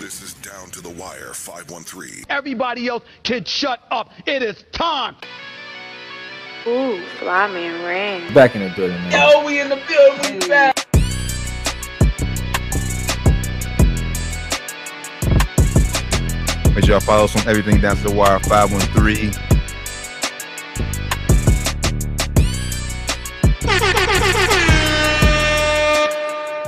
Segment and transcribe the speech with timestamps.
[0.00, 2.24] This is Down to the Wire 513.
[2.28, 4.10] Everybody else can shut up.
[4.26, 5.14] It is time.
[6.66, 8.34] Ooh, fly man ring.
[8.34, 9.12] Back in the building, man.
[9.12, 10.40] Yo, we in the building.
[10.40, 10.76] We back.
[16.74, 19.53] Make sure y'all follow us on everything down to the wire 513.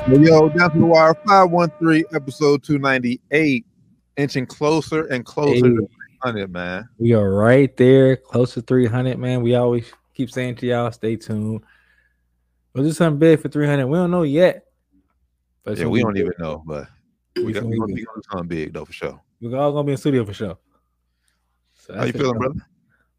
[0.08, 3.66] Yo, down to the wire 513, episode 298.
[4.16, 5.60] Inching closer and closer Hey.
[5.62, 5.88] to
[6.22, 6.88] 300, man.
[6.98, 9.42] We are right there, close to 300, man.
[9.42, 11.62] We always keep saying to y'all, stay tuned.
[12.72, 13.86] We'll do something big for 300.
[13.86, 14.64] We don't know yet.
[15.64, 16.22] But Yeah, we don't big.
[16.22, 16.86] even know, but
[17.34, 19.20] We we got gonna we be we something big though for sure.
[19.40, 20.56] We're all gonna be in studio for sure.
[21.74, 22.66] So How you feeling, gonna- brother?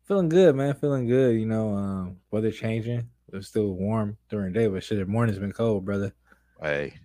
[0.06, 0.74] Feeling good, man.
[0.76, 1.36] Feeling good.
[1.38, 3.10] You know, um, weather changing.
[3.34, 6.14] It's still warm during the day, but shit, the morning's been cold, brother.
[6.62, 6.96] Hey,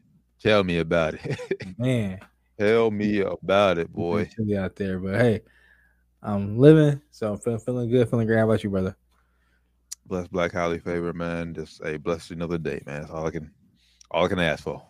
[0.40, 1.40] tell me about it.
[1.78, 2.18] Man,
[2.58, 4.24] tell me about it, boy.
[4.24, 4.98] chilly out there.
[4.98, 5.42] But hey,
[6.22, 8.38] I'm living, so I'm feeling, feeling good, feeling great.
[8.38, 8.96] How about you, brother?
[10.06, 11.54] Bless Black Holly Favorite, man.
[11.54, 13.02] Just a blessed another day, man.
[13.02, 13.50] That's all I can
[14.10, 14.82] all I can ask for.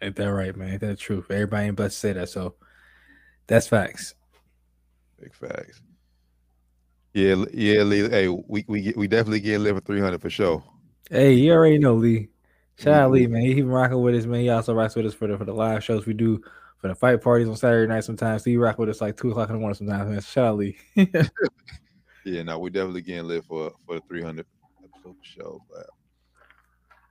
[0.00, 0.72] Ain't that right, man?
[0.72, 1.30] Ain't that the truth?
[1.30, 2.54] Everybody ain't blessed to say that, so
[3.46, 4.14] that's facts.
[5.20, 5.80] Big facts.
[7.14, 8.08] Yeah, yeah, Lee.
[8.08, 10.62] Hey, we we we definitely get live for three hundred for sure.
[11.10, 12.28] Hey, you already know Lee.
[12.78, 13.32] Shout out Lee, mm-hmm.
[13.32, 13.42] man.
[13.42, 14.40] He been rocking with us, man.
[14.40, 16.42] He also rocks with us for the for the live shows we do
[16.78, 18.44] for the fight parties on Saturday night sometimes.
[18.44, 20.20] So he rock with us like two o'clock in the morning sometimes, man.
[20.20, 20.76] Shout out Lee.
[22.26, 24.46] Yeah, no, we definitely getting live for for the three hundred
[24.82, 25.60] episode for sure.
[25.70, 25.86] But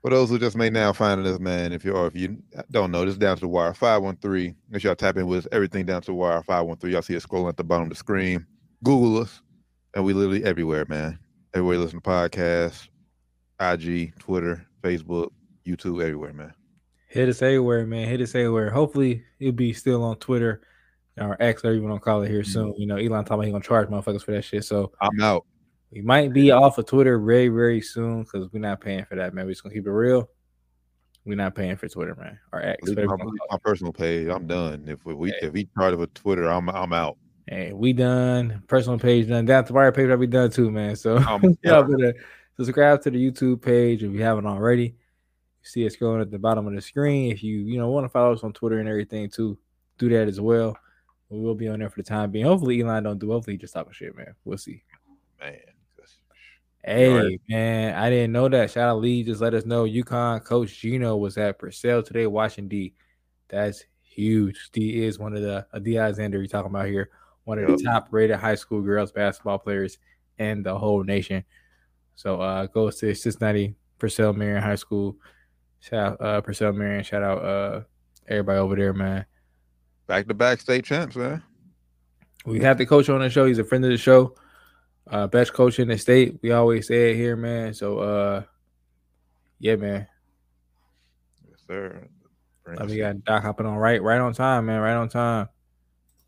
[0.01, 2.37] for those who just may now finding us, man, if you are if you
[2.69, 4.53] don't know, this is down to the wire five one three.
[4.69, 5.47] Make sure y'all tap in with us.
[5.53, 6.91] Everything down to the wire five one three.
[6.91, 8.45] Y'all see it scrolling at the bottom of the screen.
[8.83, 9.41] Google us,
[9.93, 11.17] and we literally everywhere, man.
[11.53, 12.89] Everywhere you listen to podcasts,
[13.61, 15.29] IG, Twitter, Facebook,
[15.65, 16.53] YouTube, everywhere, man.
[17.07, 18.07] Hit us everywhere, man.
[18.07, 18.69] Hit us everywhere.
[18.69, 20.61] Hopefully, it'll be still on Twitter
[21.17, 22.51] or X, or even on call it here mm-hmm.
[22.51, 22.75] soon.
[22.77, 24.65] You know, Elon talking about he gonna charge motherfuckers for that shit.
[24.65, 25.45] So I'm out.
[25.91, 29.33] we might be off of Twitter very, very soon because we're not paying for that,
[29.33, 29.45] man.
[29.45, 30.29] We're just gonna keep it real.
[31.25, 32.83] We're not paying for Twitter, man, or X.
[32.83, 34.27] My, you wanna leave call my personal page.
[34.27, 34.85] I'm done.
[34.87, 35.47] If we Hey.
[35.47, 37.17] if he charge for Twitter, I'm I'm out.
[37.47, 38.63] Hey, we done.
[38.67, 39.45] Personal page done.
[39.45, 40.95] Down to wire page that we done too, man.
[40.95, 41.17] So
[41.63, 42.13] y'all better
[42.57, 44.95] subscribe to the YouTube page if you haven't already.
[45.65, 47.31] See it scrolling at the bottom of the screen.
[47.31, 49.57] If you you know want to follow us on Twitter and everything too,
[49.97, 50.77] do that as well.
[51.29, 52.45] We will be on there for the time being.
[52.45, 53.31] Hopefully Elon don't do.
[53.31, 54.35] Hopefully he just talking shit, man.
[54.45, 54.83] We'll see.
[55.41, 55.53] man.
[56.83, 58.69] Hey man, I didn't know that.
[58.69, 59.23] Shout out Lee.
[59.23, 59.85] Just let us know.
[59.85, 62.93] UConn coach Gino was at Purcell today watching D.
[63.47, 64.69] That's huge.
[64.71, 65.97] D is one of the uh, D.
[65.97, 67.09] Alexander you're talking about here,
[67.45, 69.97] one of the top rated high school girls basketball players
[70.37, 71.43] in the whole nation.
[72.13, 75.17] So uh goes to Cincinnati Purcell Marian High School.
[75.87, 77.03] Shout out uh Purcell Marian.
[77.03, 77.81] Shout out uh
[78.27, 79.25] everybody over there, man.
[80.07, 81.43] Back to back state champs, man.
[82.43, 83.45] We have the coach on the show.
[83.45, 84.35] He's a friend of the show.
[85.07, 86.39] Uh best coach in the state.
[86.41, 87.75] We always say it here, man.
[87.75, 88.43] So uh
[89.59, 90.07] yeah, man.
[91.47, 92.07] Yes, sir.
[92.67, 94.81] Uh, we got Doc hopping on right, right on time, man.
[94.81, 95.49] Right on time.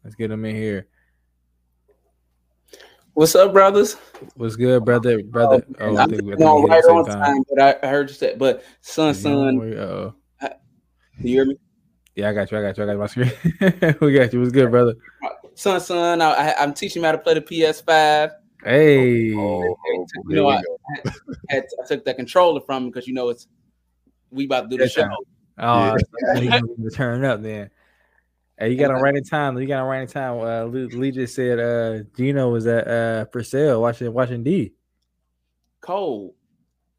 [0.03, 0.87] Let's get him in here.
[3.17, 3.95] What's up, brothers?
[4.35, 5.23] What's good, brother?
[5.23, 5.65] Brother.
[5.79, 7.87] Oh, I I'm think, I think no, we hit right on same time, but I,
[7.87, 10.49] I heard you say, but son, son, Uh,
[11.23, 11.55] you hear me?
[12.15, 12.59] yeah, I got you.
[12.59, 12.83] I got you.
[12.83, 13.31] I got my screen.
[14.01, 14.39] we got you.
[14.39, 14.93] What's good, brother?
[15.55, 18.33] Son, son, I, I, I'm teaching him how to play the PS5.
[18.63, 19.35] Hey.
[19.35, 19.75] Oh,
[20.29, 20.77] You know, we I, go.
[21.49, 23.47] had, I took that controller from him because you know it's
[24.29, 25.01] we about to do the Yes, show.
[25.01, 25.09] sir.
[25.57, 25.97] Oh,
[26.35, 27.71] you to turn up then.
[28.59, 29.57] Hey, you got on right in time.
[29.59, 30.39] You got on right in time.
[30.39, 34.73] Uh, Lee, Lee just said uh, Gino was at uh, Purcell watching watching D.
[35.81, 36.33] Cold,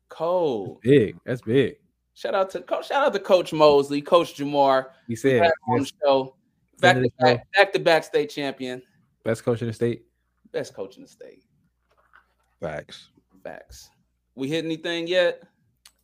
[0.09, 0.81] cold.
[0.83, 1.17] Big.
[1.27, 1.77] That's big.
[2.15, 2.89] Shout out to coach.
[2.89, 4.87] Shout out to Coach Mosley, Coach Jamar.
[5.09, 6.37] He said back on the show.
[6.81, 7.25] Back to of show.
[7.25, 8.81] back, back to back state champion,
[9.25, 10.05] best coach in the state.
[10.53, 11.43] best coach in the state.
[12.61, 13.09] Facts.
[13.43, 13.91] Facts.
[14.37, 15.43] We hit anything yet?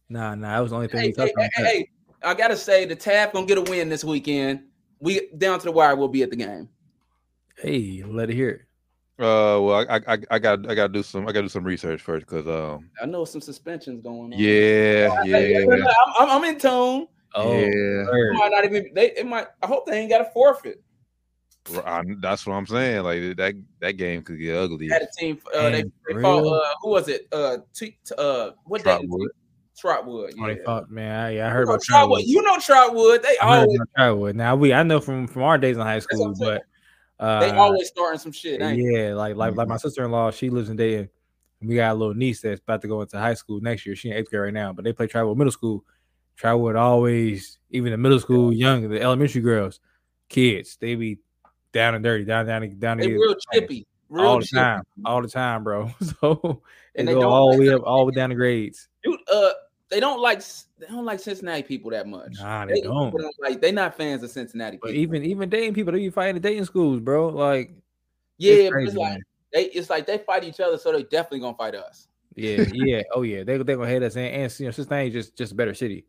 [0.09, 0.54] Nah, nah.
[0.54, 1.43] That was the only thing Hey, we hey, touched on.
[1.44, 1.88] hey, hey, hey,
[2.22, 4.64] I gotta say the Tab gonna get a win this weekend.
[5.04, 5.94] We down to the wire.
[5.96, 6.70] We'll be at the game.
[7.58, 8.60] Hey, let it hear it.
[9.22, 11.48] Uh, well, I, I, I got, I got to do some, I got to do
[11.48, 14.38] some research first, cause, um, I know some suspensions going on.
[14.40, 15.84] yeah, Hey, yeah,
[16.16, 17.06] I'm, I'm, I'm in tone.
[17.34, 17.66] Oh, yeah.
[17.68, 18.90] It might not even.
[18.94, 19.10] They.
[19.12, 19.48] It might.
[19.62, 20.82] I hope they ain't got a forfeit.
[21.84, 23.02] I, that's what I'm saying.
[23.02, 24.88] Like that, that game could get ugly.
[24.88, 25.38] Had a team.
[25.54, 26.46] Uh, they they fought.
[26.46, 27.26] Uh, who was it?
[27.32, 28.98] Uh, t- t- uh, what day?
[28.98, 29.30] Trotwood.
[29.76, 30.35] Trotwood.
[30.41, 30.55] Oh, Yeah.
[30.65, 31.25] fought, man.
[31.25, 32.23] I, yeah, I heard You know about Trotwood.
[32.25, 33.23] You know Trotwood.
[33.23, 33.81] They I always.
[33.97, 34.37] Trotwood.
[34.37, 36.62] Now we, I know from from our days in high school, but
[37.19, 38.61] uh, They always starting some shit.
[38.61, 41.09] Yeah, like like like my sister in law, she lives in Dayton.
[41.61, 43.97] We got a little niece that's about to go into high school next year.
[43.97, 45.85] She in eighth grade right now, but they play Trotwood middle school.
[46.37, 49.81] Trotwood always, even the middle school, young, the elementary girls,
[50.29, 50.76] kids.
[50.81, 51.19] They be
[51.73, 52.99] down and dirty, down, down, down.
[52.99, 54.56] They real chippy, real all the chippy.
[54.56, 55.91] time, all the time, bro.
[56.21, 56.62] So
[56.97, 58.88] And they they go all the way up, all the way down the grades.
[59.03, 59.50] Dude, uh,
[59.94, 60.43] they don't like
[60.79, 62.35] they don't like Cincinnati people that much.
[62.41, 63.12] Nah, they don't.
[63.12, 63.61] people like.
[63.61, 65.00] they're not fans of Cincinnati But people.
[65.02, 67.29] even even dating people, they be fighting the dating schools, bro.
[67.29, 67.70] Like,
[68.38, 69.23] yeah, but crazy, it's like man.
[69.52, 72.08] they it's like they fight each other, so they definitely gonna fight us.
[72.35, 75.37] yeah, yeah, oh yeah, they they gonna hate us, and, and you know, Cincinnati just
[75.37, 76.05] just a better city,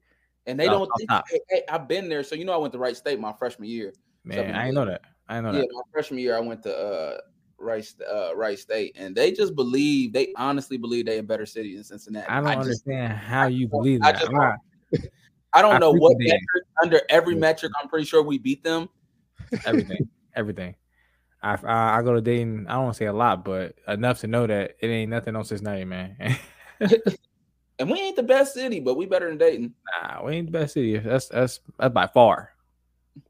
[0.47, 0.91] And they Off- don't.
[0.97, 3.33] think- hey, hey, I've been there, so you know I went to Wright State my
[3.33, 3.93] freshman year.
[4.23, 4.37] man.
[4.39, 5.01] Something I ain't know that.
[5.29, 5.69] I ain't know yeah, that.
[5.71, 7.17] my freshman year I went to uh
[7.57, 11.75] Wright uh Wright State, and they just believe they honestly believe they a better city
[11.75, 12.27] than Cincinnati.
[12.27, 14.27] I don't just, understand how you believe I that.
[14.27, 14.59] I'm not-
[15.53, 17.71] I don't I know what metric, under every metric.
[17.81, 18.89] I'm pretty sure we beat them.
[19.65, 20.75] everything, everything.
[21.41, 22.67] I, I I go to Dayton.
[22.67, 25.35] I don't want to say a lot, but enough to know that it ain't nothing
[25.35, 26.17] on Cincinnati, man.
[27.77, 29.73] And we ain't the best city, but we better than Dayton.
[30.01, 30.97] nah, we ain't the best city.
[30.97, 32.51] That's that's that's by far,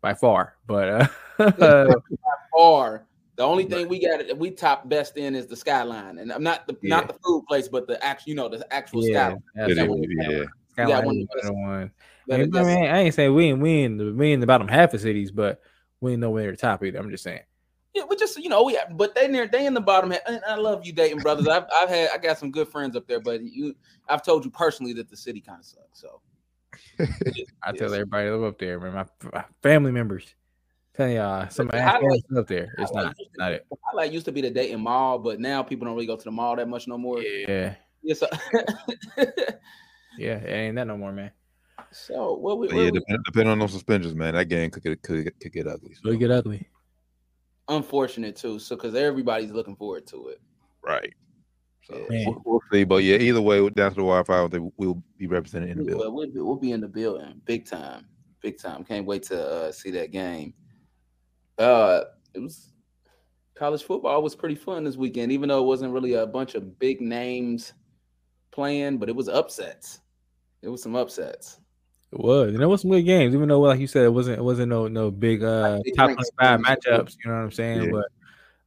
[0.01, 0.55] by far.
[0.67, 1.93] But uh,
[2.53, 6.31] Or the only thing we got that we top best in is the skyline, and
[6.31, 6.95] I'm not the Yeah.
[6.97, 9.43] not the food place, but the actual you know the actual yeah, skyline.
[9.55, 10.43] that's It one- yeah.
[10.73, 11.91] Skyline got one is of the the one.
[12.27, 14.67] That- Man, that's- I ain't saying we ain't we in the we in the bottom
[14.67, 15.61] half of cities, but
[16.01, 16.97] we ain't nowhere near the top either.
[16.99, 17.41] I'm just saying.
[17.93, 20.11] Yeah, we just you know we have, but they near they in the bottom.
[20.11, 21.47] half, And I love you, Dayton brothers.
[21.47, 23.75] I've I've had I got some good friends up there, but you
[24.09, 26.01] I've told you personally that the city kind of sucks.
[26.01, 26.21] So
[27.63, 28.93] I tell everybody to live up there, man.
[28.93, 30.35] My, my family members.
[30.95, 32.73] Telling y'all, some the highlight- up there.
[32.77, 33.65] It's not, to- not it.
[33.69, 36.23] the highlight used to be the Dayton Mall, but now people don't really go to
[36.23, 37.21] the mall that much no more.
[37.21, 38.27] Yeah, Yeah, so,
[40.17, 41.31] yeah, it ain't that no more, man.
[41.91, 44.83] so what we, what yeah, we- depend, depending on those suspensions, man, that game could
[44.83, 45.93] get could, get- could get ugly.
[45.95, 46.17] So it so.
[46.17, 46.67] get ugly.
[47.67, 48.59] unfortunate too.
[48.59, 50.39] So because everybody's looking forward to it.
[50.81, 51.13] Right.
[51.83, 52.25] So Man.
[52.27, 52.83] we'll, we'll see.
[52.83, 55.83] But yeah, either way, down to the wire five, they will be represented in the
[55.83, 55.99] bill.
[55.99, 58.05] Well, we'll be, we'll be in the building, big time,
[58.41, 58.83] big time.
[58.83, 60.53] Can't wait to uh, see that game.
[61.57, 62.01] Uh,
[62.33, 62.71] it was
[63.55, 66.77] college football was pretty fun this weekend, even though it wasn't really a bunch of
[66.79, 67.73] big names
[68.51, 69.99] playing, but it was upsets.
[70.61, 71.59] It was some upsets.
[72.11, 74.39] It was, and there was some good games, even though, like you said, it wasn't
[74.39, 77.15] it wasn't no no big uh big top five matchups.
[77.23, 77.83] You know what I'm saying?
[77.83, 77.91] Yeah.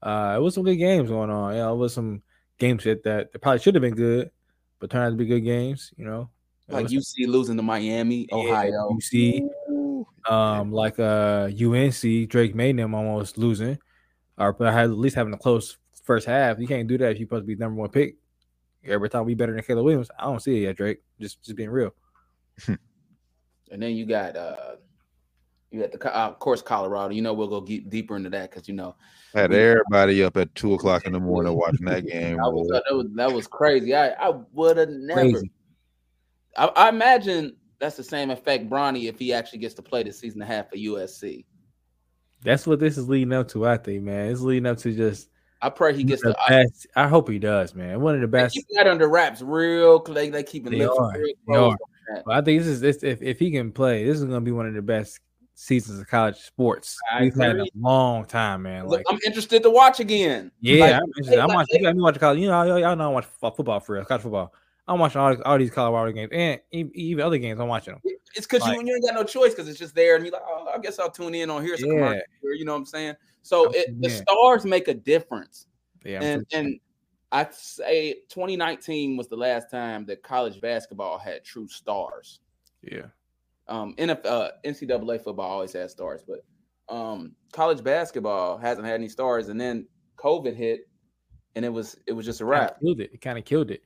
[0.01, 1.55] But uh, it was some good games going on.
[1.55, 2.23] Yeah, it was some
[2.59, 4.31] games that that, that probably should have been good,
[4.81, 5.93] but turned out to be good games.
[5.97, 6.31] You know,
[6.69, 8.47] Like was- UC losing to Miami, Ohio.
[8.47, 8.99] yeah, Ohio.
[10.27, 13.79] You um, like uh UNC, Drake made them almost losing,
[14.37, 16.59] or but at least having a close first half.
[16.59, 18.17] You can't do that if you're supposed to be number one pick.
[18.85, 20.99] Every time we better than Caleb Williams, I don't see it yet, Drake.
[21.21, 21.95] Just just being real.
[23.71, 24.77] And then you got uh
[25.71, 27.15] you got the uh, of course Colorado.
[27.15, 28.97] You know we'll go get deeper into that because you know
[29.35, 32.39] Had everybody up at two o'clock in the morning watching that game.
[32.39, 33.95] that was, that was that was crazy.
[33.95, 35.21] I I would have never.
[35.21, 35.51] Crazy.
[36.57, 40.13] I, I imagine that's the same effect Bronny if he actually gets to play the
[40.13, 41.45] season and a half for USC.
[42.43, 44.31] That's what this is leading up to, I think, man.
[44.31, 45.29] It's leading up to just
[45.61, 46.41] I pray he gets the to.
[46.41, 46.87] I, best.
[46.95, 48.01] I hope he does, man.
[48.01, 48.55] One of the they best.
[48.55, 50.01] keep that under wraps, real.
[50.03, 51.13] They they keeping They are.
[51.49, 51.77] They are.
[52.25, 54.53] But I think this is this if, if he can play, this is gonna be
[54.53, 55.21] one of the best
[55.55, 58.87] seasons of college sports I we've had in a long time, man.
[58.87, 60.53] Look, Like, I'm interested to watch again.
[60.61, 61.39] yeah, Like, I'm, interested.
[61.41, 61.77] I'm like, watching.
[61.81, 62.39] You got me watching college.
[62.39, 64.55] You know, y'all, y'all know I watch football for real, college football.
[64.89, 67.61] I'm watching all, all these Colorado games and even other games.
[67.61, 68.03] I'm watching them.
[68.35, 70.33] It's because Like- you, you ain't got no choice because it's just there, and you're
[70.33, 71.75] like, oh, I guess I'll tune in on here.
[71.75, 71.87] A Yeah.
[71.87, 73.15] commercial you know what I'm saying?
[73.43, 75.67] So it, the stars make a difference,
[76.05, 76.79] Yeah, and and
[77.33, 82.41] I'd say 2019 was the last time that college basketball had true stars.
[82.83, 83.07] yeah,
[83.69, 86.41] Um, NFL, uh, NCAA football always has stars, but
[86.95, 89.49] um, college basketball hasn't had any stars.
[89.49, 89.87] And then
[90.17, 90.89] COVID hit,
[91.55, 92.81] and it was it was just a wrap.
[92.81, 93.11] killed it.
[93.13, 93.83] It kind of killed it.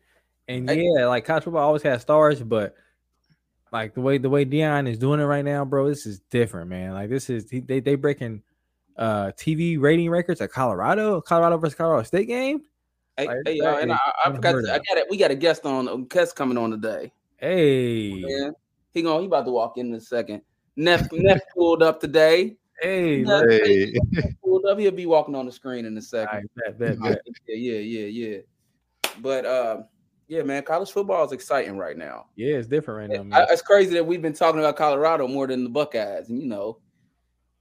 [0.48, 0.82] And Hey.
[0.82, 2.74] yeah, like college football always has stars, but
[3.72, 6.68] like the way the way Deion is doing it right now, bro, this is different,
[6.68, 6.92] man.
[6.92, 8.42] Like this is they they breaking
[8.96, 12.62] uh TV rating records at Colorado, Colorado versus Colorado State game.
[13.16, 14.52] Hey, Like, hey, y'all, and I, I forgot.
[14.52, 15.06] To, I got it.
[15.10, 15.88] We got a guest on.
[15.88, 17.12] A guest coming on today.
[17.36, 18.50] Hey, Yeah,
[18.92, 20.42] he going he about to walk in in a second.
[20.76, 22.56] Neff Neff pulled up today.
[22.80, 23.50] hey, Neff, look.
[23.50, 23.92] Hey,
[24.42, 24.78] pulled up.
[24.78, 26.28] He'll be walking on the screen in a second.
[26.28, 27.20] All right, bet, bet, bet.
[27.46, 28.38] Yeah, yeah, yeah, yeah.
[29.20, 29.82] But uh,
[30.32, 32.26] yeah, man, college football is exciting right now.
[32.36, 35.46] Yeah, it's different right now, I, it's crazy that we've been talking about Colorado more
[35.46, 36.78] than the Buckeyes, and you know,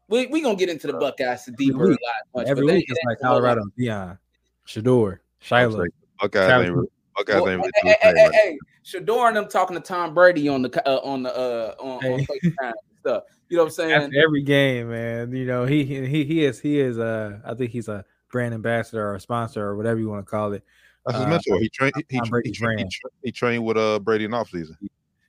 [0.07, 1.99] we we gonna get into the Buckeyes deeper a week.
[2.33, 2.41] lot.
[2.43, 4.17] Much, Every week it's like Colorado, Deion,
[4.65, 5.85] Shedeur, Shiloh.
[6.21, 9.47] Buckeyes Travis- ain't, Buckeyes Well, ain't really hey, hey, hey, right hey, Shedeur and them
[9.49, 12.25] talking to Tom Brady on the uh, on the uh, on, on Hey.
[12.41, 13.23] FaceTime stuff.
[13.49, 13.91] You know what I'm saying?
[13.91, 15.33] After every game, man.
[15.33, 18.53] You know, he he he he is he is uh I think he's a brand
[18.53, 20.63] ambassador or a sponsor or whatever you want to call it.
[21.05, 21.59] That's his Uh, mentor.
[21.59, 21.93] He trained.
[21.95, 24.77] He, he, he, Brady's trained, he, tra- he trained with uh Brady in off season.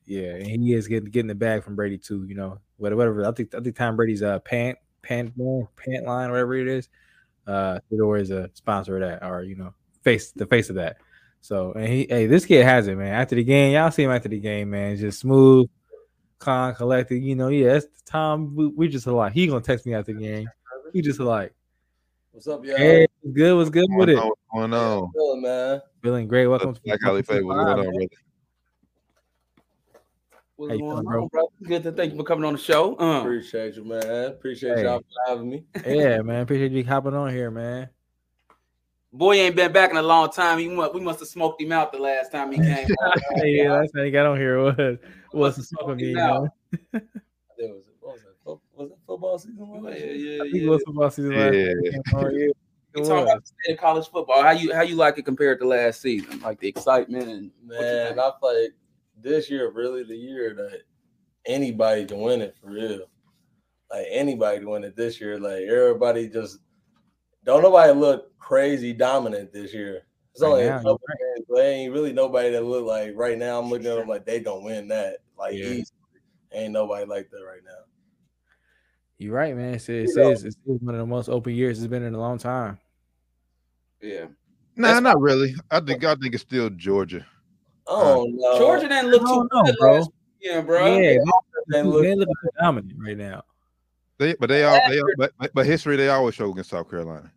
[0.05, 2.25] Yeah, and he is getting getting the bag from Brady too.
[2.25, 2.99] You know, whatever.
[2.99, 3.26] whatever.
[3.26, 5.33] I think I think Tom Brady's uh pant pant
[5.76, 6.88] pant line, whatever it is.
[7.47, 10.99] Uh, Fedor is a sponsor of that, or you know, face the face of that.
[11.41, 13.12] So, and he, hey, this kid has it, man.
[13.14, 14.97] After the game, y'all see him after the game, man.
[14.97, 15.69] Just smooth,
[16.38, 17.17] calm, collected.
[17.17, 18.55] You know, yeah, it's Tom.
[18.55, 20.49] We, we just like he gonna text me after the game.
[20.93, 21.52] He just like,
[22.31, 22.76] What's up, y'all?
[22.76, 24.25] hey, what's good, what's good with What's it?
[24.25, 25.11] what's going on?
[25.12, 25.81] Feeling, man.
[26.02, 26.47] Feeling great.
[26.47, 27.47] Welcome to Black Alley welcome to Favor.
[27.47, 27.93] What's going on, man.
[27.93, 28.09] brother?
[30.57, 31.29] What's going on, bro?
[31.29, 31.52] bro?
[31.64, 32.97] Good to thank you for coming on the show.
[32.99, 34.26] Uh, Appreciate you, man.
[34.26, 34.85] Appreciate Hey.
[34.85, 35.64] y'all for having me.
[35.87, 36.43] Yeah, man.
[36.43, 37.88] Appreciate you hopping on here, man.
[39.12, 40.59] boy ain't been back in a long time.
[40.59, 42.88] He must, we must have smoked him out the last time he came.
[43.45, 44.76] yeah, last time he got on here was
[45.33, 46.31] was Must some smoking me, smoked man.
[46.31, 47.02] out.
[48.02, 48.25] Was, it?
[48.75, 49.83] Was it football season?
[49.85, 50.43] Yeah, yeah, yeah.
[50.43, 52.00] I think it was football season last Yeah.
[52.11, 52.52] time
[52.95, 53.05] he came.
[53.05, 54.43] You It talking about the state of college football?
[54.43, 56.41] How you how you like it compared to last season?
[56.41, 58.19] Like the excitement and Man.
[58.19, 58.73] I feel like
[59.21, 60.83] this year really the year that
[61.47, 63.07] anybody can win it for real.
[63.91, 65.39] Like anybody can win it this year.
[65.39, 66.59] Like everybody just
[67.45, 70.03] don't nobody look crazy dominant this year.
[70.33, 73.13] It's Right only now, a you're couple games, but ain't really nobody that look like
[73.15, 73.59] right now.
[73.61, 75.19] I'm looking at them like they gonna win that.
[75.39, 75.65] Like Yeah.
[75.67, 75.99] easily.
[76.53, 77.71] Ain't nobody like that right now.
[79.19, 79.75] You're right, man.
[79.75, 80.31] It's, it's, You know.
[80.31, 82.79] it's, it's one of the most open years it's been in a long time.
[84.03, 84.27] Yeah,
[84.77, 85.55] Nah, That's- not really.
[85.71, 86.13] I think oh.
[86.13, 87.27] I think it's still Georgia.
[87.87, 89.95] Oh no, Georgia didn't look too don't know, good bro.
[89.97, 90.11] last
[90.43, 90.87] weekend, bro.
[90.87, 91.19] Yeah, they
[91.69, 92.29] they look- look
[92.61, 93.43] dominant right now.
[94.19, 96.89] They, but they all, they all but, but- but history they always show against South
[96.89, 97.31] Carolina.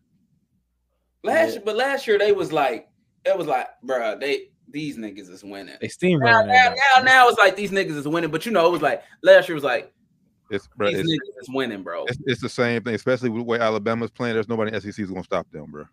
[1.23, 2.87] Last but last year they was like
[3.25, 5.75] it was like, bro, they these niggas is winning.
[5.81, 6.47] They Now, steamrolling.
[6.47, 8.81] now, that now, now it's like these niggas is winning, but you know it was
[8.81, 9.91] like last year was like
[10.51, 12.05] It's bro, these it's, niggas is winning, bro.
[12.05, 14.35] it's, it's the same thing, especially with the way Alabama's playing.
[14.35, 15.85] There's nobody in SEC is gonna stop them, bro.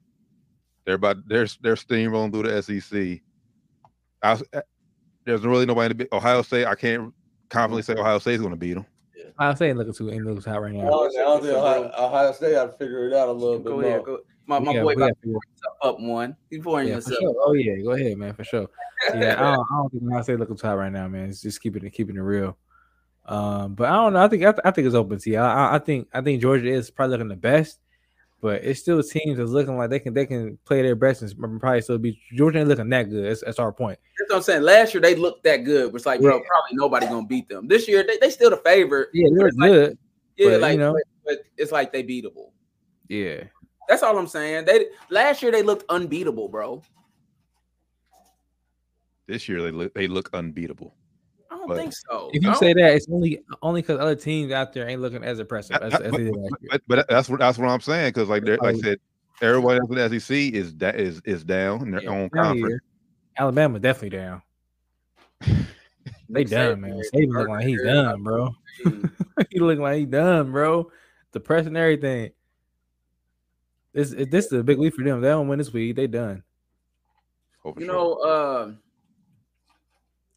[0.84, 3.20] They're about they're they're steamrolling through the SEC.
[4.22, 4.60] I, eh,
[5.24, 6.08] there's really nobody to beat.
[6.12, 6.66] Ohio State.
[6.66, 7.12] I can't
[7.50, 8.86] confidently say Ohio State's gonna beat them.
[9.38, 10.90] I'm saying looking too ain't looking hot right I now.
[10.90, 13.64] don't, I don't think Ohio, Ohio State got to figure it out a little bit
[13.68, 13.84] Go more.
[13.84, 14.18] ahead, go.
[14.46, 15.38] My, my Yeah, boy gotta figure-
[15.82, 16.36] to up one.
[16.50, 17.20] He's pouring yeah, for himself.
[17.20, 17.34] sure.
[17.46, 18.66] Oh yeah, go ahead, man, for sure.
[19.14, 21.28] Yeah, I don't, I don't think I say looking too hot right now, man.
[21.30, 22.56] It's just keeping it keeping it real.
[23.24, 24.22] Um, but I don't know.
[24.24, 25.18] I think I, th- I think it's open.
[25.20, 27.78] See, I, I- I think I think Georgia is probably looking the best,
[28.42, 31.60] but it's still teams that's looking like they can they can play their best and
[31.60, 33.24] probably still be Georgia ain't looking that good.
[33.24, 34.00] That's, that's our point.
[34.18, 34.62] That's what I'm saying.
[34.62, 35.94] Last year they looked that good.
[35.94, 37.68] It's like, bro, probably nobody gonna beat them.
[37.68, 39.10] This year they, they still the favorite.
[39.14, 39.98] Yeah, they're it's like- good.
[40.36, 40.92] yeah, but, like you know.
[40.92, 42.50] but, but it's like they beatable.
[43.08, 43.44] Yeah,
[43.88, 44.64] That's all I'm saying.
[44.64, 46.82] They last year they looked unbeatable, bro.
[49.28, 50.96] This year they look they look unbeatable.
[51.52, 52.30] I don't But think so.
[52.32, 55.38] if you say that, it's only only because other teams out there ain't looking as
[55.38, 56.34] impressive as, as but, they did
[56.70, 58.80] but, but that's what that's what I'm saying because like they're- like I Oh.
[58.80, 58.98] said,
[59.42, 62.44] everybody else in the SEC is da- is is down in their Yeah, own Down
[62.44, 62.72] conference.
[62.72, 62.82] here,
[63.36, 64.42] Alabama definitely down.
[65.40, 66.92] They Nick done, man.
[66.98, 68.54] is Saban look like he's done, bro.
[69.50, 70.90] he look like he done, bro.
[71.32, 72.30] Depressed and everything.
[73.92, 75.20] This this is a big week for them.
[75.20, 75.96] They don't win this week.
[75.96, 76.42] They done.
[77.64, 77.94] Oh, You sure.
[77.94, 78.72] know, uh,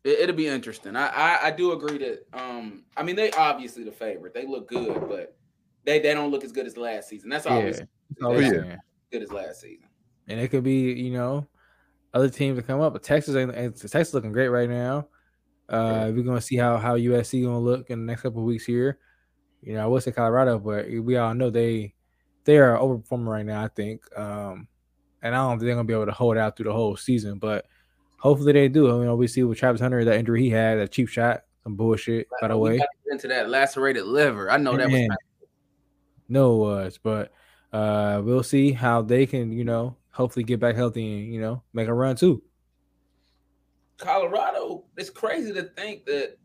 [0.05, 0.95] it, it'll be interesting.
[0.95, 4.33] I, I I do agree that um I mean they obviously the favorite.
[4.33, 5.35] They look good, but
[5.83, 7.29] they they don't look as good as last season.
[7.29, 7.51] That's Yeah.
[7.51, 7.89] always That's
[8.23, 8.77] all Oh, yeah.
[9.11, 9.87] good as last season.
[10.27, 11.47] And it could be, you know,
[12.13, 12.93] other teams that come up.
[12.93, 15.09] But Texas ain't Texas looking great right now.
[15.67, 18.65] Uh, we're gonna see how how USC gonna look in the next couple of weeks
[18.65, 18.99] here.
[19.61, 21.95] You know, I would say Colorado, but we all know they
[22.43, 23.63] they are overperforming right now.
[23.63, 24.67] I think, um,
[25.23, 27.39] and I don't think they're gonna be able to hold out through the whole season,
[27.39, 27.65] but
[28.17, 28.85] hopefully they do.
[28.87, 31.75] You know, we see with Travis Hunter that injury he had, that cheap shot, some
[31.75, 32.27] bullshit.
[32.41, 34.51] By the way, gotta into that lacerated liver.
[34.51, 35.09] I know that was Man.
[36.29, 37.31] no, it was, but
[37.73, 41.61] uh, we'll see how they can, you know, hopefully get back healthy and you know
[41.73, 42.41] make a run too.
[43.97, 44.85] Colorado.
[44.97, 46.37] It's crazy to think that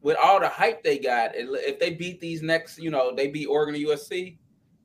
[0.00, 3.46] with all the hype they got, if they beat these next, you know, they beat
[3.46, 4.36] Oregon or USC,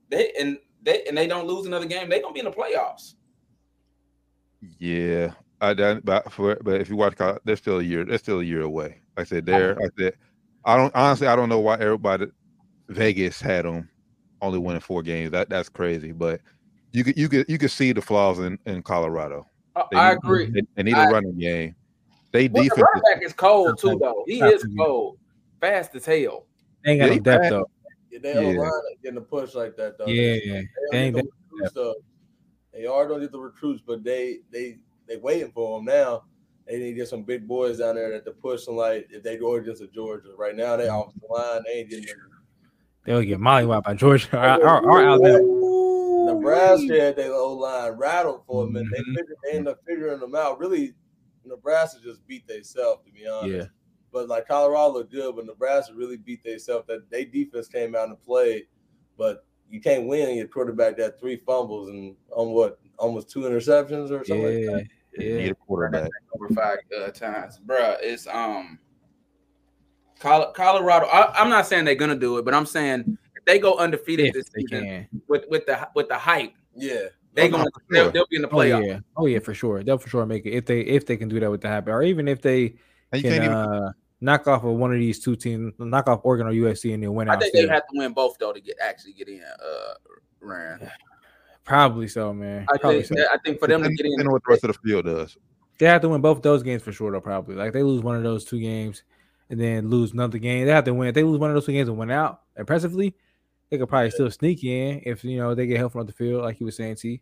[0.09, 3.15] they and they and they don't lose another game, they gonna be in the playoffs.
[4.77, 8.05] Yeah, I done, but for but if you watch, college, they're still a year.
[8.05, 9.01] They're still a year away.
[9.17, 9.77] Like I said, they're.
[9.81, 10.13] I said,
[10.65, 11.27] I don't honestly.
[11.27, 12.27] I don't know why everybody
[12.87, 13.89] Vegas had them
[14.41, 15.31] only winning four games.
[15.31, 16.11] That that's crazy.
[16.13, 16.39] But
[16.93, 19.47] you could you could you could see the flaws in in Colorado.
[19.75, 20.49] I, They I need- agree.
[20.49, 21.75] They, they need a I- running game.
[22.31, 24.23] They Well, the running back is cold too, though.
[24.27, 25.17] He is cold,
[25.59, 26.45] fast as hell.
[26.85, 27.69] They ain't got Yeah, no depth though.
[28.11, 28.41] Yeah, they Yeah.
[28.41, 30.05] don't line up getting a push like that though.
[30.07, 31.95] Yeah, They they don't ain't get the.
[32.71, 34.77] They are don't get the recruits, but they they
[35.09, 36.23] they waiting for them now.
[36.67, 39.23] They need to get some big boys down there that to push them like if
[39.23, 40.29] they go against a Georgia.
[40.37, 42.05] Right now they off the line, they ain't getting.
[43.05, 45.39] They'll get mollywhopped by Georgia or, or, or Alabama.
[46.35, 49.15] Nebraska had their old line rattled for them, and they Mhm.
[49.15, 50.59] figured they ended up figuring them out.
[50.59, 50.93] Really,
[51.43, 53.55] Nebraska just beat themselves to be honest.
[53.55, 53.65] Yeah.
[54.11, 56.85] But like Colorado looked good, but Nebraska really beat themselves.
[56.87, 58.67] That they defense came out and played,
[59.17, 64.11] but you can't win your quarterback that three fumbles and on what almost two interceptions
[64.11, 64.63] or something.
[64.63, 64.87] Yeah, Like that.
[65.19, 65.37] Yeah.
[65.37, 66.09] Need a quarterback.
[66.33, 68.79] over five uh, times, Bruh, It's um,
[70.19, 71.05] Colorado.
[71.07, 74.27] I, I'm not saying they're gonna do it, but I'm saying if they go undefeated
[74.27, 75.21] If this they season can.
[75.27, 78.41] with with the with the hype, Yeah, they Oh, gonna for they'll, they'll be in
[78.41, 78.85] the Oh playoff.
[78.85, 79.83] yeah, oh yeah, for sure.
[79.83, 81.91] They'll for sure make it if they if they can do that with the habit,
[81.91, 82.75] or even if they
[83.11, 86.21] And you can even uh, knock off of one of these two teams, knock off
[86.23, 87.41] Oregon or USC, and then win I out.
[87.41, 89.41] think they have to win both though to get actually get in.
[89.43, 89.93] Uh,
[90.41, 90.89] Ryan.
[91.63, 92.65] Probably so, man.
[92.73, 93.25] I Probably think so.
[93.31, 95.05] I think for them to get in, depending on what the rest of the field
[95.05, 95.37] does.
[95.77, 97.21] They have to win both those games for sure, though.
[97.21, 99.03] Probably like they lose one of those two games
[99.49, 100.65] and then lose another game.
[100.65, 101.07] They have to win.
[101.09, 103.15] If they lose one of those two games and win out impressively,
[103.69, 106.43] they could probably still sneak in if you know they get help from the field,
[106.43, 106.95] like you were saying.
[106.95, 107.21] T.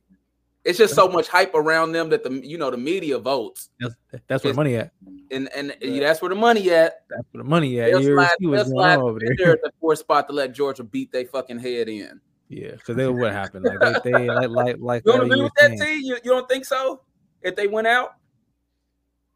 [0.64, 3.94] it's just so much hype around them that the you know the media votes, That's,
[4.28, 4.92] that's where the money at.
[5.30, 7.04] and and that's where the money at.
[7.10, 7.92] That's where the money at.
[7.92, 9.36] They'll You slide, see they'll slide over there.
[9.38, 12.20] there at the fourth spot to let Georgia beat their fucking head in.
[12.50, 13.66] Yeah, because they what happened?
[13.66, 16.02] Like they, they like like like You don't agree with that, saying.
[16.02, 16.08] T?
[16.08, 17.02] You, you don't think so?
[17.42, 18.16] If they went out,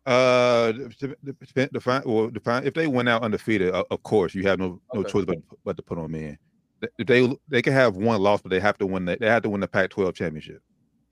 [0.06, 1.18] Uh, dep-
[1.54, 3.74] dep- define well, define if they went out undefeated.
[3.74, 5.12] o- Of course, you have no no Okay.
[5.12, 6.38] choice but but to put them in.
[6.98, 9.06] If they they can have one loss, but they have to win.
[9.06, 10.62] The, they have to win the Pac-12 championship.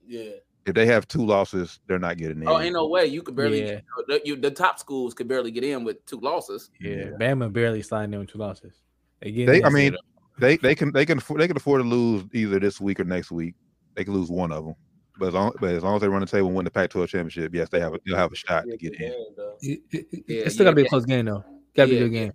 [0.07, 0.31] yeah.
[0.65, 2.47] If they have two losses, they're not getting in.
[2.47, 3.65] oh, ain't no way you could barely.
[3.65, 3.79] Yeah.
[4.07, 6.69] The, you, the top schools could barely get in with two losses.
[6.79, 8.73] Yeah, Bama barely sliding in with two losses.
[9.21, 9.95] They, They, I mean,
[10.39, 13.03] they they can they can afford, they can afford to lose either this week or
[13.03, 13.55] next week.
[13.95, 14.75] They can lose one of them,
[15.17, 17.07] but as long but as long as they run the table and win the Pac-12
[17.09, 19.13] championship, yes, they have a, they'll have a shot to get in.
[19.35, 19.55] though.
[19.61, 20.89] It- it- it- Yeah, it's still yeah, gotta be a yeah.
[20.89, 21.43] close game though.
[21.75, 22.31] Gotta be a good game.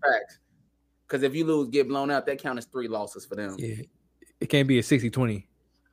[1.07, 3.57] Because if you lose, get blown out, that count as three losses for them.
[3.59, 3.77] Yeah,
[4.41, 5.47] it can't be a 60-20.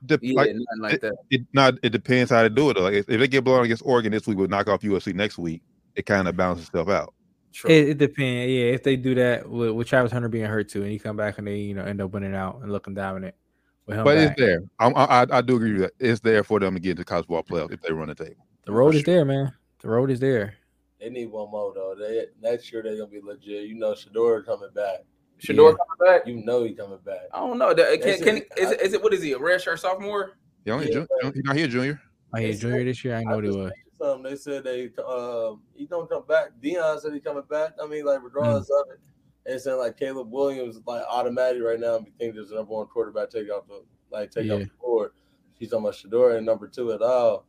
[0.06, 1.14] Dep- Yeah, like, nothing like that.
[1.30, 2.74] it not it depends how they do it.
[2.76, 2.84] Though.
[2.84, 5.38] Like if, if they get blown against Oregon this week, would knock off USC next
[5.38, 5.62] week.
[5.96, 7.14] It kind of balances itself out.
[7.54, 7.70] True.
[7.70, 8.50] It, it depends.
[8.52, 11.18] Yeah, if they do that with, with Travis Hunter being hurt too, and he come
[11.18, 13.36] back and they you know end up winning out and looking dominant
[13.86, 14.32] with him But back.
[14.32, 14.62] it's there.
[14.80, 15.92] I'm, I I- I do agree with that.
[16.00, 18.46] It's there for them to get into college ball playoff if they run the table.
[18.66, 19.52] The road is there, man.
[19.82, 20.54] The road is there.
[21.00, 21.96] They need one more though.
[22.00, 23.68] They next year they're gonna be legit.
[23.68, 25.00] You know, Shedeur coming back.
[25.42, 25.78] Shedeur Yeah.
[25.78, 26.28] coming back.
[26.28, 27.22] You know he coming back.
[27.34, 27.74] I don't know.
[27.74, 28.48] That- uh, Can, That's can, it.
[28.58, 29.34] is, it, is it what is he?
[29.34, 30.38] A redshirt sophomore?
[30.64, 32.00] He only Yeah, jun- he's not here, junior.
[32.34, 33.16] Oh, I hit It's- junior this year.
[33.16, 33.72] I know I what it just was.
[34.02, 36.50] Read Something they said they um he don't come back.
[36.62, 37.74] Deion said he coming back.
[37.82, 39.00] I mean, like regardless of it,
[39.46, 42.00] they said like Caleb Williams is like automatic right now.
[42.00, 44.66] We think there's a number one quarterback take off the like take off Yeah.
[44.66, 45.12] the board.
[45.58, 47.46] She's talking about Shedeur and number two at all.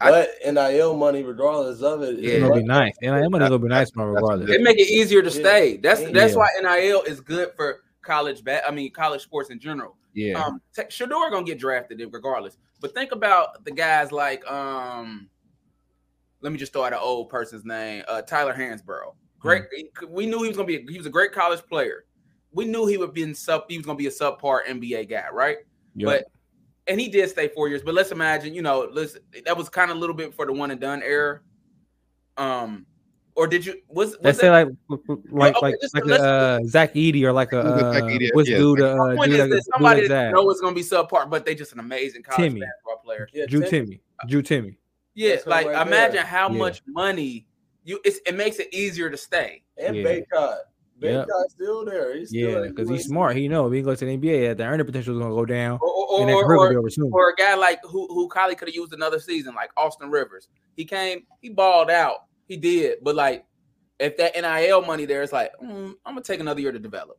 [0.00, 2.32] I- But NIL money, regardless of it, Yeah.
[2.32, 2.92] It's gonna be nice.
[3.02, 4.50] And I'm gonna be nice, man, regardless.
[4.50, 5.40] It make it easier to Yeah.
[5.40, 5.76] stay.
[5.78, 6.10] That's Yeah.
[6.12, 8.44] that's why NIL is good for college.
[8.44, 9.96] Ba- I mean, college sports in general.
[10.12, 10.42] Yeah.
[10.44, 12.58] Um, Te- Shedeur gonna get drafted regardless.
[12.80, 15.28] But think about the guys like um,
[16.44, 19.14] let me just throw out an old person's name, uh, Tyler Hansbrough.
[19.40, 19.64] Great.
[19.74, 20.76] he- We knew he was gonna be.
[20.76, 22.04] A, he was a great college player.
[22.52, 23.64] We knew he would be in sub.
[23.68, 25.58] He was gonna be a subpar NBA guy, right?
[25.96, 26.06] Yep.
[26.06, 26.24] But
[26.86, 27.82] and he did stay four years.
[27.82, 30.52] But let's imagine, you know, let's that was kind of a little bit for the
[30.52, 31.40] one and done era.
[32.36, 32.86] Um,
[33.36, 34.68] or did you was was Let's that, say like
[35.30, 38.06] like okay, like just- like a uh, Zach Edey or like a Who's Zach uh,
[38.06, 38.30] Edey?
[38.34, 40.34] what's Yeah, dude Zach- uh, my point dude is like, that dude somebody that Zach.
[40.34, 42.60] know is going to be subpar, but they just an amazing college Timme.
[42.60, 43.28] basketball player.
[43.32, 44.76] Yeah, Drew Tim- Timme, Drew Timme.
[45.14, 46.24] Yeah, That's like right imagine there.
[46.24, 46.58] how Yeah.
[46.58, 47.46] much money
[47.84, 48.00] you.
[48.04, 49.62] It's, it makes it easier to stay.
[49.76, 50.02] and Yeah.
[50.04, 50.56] Bacot.
[51.00, 51.26] Yep.
[51.26, 52.16] Bacot's still there.
[52.16, 53.36] He's still Yeah, because he's smart.
[53.36, 55.78] He know if he goes to the NBA, the earning potential is gonna go down,
[55.82, 58.56] Or, or, and or, career will be or, or a guy like who who Kylie
[58.56, 60.48] could have used another season, like Austin Rivers.
[60.76, 63.44] He came, he balled out, he did, but like
[64.00, 67.18] if that NIL money there, it's like mm, I'm gonna take another year to develop.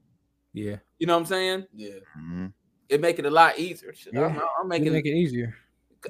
[0.53, 1.65] Yeah, You know what I'm saying?
[1.75, 1.95] Yeah.
[2.17, 2.53] Mhm.
[2.87, 3.93] It make it a lot easier.
[3.93, 4.27] Shit, Yeah.
[4.27, 5.53] I'm, I'm making it make it easier.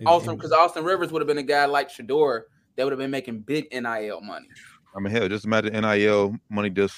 [0.05, 2.43] Austin because Austin Rivers would have been a guy like Shedeur
[2.75, 4.47] that would have been making big NIL money.
[4.95, 6.95] I mean, hell, just imagine NIL money just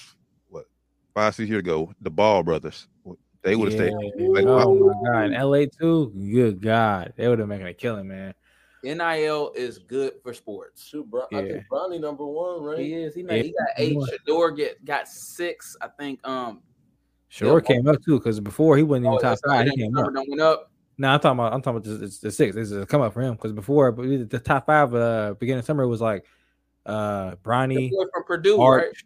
[0.49, 0.65] what
[1.13, 1.91] five six years ago.
[2.01, 2.87] The Ball brothers,
[3.43, 3.89] they would have Yeah.
[4.15, 4.29] stayed.
[4.29, 6.11] Like, oh my god, in LA too.
[6.31, 8.33] Good God, they would have making a killing, man.
[8.83, 10.85] NIL is good for sports.
[10.85, 12.79] Shoot, Bron- I think Bronny number one, right?
[12.79, 13.15] He is.
[13.15, 13.45] He made.
[13.45, 13.97] He got eight.
[13.97, 15.75] Shedeur get got six.
[15.81, 16.25] I think.
[16.27, 16.61] Um.
[17.29, 17.75] Shore Yeah.
[17.75, 19.67] came up too because before he wasn't even oh, top five.
[19.67, 20.13] He came up.
[20.13, 20.71] went up.
[20.97, 21.53] No, I'm talking about.
[21.53, 22.55] I'm talking about the, the, the six.
[22.55, 25.59] This is a come up for him because before but the top five uh beginning
[25.59, 26.25] of summer was like
[26.85, 28.85] uh Bronny, boy from Purdue, right?
[28.85, 29.05] Arch.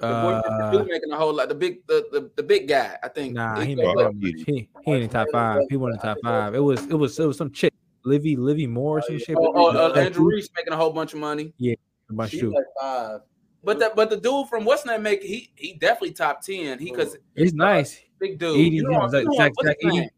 [0.00, 1.48] The boy from Uh, Purdue making a whole lot.
[1.48, 2.96] The big, the the, the big guy.
[3.02, 3.34] I think.
[3.34, 4.32] nah, He he made made Well, that much.
[4.46, 5.62] He he ain't in top five.
[5.70, 6.54] He wasn't in top five.
[6.54, 7.72] It was it was it was some chick,
[8.04, 9.36] Livy Livy Moore or some shit.
[9.38, 11.52] Oh, oh, uh, Andrew Reese making a whole bunch of money.
[11.60, 11.76] a
[12.10, 12.52] bunch She's too.
[12.52, 13.20] like five.
[13.64, 16.78] But that, but the dude from what's name make he he definitely top ten.
[16.78, 17.98] He because He's nice.
[18.20, 18.56] big dude.
[18.56, 20.00] Edey, You know Zach- you know Zach- what's his Zach Edey?
[20.00, 20.08] name?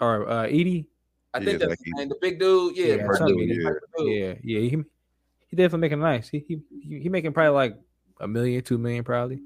[0.00, 0.86] Or uh Edey.
[1.32, 1.98] I Yeah, think that's Zach his Edey.
[1.98, 2.08] name.
[2.08, 2.76] The big dude.
[2.76, 3.40] Yeah, Yeah, Purdue.
[3.40, 3.70] yeah.
[3.96, 4.10] Purdue.
[4.10, 4.60] Yeah, yeah.
[4.60, 4.82] He
[5.48, 6.28] he definitely making nice.
[6.28, 7.76] He he he he making probably like
[8.20, 9.40] a million, two million probably.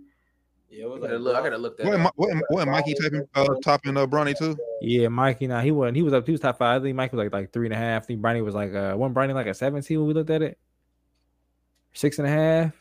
[0.70, 2.94] Yeah, it was I gotta like look, I gotta look that Wasn't, wasn't, wasn't Mikey
[2.94, 4.56] typing, uh, topping uh, Bronny too?
[4.80, 5.46] Yeah, Mikey.
[5.46, 5.96] Now he wasn't.
[5.96, 6.26] He was up.
[6.26, 6.82] He was top five.
[6.82, 8.02] I think Mikey was like like three and a half.
[8.02, 10.42] I think Bronny was like uh, one Bronny like a seventeen when we looked at
[10.42, 10.58] it.
[11.92, 12.72] Six and a half.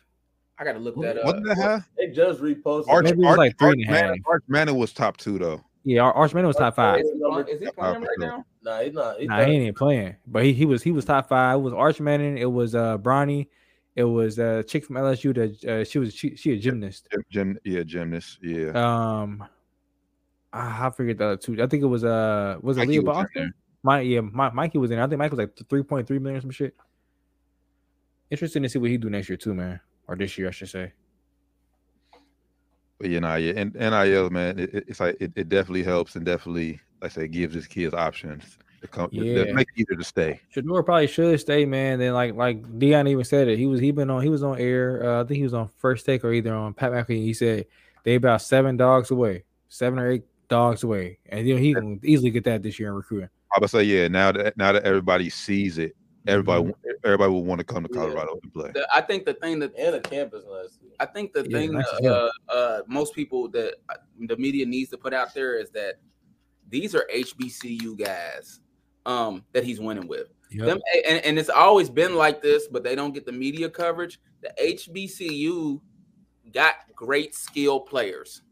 [0.58, 1.26] I gotta look that up.
[1.26, 1.82] Wasn't that high?
[1.98, 2.88] They just reposted.
[2.88, 4.16] Arch, Maybe it was Arch, like three Arch, and a half.
[4.26, 5.62] Arch Manning was top two though.
[5.86, 7.02] Yeah, Ar- Manning was top five.
[7.02, 8.46] Is he playing- is he playing right now?
[8.64, 9.20] Nah, he's not.
[9.20, 9.48] He's Nah, not.
[9.48, 10.16] he ain't even playing.
[10.28, 11.58] But he, he was he was top five.
[11.60, 12.38] It was Arch Manning.
[12.38, 13.48] It was uh Bronny.
[13.96, 17.08] It was a uh, chick from LSU that uh, she was she, she a gymnast.
[17.12, 18.40] Gym, gym yeah, gymnast.
[18.42, 18.70] Yeah.
[18.72, 19.44] Um,
[20.54, 21.62] I I forget the other two.
[21.62, 23.54] I think it was uh was it Mikey Leah Boston?
[23.84, 24.96] My yeah, my, Mikey was in.
[24.98, 25.06] there.
[25.06, 26.74] I think Mike was like three point three million or some shit.
[28.32, 30.70] Interesting to see what he do next year too, man, or this year I should
[30.70, 30.94] say.
[33.00, 36.16] But you know, yeah, and NIL, man, it, it- it's like it, it definitely helps
[36.16, 39.46] and definitely, like I say, gives his kids options to come, Yeah.
[39.46, 40.40] to make it easier to stay.
[40.56, 42.00] Shedeur probably should stay, man.
[42.00, 43.58] Then like like Deion even said it.
[43.58, 45.04] He was he been on he was on air.
[45.04, 47.24] Uh, I think he was on first take or either on Pat McAfee.
[47.24, 47.66] He said
[48.04, 52.00] they about seven dogs away, seven or eight dogs away, and you know he can
[52.04, 53.30] easily get that this year in recruiting.
[53.56, 55.96] I would say, yeah, now that now that everybody sees it,
[56.28, 56.90] everybody Mm-hmm.
[57.04, 58.00] everybody will want to come to Yeah.
[58.02, 58.72] Colorado and play.
[58.74, 60.92] The- I think the thing that And a campus last year.
[61.00, 63.96] I think the Yeah, thing nice that, uh, uh, most people that uh,
[64.28, 65.96] the media needs to put out there is that
[66.70, 68.62] these are HBCU guys
[69.06, 70.28] um, that he's winning with.
[70.52, 70.66] Yep.
[70.66, 74.20] Them, and, and it's always been like this, but they don't get the media coverage.
[74.42, 75.82] The HBCU
[76.54, 78.44] got great skill players.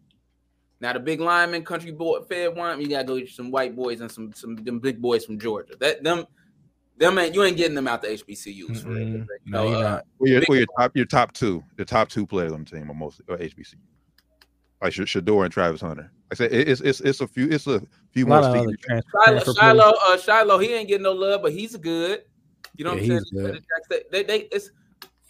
[0.79, 4.01] Now the big lineman, country boy, fed one, you gotta go get some white boys
[4.01, 5.75] and some some them big boys from Georgia.
[5.79, 6.25] That them
[7.01, 8.83] them ain't you ain't getting them out the HBCUs.
[8.83, 8.99] For real.
[8.99, 9.25] Mm-mm.
[9.45, 10.05] You No, know, you're uh, not.
[10.19, 12.89] Well, your, well, your top your top two, the top two players on the team
[12.89, 13.73] are mostly are HBC.
[14.81, 16.11] Like Sh- Shedeur and Travis Hunter.
[16.31, 18.41] I said it's it's it's a few it's a few A more.
[18.41, 18.79] lot of other seniors.
[18.79, 22.21] transfer, Shiloh, transfer Shiloh, uh, Shiloh, he ain't getting no love, but he's good.
[22.77, 23.23] You know Yeah, what I'm saying?
[23.33, 24.03] he's good.
[24.11, 24.69] They, they, it's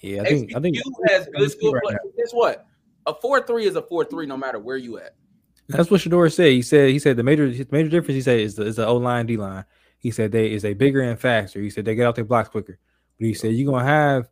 [0.02, 2.00] Yeah, I think I think has good skill right players.
[2.18, 2.68] Guess what?
[3.08, 5.16] A four three is a four three, no matter where you at.
[5.70, 6.52] That's what Shedeur said.
[6.52, 8.86] He said he said the major his major difference he said is the is the
[8.86, 9.66] O line D line.
[10.02, 11.62] He said they is they bigger and faster.
[11.62, 12.78] He said they get out their blocks quicker.
[13.20, 14.30] But he said you're gonna have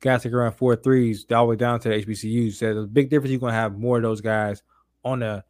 [0.00, 2.22] guys that can run four threes all the way down to the HBCU.
[2.22, 4.62] He said the big difference you're gonna have more of those guys
[5.04, 5.44] on the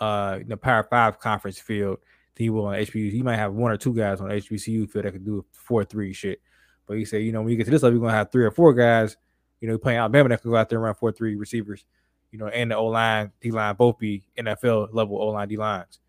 [0.00, 1.98] uh the Power Five conference field
[2.34, 3.12] than you will on HBCU.
[3.12, 6.12] You might have one or two guys on HBCU field that can do four three
[6.12, 6.40] shit.
[6.86, 8.44] But he said, you know, when you get to this level, you're gonna have three
[8.44, 9.16] or four guys,
[9.60, 11.84] you know, playing Alabama that can go out there and run four three receivers
[12.32, 15.56] you know, and the O line, D line, both be NFL level O line, D
[15.56, 16.00] lines.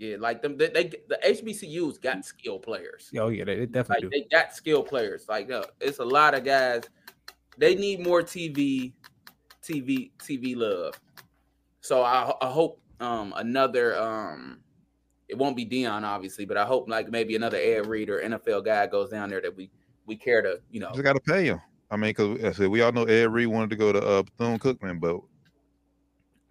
[0.00, 0.56] Yeah, like them.
[0.56, 3.10] They, they the HBCUs got skill players.
[3.18, 4.10] Oh yeah, they, they Like definitely do.
[4.10, 5.26] they got skill players.
[5.28, 6.84] Like uh, it's a lot of guys.
[7.58, 8.94] They need more TV,
[9.62, 10.98] TV, TV love.
[11.82, 14.60] So I, I hope um another um
[15.28, 18.64] it won't be Deion obviously, but I hope like maybe another Ed Reed or NFL
[18.64, 19.70] guy goes down there that we
[20.06, 20.92] we care to you know.
[20.92, 21.60] Just got to pay him.
[21.90, 24.22] I mean, because I said we all know Ed Reed wanted to go to uh,
[24.22, 25.20] Bethune Cookman, but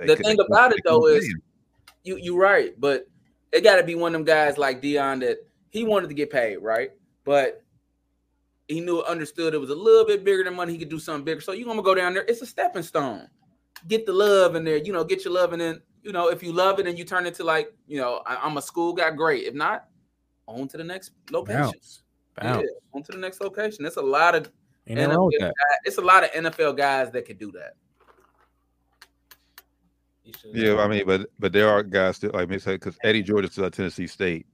[0.06, 2.20] The thing about it, though, is- pay him.
[2.22, 3.08] you're right, but
[3.52, 5.38] it got to be one of them guys like Deion that
[5.70, 6.92] he wanted to get paid, right?
[7.24, 7.64] But
[8.68, 10.74] he knew understood it was a little bit bigger than money.
[10.74, 11.42] He could do something bigger.
[11.42, 12.26] So you're gonna go down there?
[12.28, 13.28] It's a stepping stone.
[13.88, 15.04] Get the love in there, you know.
[15.04, 17.34] Get your love, and then you know if you love it and you turn it
[17.36, 19.46] to like you know I, am a school guy, great.
[19.46, 19.86] If not,
[20.48, 21.62] on to the next location.
[21.62, 22.04] Bounce,
[22.36, 22.64] bounce.
[22.64, 23.86] Yeah, on to the next location.
[23.86, 24.52] It's a lot of
[24.88, 25.54] Ain't nothing wrong with that.
[25.84, 27.74] it's a lot of NFL guys that could do that.
[30.54, 32.98] He Yeah, I um, mean, but but there are guys still like me say because
[33.04, 34.46] Eddie George is still at Tennessee State,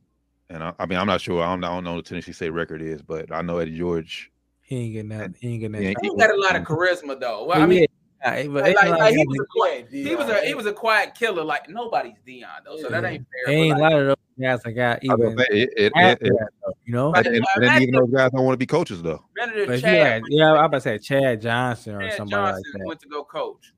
[0.50, 1.42] and I, I mean I'm not sure.
[1.44, 3.78] I don't, I don't know what the Tennessee State record is, but I know Eddie
[3.78, 4.32] George.
[4.62, 5.32] He ain't getting that.
[5.40, 5.84] He ain't getting that.
[5.84, 6.00] Yeah, shot.
[6.02, 7.46] He got a lot of charisma though.
[7.46, 7.86] Well, I mean,
[8.24, 10.54] yeah, but like, like, like- like, he was a Yeah, quiet, he was a he
[10.56, 11.44] was a quiet killer.
[11.44, 13.54] Like nobody's Deion though, so that ain't fair.
[13.54, 15.94] ain't a but, like, lot of those guys that got even gonna it, it, it,
[15.96, 17.12] it- that, though, you know.
[17.12, 19.24] Like, and, and, and then even those guys don't want to be coaches though.
[19.36, 22.64] Benedict But Chad, like, yeah, I'm about to say Chad Johnson or Chad somebody Johnson
[22.74, 22.88] like that.
[22.88, 23.74] went to go coach.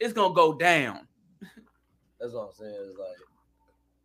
[0.00, 1.06] It's gonna go down.
[2.24, 2.74] That's what I'm saying.
[2.88, 3.08] It's like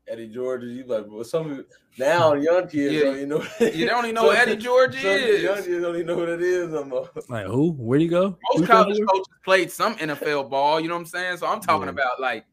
[0.10, 0.64] Eddie George.
[0.64, 1.66] You like, well, some of-
[1.98, 3.02] now young kids Yeah.
[3.06, 3.44] don't even know.
[3.62, 5.18] You don't even know who Eddie George Some young
[5.58, 5.66] is.
[5.66, 7.10] kids don't even know what it is no more.
[7.30, 7.72] Like who?
[7.72, 8.38] Where do you go?
[8.54, 9.06] Most come college for?
[9.06, 10.82] coaches played some NFL ball.
[10.82, 11.38] You know what I'm saying?
[11.38, 11.92] So I'm talking Yeah.
[11.94, 12.46] about like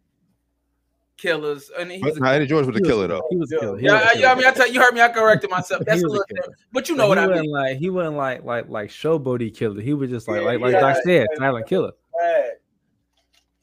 [1.17, 1.71] killers.
[1.79, 3.23] And he's a, no, Eddie George was a killer though.
[3.31, 3.59] He was Yeah.
[3.59, 3.79] killer.
[3.79, 4.09] He was yeah, a yeah.
[4.11, 4.37] I killer.
[4.37, 5.01] mean, I tell you, heard me.
[5.01, 5.83] I corrected myself.
[5.87, 7.51] That's a was a little But you But know what I mean.
[7.51, 9.81] like he wasn't like like like showboaty killer.
[9.81, 11.39] He was just like Yeah, like like yeah, Doc said, yeah.
[11.39, 11.93] silent killer.
[12.19, 12.51] Right.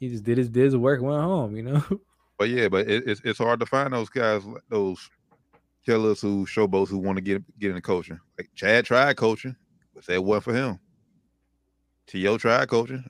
[0.03, 1.55] He just did his did his work, and went home.
[1.55, 1.83] You know.
[2.39, 5.07] But yeah, but it, it's it's hard to find those guys, those
[5.85, 8.19] killers who showboats who want to get get into coaching.
[8.37, 9.55] Like Chad tried coaching,
[9.93, 10.79] but that wasn't for him.
[12.07, 12.37] T.O.
[12.39, 13.07] tried coaching.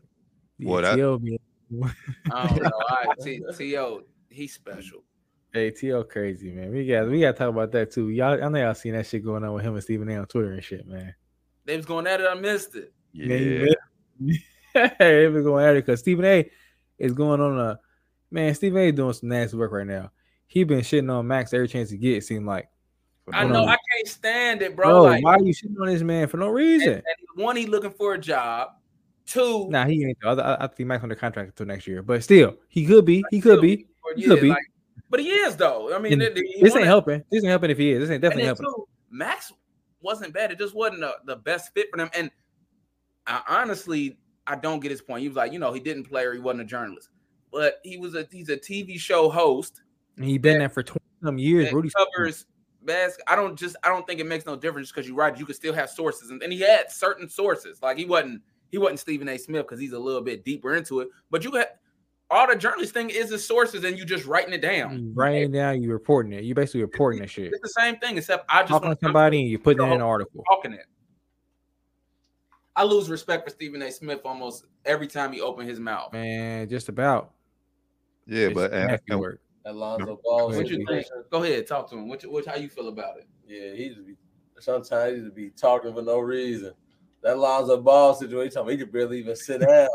[0.59, 1.17] Well, that- T.O.
[1.19, 1.39] be-
[2.31, 2.69] I don't know.
[2.89, 4.01] I T- T.O.
[4.29, 5.03] He's special.
[5.53, 6.03] Hey, T.O.
[6.03, 6.71] crazy man.
[6.71, 8.09] We got we got to talk about that too.
[8.09, 10.17] Y'all, I know y'all seen that shit going on with him and Stephen A.
[10.17, 11.15] on Twitter and shit, man.
[11.65, 12.27] They was going at it.
[12.29, 12.93] I missed it.
[13.13, 13.67] Yeah,
[14.19, 14.37] you
[14.73, 16.49] hey, they been going at it because Stephen A.
[16.97, 17.79] is going on a
[18.31, 18.53] man.
[18.55, 18.91] Stephen A.
[18.91, 20.11] doing some nasty work right now.
[20.47, 22.17] He been shitting on Max every chance he get.
[22.17, 22.67] It seemed like.
[23.31, 24.89] I know I can't stand it, bro.
[24.89, 26.89] Bro, like, why are you shitting on this man for no reason?
[26.95, 27.03] and-
[27.35, 28.69] and one, he looking for a job.
[29.25, 30.17] Two, Nah, he ain't.
[30.23, 33.23] I, I, I think Max under contract until next year, but still, he could be.
[33.31, 33.87] He could be.
[34.17, 34.49] He could be.
[34.49, 34.57] like-
[35.09, 35.95] but he is though.
[35.95, 37.23] I mean, And th- th- This wanna- ain't helping.
[37.31, 38.01] This ain't helping if he is.
[38.01, 38.65] This ain't definitely then helping.
[38.65, 39.53] too, Max
[40.01, 40.51] wasn't bad.
[40.51, 42.09] It just wasn't the, the best fit for them.
[42.13, 42.29] And
[43.25, 45.21] I honestly, I don't get his point.
[45.21, 47.09] He was like, you know, he didn't play or he wasn't a journalist,
[47.51, 49.81] but he was a he's a TV show host.
[50.17, 51.71] And he been there for twenty some years.
[51.71, 52.45] Rudy covers
[52.85, 55.37] bas- I don't just I don't think it makes no difference because you write.
[55.37, 57.81] You can still have sources, and, and he had certain sources.
[57.81, 59.37] Like he wasn't he wasn't Stephen A.
[59.37, 61.09] Smith because he's a little bit deeper into it.
[61.31, 61.67] But you got
[62.29, 65.13] all the journalist thing is the sources, and you just writing it down.
[65.15, 66.43] Writing it down, you reporting it.
[66.43, 67.53] You basically reporting that shit.
[67.53, 69.93] It's the same thing, except I just Talking to somebody and you putting it in
[69.93, 70.43] an article.
[70.49, 70.85] talking it.
[72.75, 73.91] I lose respect for Stephen A.
[73.91, 76.11] Smith almost every time he opened his mouth.
[76.13, 77.31] Man, just about.
[78.25, 79.39] Yeah, It's but and, nasty and work.
[79.65, 80.47] Alonzo Ball.
[80.49, 81.05] What you think?
[81.29, 82.07] Go ahead, talk to him.
[82.09, 83.27] What, you, what how you feel about it?
[83.47, 84.15] Yeah, he just be
[84.59, 86.73] sometimes he just be talking for no reason.
[87.21, 89.87] That Lonzo Ball situation, he could barely even sit down.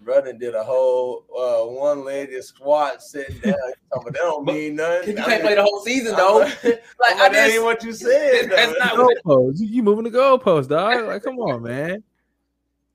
[0.00, 3.54] Brother did a whole uh, one-legged squat sitting down.
[3.54, 5.16] He talking about, that don't mean nothing.
[5.16, 6.38] You I can't mean, play the whole season I'm though.
[6.38, 6.74] like, Like
[7.14, 8.48] I'm I like, that what you said.
[8.50, 8.78] That's though.
[8.78, 9.58] not what- Goalpost.
[9.58, 11.04] You, you moving the goalpost, dog.
[11.04, 12.04] Like, come on, man.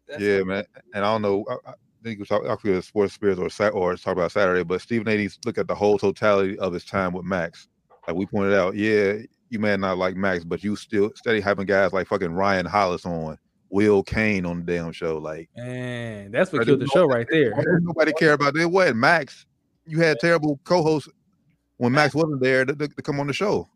[0.07, 0.65] That's- yeah, man.
[0.93, 1.45] And I don't know.
[1.49, 4.63] I, I think we talk, I forget sports spirits or Sat- or talk about Saturday,
[4.63, 5.15] but Stephen A.
[5.15, 7.67] needs to look at the whole totality of his time with Max.
[8.07, 9.13] Like we pointed out, yeah,
[9.49, 13.05] you may not like Max, but you still steady having guys like fucking Ryan Hollins
[13.05, 13.37] on,
[13.69, 15.17] Will Cain on the damn show.
[15.17, 17.79] Like Man, that's what killed the show no- right there.
[17.81, 18.67] nobody care about that.
[18.67, 19.45] What Max?
[19.85, 21.09] You had terrible co-hosts
[21.77, 23.67] when Max wasn't there to, to, to come on the show.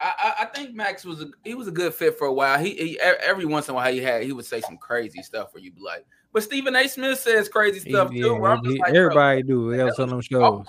[0.00, 2.58] I, I- think Max was a, he was a good fit for a while.
[2.58, 5.52] He, he every once in a while he had he would say some crazy stuff
[5.54, 6.86] where you'd be like, but Stephen A.
[6.88, 8.38] Smith says crazy He- stuff yeah, too.
[8.38, 9.70] Just he- like, everybody do.
[9.70, 10.66] They what have some of them he shows.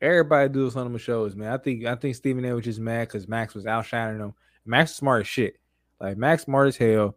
[0.00, 1.52] Everybody do some of them shows, man.
[1.52, 4.34] I think I think Stephen A was just mad because Max was outshining him.
[4.66, 5.56] Max is smart as shit.
[6.00, 7.16] Like Max smart as hell.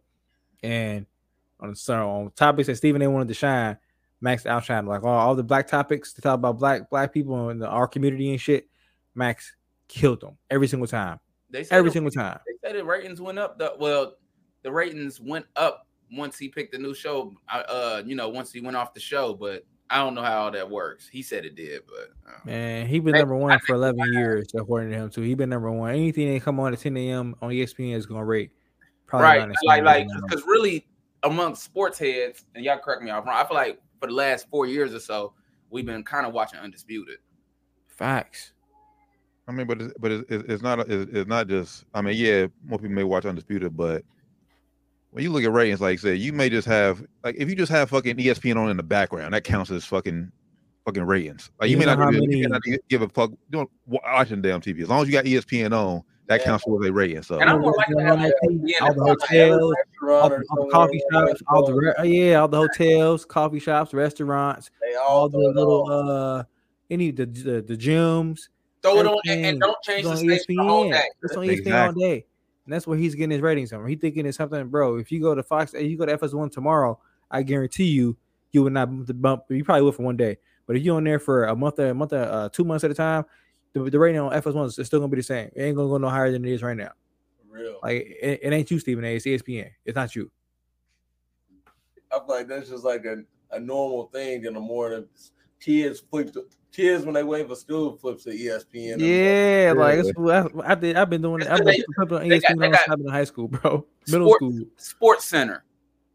[0.62, 1.04] And
[1.60, 3.76] on the on topics that Stephen A wanted to shine,
[4.20, 4.86] Max outshined.
[4.86, 7.86] Like all, all the black topics to talk about black black people in the, our
[7.86, 8.68] community and shit.
[9.14, 9.54] Max
[9.88, 11.18] killed them every single time.
[11.50, 12.38] They said Every the- single time.
[12.46, 13.58] They said the ratings went up.
[13.58, 14.14] The, well,
[14.62, 17.34] the ratings went up once he picked the new show.
[17.50, 20.50] uh, you know, once he went off the show, but I don't know how all
[20.50, 21.08] that works.
[21.08, 24.90] He said it did, but uh, Man, he been number one for 11 years, according
[24.90, 25.22] to him, too.
[25.22, 25.90] He been number one.
[25.94, 27.34] Anything that come on at 10 a.m.
[27.40, 28.50] on ESPN is going to rate.
[29.06, 30.86] Probably right, like like because really
[31.22, 33.36] amongst sports heads, and y'all correct me if I'm wrong.
[33.42, 35.32] I feel like for the last four years or so,
[35.70, 37.16] we've been kind of watching Undisputed.
[37.86, 38.52] Facts.
[39.48, 41.84] I mean, but it's, but it's, it's it's not it's, it's not just.
[41.94, 44.02] I mean, yeah, more people may watch Undisputed, but
[45.10, 47.56] when you look at ratings, like I said, you may just have like if you
[47.56, 50.30] just have fucking ESPN on in the background, that counts as fucking
[50.84, 51.50] fucking ratings.
[51.58, 53.30] Like you, You may not, how even, you many- not give a fuck.
[53.30, 56.02] You don't watch watching damn TV as long as you got ESPN on.
[56.26, 56.44] That Yeah.
[56.46, 57.22] counts towards a rating.
[57.22, 61.00] So And I'm more likely to have all the hotels, all, the- all the coffee
[61.10, 65.28] shops, all the re- uh, yeah, all the hotels, coffee shops, restaurants, they all all
[65.30, 66.10] the little on.
[66.40, 66.44] uh,
[66.90, 68.40] any the the, the gyms.
[68.92, 70.92] Throw it on and, and don't change is the station the whole ESPN.
[70.92, 71.08] day.
[71.22, 72.24] It's on ESPN all day,
[72.64, 73.86] and that's where he's getting his ratings from.
[73.86, 74.96] He thinking it's something, bro.
[74.96, 76.98] If you go to Fox, if you go to FS1 tomorrow,
[77.30, 78.16] I guarantee you,
[78.52, 78.88] you would not
[79.20, 79.44] bump.
[79.48, 81.88] You probably would for one day, but if you're on there for a month, or
[81.88, 83.24] a month, uh, two months at a time,
[83.72, 85.50] the, the rating on FS1 is still gonna be the same.
[85.54, 86.92] It ain't gonna go no higher than it is right now.
[87.48, 87.78] For real.
[87.82, 89.16] Like it, it ain't you, Stephen A.
[89.16, 89.70] It's ESPN.
[89.84, 90.30] It's not you.
[92.10, 93.22] I feel like that's just like a,
[93.54, 95.06] a normal thing in the morning.
[95.60, 98.92] Kids flip to kids when they wait for school flips to ESPN.
[98.94, 99.08] in the morning.
[99.08, 100.00] Yeah, like Yeah.
[100.10, 100.96] it's, what I, I did.
[100.96, 101.48] I've been doing it.
[101.48, 103.86] I've been flipping on they got- ESPN they got- I've in high school, bro.
[104.06, 104.60] Middle Sport- school.
[104.76, 105.64] Sports Center,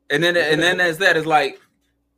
[0.10, 1.60] and then and then there's that is like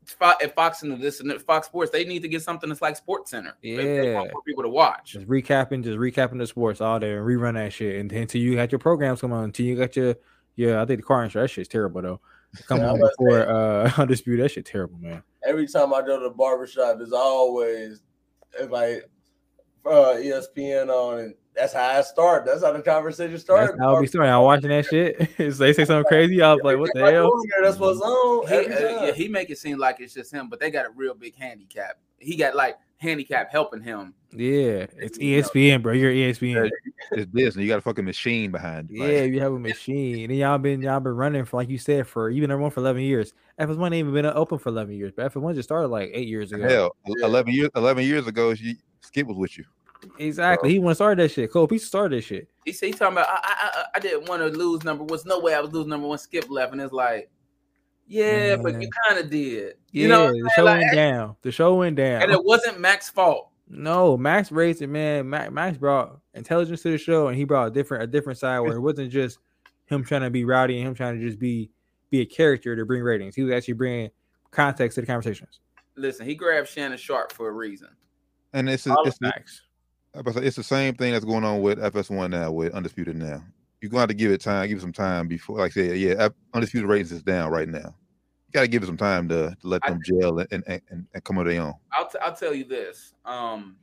[0.06, 2.96] Fo- if Fox and this and Fox Sports, they need to get something that's like
[2.96, 3.56] Sports Center.
[3.64, 4.34] They- they want Yeah.
[4.34, 5.14] more people to watch.
[5.14, 8.00] Just recapping, just recapping the sports all day and rerun that shit.
[8.00, 10.16] And until you got your programs come on, until you got your
[10.58, 12.22] yeah, I think the car insurance that shit's terrible though.
[12.68, 14.46] Come Yeah, on I'm about to before uh undisputed.
[14.46, 15.24] That shit terrible, man.
[15.46, 18.02] Every time I go to the barbershop, there's always
[18.60, 19.10] it's like
[19.86, 22.46] uh, ESPN on, and that's how I start.
[22.46, 23.70] That's how the conversation started.
[23.70, 24.34] That's how I be starting.
[24.34, 25.30] I'm watching that shit.
[25.38, 26.42] so they say something crazy.
[26.42, 27.32] I was like, what the Like, hell?
[27.62, 28.48] That's what's on.
[28.48, 30.90] He, uh, yeah, he make it seem like it's just him, but they got a
[30.96, 31.98] real big handicap.
[32.18, 34.14] He got like handicap helping him.
[34.32, 35.94] Yeah, it's ESPN, bro.
[35.94, 36.70] You're ESPN.
[37.12, 39.04] it's this, and you got a fucking machine behind you.
[39.04, 40.30] Yeah, Like, you have a machine.
[40.30, 42.82] And y'all been y'all been running for like you said for even number one for
[42.82, 43.34] eleven years.
[43.60, 46.52] F1 ain't even been open for eleven years, but FS1 just started like eight years
[46.52, 46.68] ago.
[46.68, 47.26] hell, Yeah.
[47.26, 49.64] eleven years eleven years ago, you, Skip was with you.
[50.20, 50.70] Exactly.
[50.70, 51.52] He want to start that shit.
[51.52, 52.48] Cole Pizza started that shit.
[52.66, 55.04] He said he talking about I I, I, I didn't want to lose number.
[55.06, 56.18] Was no way I was losing number one.
[56.18, 57.30] Skip left, and it's like
[58.08, 59.76] Yeah, but you kind of did.
[59.92, 61.36] Yeah, You know, the show Like, went down.
[61.42, 62.22] The show went down.
[62.22, 63.50] and it wasn't Mac's fault.
[63.68, 65.30] No, Max raised it, man.
[65.30, 68.60] Max, Max brought intelligence to the show, and he brought a different a different side
[68.60, 69.40] where it wasn't just
[69.88, 71.72] him trying to be rowdy and him trying to just be
[72.12, 73.36] be a character to bring ratings.
[73.36, 74.12] He was actually bringing
[74.52, 75.60] context to the conversations.
[75.96, 77.90] Listen, he grabbed Shannon Sharpe for a reason.
[78.54, 79.34] And it's All it's, of
[80.28, 83.44] it's, it's the same thing that's going on with FS1 now with Undisputed now.
[83.82, 85.74] You're going to have to give it time, give it some time before, like I
[85.74, 87.96] said, yeah, Undisputed ratings is down right now.
[88.48, 90.82] You got to give it some time to, to let I- them gel and, and,
[90.90, 91.74] and, and come on their own.
[91.92, 93.14] I'll t- I'll tell you this.
[93.26, 93.76] Um,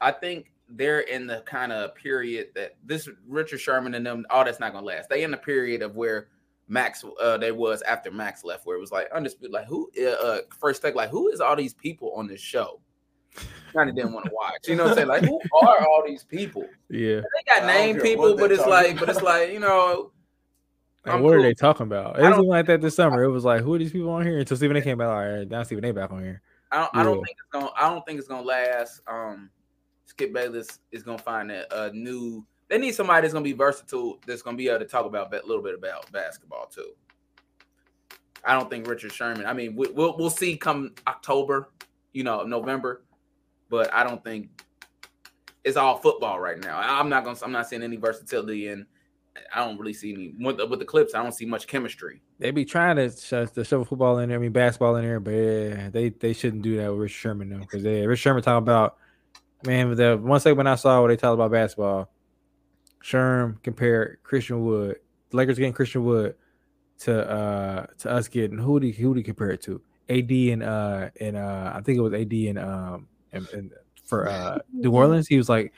[0.00, 4.44] I think they're in the kind of period that this Richard Sherman and them, all
[4.44, 5.08] that's not gonna last.
[5.08, 6.28] They in the period of where
[6.68, 10.10] Max, uh, they was after Max left, where it was like undisputed, like who, uh,
[10.10, 12.80] uh first take, like who is all these people on this show?
[13.74, 15.08] Kind of didn't want to watch, you know what I'm saying?
[15.08, 16.66] Like who are all these people?
[16.90, 17.16] Yeah.
[17.16, 20.12] They got name people, but it's talking like, but it's like you know,
[21.04, 22.18] Like, I'm what are they talking about?
[22.20, 23.24] It was don't- like that this summer.
[23.24, 24.38] It was like, who are these people on here?
[24.38, 25.08] Until Stephen A came back.
[25.08, 26.40] All right, now Stephen A back on here.
[26.70, 27.24] I don't, I don't Yeah.
[27.24, 27.70] think it's gonna.
[27.76, 29.00] I don't think it's gonna last.
[29.08, 29.50] Um,
[30.06, 32.46] Skip Bayless is gonna find a, a new.
[32.68, 34.18] They need somebody that's gonna be versatile.
[34.26, 36.92] That's gonna be able to talk about a little bit about basketball too.
[38.44, 39.46] I don't think Richard Sherman.
[39.46, 41.70] I mean, we, we'll we'll see come October,
[42.12, 43.02] you know, November,
[43.74, 44.50] but I don't think
[45.64, 46.78] it's all football right now.
[46.78, 47.38] I'm not gonna.
[47.42, 48.86] I'm not seeing any versatility, and
[49.52, 51.12] I don't really see any with the, with the clips.
[51.12, 52.22] I don't see much chemistry.
[52.38, 55.18] They be trying to shove the shovel football in there, I mean basketball in there,
[55.18, 58.44] but yeah, they they shouldn't do that with Rich Sherman though, because they Rich Sherman
[58.44, 58.96] talking about
[59.66, 59.92] man.
[59.96, 62.12] The one segment I saw where they talked about basketball,
[63.02, 65.00] Sherm compared Christian Wood,
[65.32, 66.36] Lakers getting Christian Wood
[67.00, 69.80] to uh to us getting who do who do compare it to?
[70.08, 73.72] AD and uh and uh I think it was AD and um and, and
[74.04, 75.72] for uh New Orleans, he was like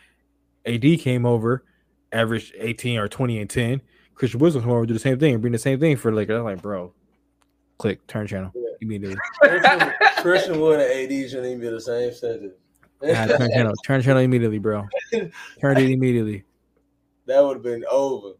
[0.66, 1.64] AD came over,
[2.12, 3.80] averaged 18 or 20 and 10.
[4.14, 6.38] Christian Woods come over do the same thing and bring the same thing for Lakers.
[6.38, 6.92] I'm like, bro,
[7.78, 9.16] click, turn channel immediately.
[9.40, 12.54] Christian, Christian Wood and AD shouldn't even be the same sentence.
[13.02, 14.86] Nah, turn channel, turn channel immediately, bro.
[15.12, 16.44] Turn it immediately.
[17.26, 18.32] that would have been over.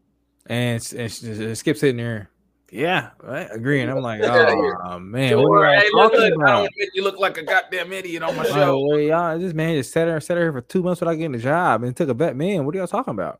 [0.47, 2.29] And, and s- Skip sitting there.
[2.69, 3.87] Yeah, right, agreeing.
[3.89, 6.61] I'm like, oh man, what Sure, are hey, y'all look, talking look, I don't about?
[6.61, 8.79] want to make you look like a goddamn idiot on my Like, show.
[8.85, 11.39] well, y'all, this man just sat there, sat there for two months without getting a
[11.39, 12.35] job and took a bet.
[12.35, 13.39] Man, what are y'all talking about?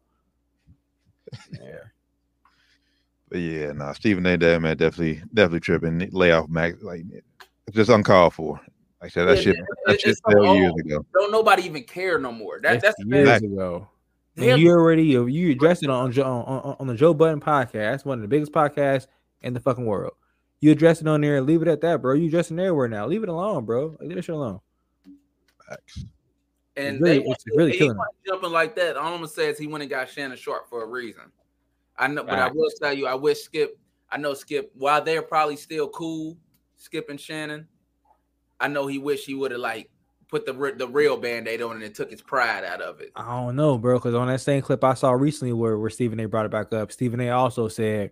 [1.51, 1.79] Yeah,
[3.29, 4.37] But yeah, nah, Stephen A.
[4.37, 6.09] That man definitely definitely tripping.
[6.13, 7.01] Lay off Max like
[7.67, 8.53] it's just uncalled for.
[9.01, 11.05] Like I said, that Yeah, shit it- that it's shit so fell years ago.
[11.13, 12.61] Don't nobody even care no more.
[12.61, 13.53] That, that's the years Exactly.
[13.53, 13.89] ago.
[14.37, 18.05] And you already you, you addressed it on, on on on the Joe Budden podcast,
[18.05, 19.07] one of the biggest podcasts
[19.41, 20.13] in the fucking world.
[20.59, 22.13] You address it on there and leave it at that, bro.
[22.15, 23.05] You addressing everywhere now.
[23.05, 23.95] Leave it alone, bro.
[23.99, 24.59] Like, leave that shit alone.
[25.67, 26.05] Facts.
[26.75, 28.97] and It's really- they want it's really he killing want jumping like that.
[28.97, 31.23] All I'm gonna say is he went and got Shannon Sharpe for a reason.
[31.97, 33.77] I know, but I will tell you, I wish Skip.
[34.11, 34.71] I know Skip.
[34.75, 36.37] While they're probably still cool,
[36.77, 37.67] Skip and Shannon.
[38.59, 39.89] I know he wish he would have like
[40.29, 42.81] put the re- the real band aid on and it and took his pride out
[42.81, 43.11] of it.
[43.15, 43.97] I don't know, bro.
[43.97, 46.27] Because on that same clip I saw recently where where Stephen A.
[46.27, 47.29] brought it back up, Stephen A.
[47.31, 48.11] also said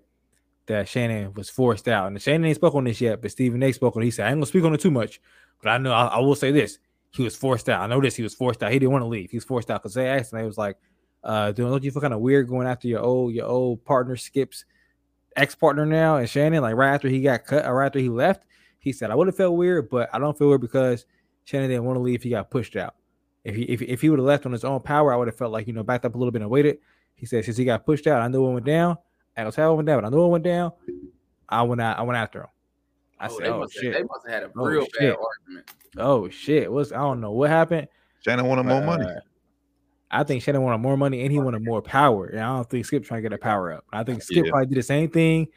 [0.68, 3.72] that Shannon was forced out, and Shannon ain't spoke on this yet, but Stephen A.
[3.72, 4.02] spoke on.
[4.02, 4.06] it.
[4.06, 5.22] He said, "I ain't gonna speak on it too much,
[5.62, 6.80] but I know I, I will say this:
[7.12, 7.82] he was forced out.
[7.82, 8.16] I know this.
[8.16, 8.72] He was forced out.
[8.72, 9.32] He didn't want to leave.
[9.32, 10.40] He was forced out because they asked him.
[10.40, 10.78] They was like,
[11.24, 14.66] uh, "Don't you feel kind of weird going after your old your old partner Skip's
[15.36, 18.10] ex partner now?" And Shannon, like right after he got cut, or right after he
[18.10, 18.46] left,
[18.80, 21.06] he said, "I would have felt weird, but I don't feel weird because
[21.46, 22.24] Shannon didn't want to leave.
[22.24, 22.96] He got pushed out."
[23.46, 25.38] If he if, if he would have left on his own power, I would have
[25.38, 26.80] felt like you know backed up a little bit and waited.
[27.14, 28.98] He said since he got pushed out, I knew it went down.
[29.38, 30.72] I don't tell it went down, but I knew it went down.
[31.50, 32.00] I went out.
[32.00, 32.48] I went after him.
[33.20, 33.94] I oh, said, they, "Oh must have, shit!
[33.94, 35.72] they must have had a Oh, real bad argument.
[35.98, 36.72] Oh shit!
[36.72, 37.88] What's I don't know what happened.
[38.24, 39.06] Shannon wanted more money.
[39.06, 39.20] Uh,
[40.12, 42.28] I think Shannon wanted more money and he wanted more power.
[42.28, 43.86] And I don't think Skip trying to get a power up.
[43.92, 44.52] I think Skip Yeah.
[44.52, 45.48] probably did the same thing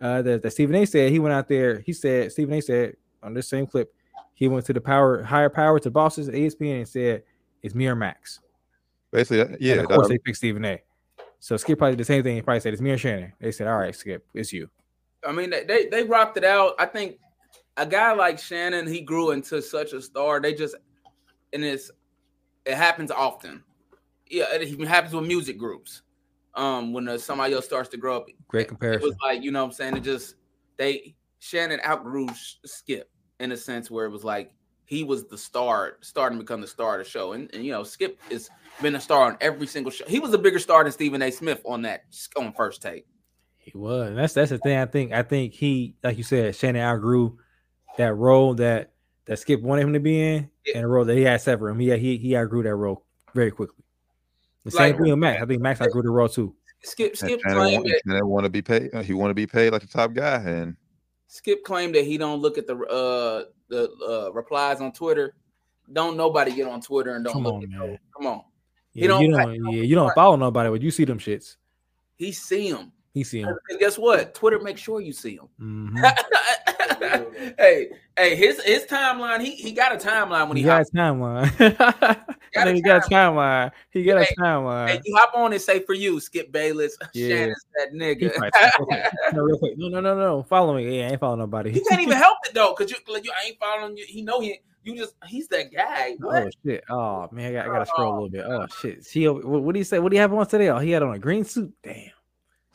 [0.00, 0.84] uh, that, that Stephen A.
[0.86, 1.12] said.
[1.12, 1.80] He went out there.
[1.80, 2.60] He said Stephen A.
[2.60, 3.92] said on this same clip,
[4.34, 7.22] he went to the power higher power to bosses at ESPN and said,
[7.62, 8.40] "It's me or Max."
[9.12, 9.74] Basically, uh, And yeah.
[9.74, 10.82] of course that- they picked Stephen A.
[11.40, 12.36] So Skip probably did the same thing.
[12.36, 14.68] He probably said, "It's me or Shannon." They said, "All right, Skip, it's you."
[15.26, 16.74] I mean, they, they rocked it out.
[16.78, 17.18] I think
[17.76, 20.40] a guy like Shannon, he grew into such a star.
[20.40, 20.76] They just
[21.52, 21.90] and it's
[22.64, 23.62] it happens often.
[24.28, 26.02] Yeah, it even happens with music groups.
[26.54, 29.02] Um, when uh, somebody else starts to grow up, Great comparison.
[29.02, 29.96] it was like you know what I'm saying.
[29.96, 30.36] It just
[30.78, 32.28] they Shannon outgrew
[32.64, 33.10] Skip
[33.40, 34.52] in a sense where it was like
[34.86, 37.32] he was the star, starting to become the star of the show.
[37.32, 38.48] And, and you know, Skip has
[38.82, 40.04] been a star on every single show.
[40.06, 41.30] He was a bigger star than Stephen A.
[41.30, 42.04] Smith on that
[42.36, 43.06] on first take.
[43.58, 44.08] He was.
[44.08, 44.78] And that's that's the thing.
[44.78, 47.38] I think I think he, like you said, Shannon outgrew
[47.96, 48.92] that role that
[49.24, 51.68] that Skip wanted him to be in, and the role that he had set for
[51.68, 51.78] him.
[51.80, 53.04] He he he outgrew that role
[53.34, 53.82] very quickly.
[54.64, 55.42] The same Like- thing with Max.
[55.42, 56.54] I think Max outgrew the role too.
[56.82, 58.94] Skip and Skip Shannon claimed want, that want to be paid.
[58.94, 60.76] uh, He want to be paid like the top guy, and
[61.26, 65.34] Skip claimed that he don't look at the uh the uh, replies on Twitter.
[65.92, 67.78] Don't nobody get on Twitter and don't Come look on, at man.
[67.80, 67.98] those.
[68.16, 68.42] Come on.
[68.96, 71.56] Yeah, don't you don't, yeah, you don't follow nobody, but you see them shits.
[72.16, 72.92] He see him.
[73.12, 73.56] He see them.
[73.68, 74.34] And guess what?
[74.34, 75.48] Twitter makes sure you see him.
[75.60, 75.98] Mhm.
[77.58, 79.42] hey, hey, his his timeline.
[79.42, 81.44] He he got a timeline when He he, got a timeline.
[82.56, 83.70] I think he got a timeline.
[83.90, 84.88] He got a timeline.
[84.88, 86.96] Hey, you hop on and say for you, Skip Bayless.
[87.12, 87.28] Yeah.
[87.28, 88.32] Shannon's that nigga.
[88.80, 89.76] okay, no, real quick.
[89.76, 90.42] no, no, no, no.
[90.42, 90.98] Follow me.
[90.98, 91.72] Yeah, I ain't following nobody.
[91.72, 94.06] you can't even help it though, cause you, like, you ain't following you.
[94.06, 94.60] He know he.
[94.86, 96.14] You just he's that guy.
[96.20, 96.44] What?
[96.44, 96.84] Oh shit!
[96.88, 98.44] Oh man, I got, I got to scroll a little bit.
[98.46, 99.04] Oh shit!
[99.04, 99.98] See, what, what did he say?
[99.98, 100.68] What do you have on today?
[100.68, 101.74] Oh, he had on a green suit.
[101.82, 102.10] Damn,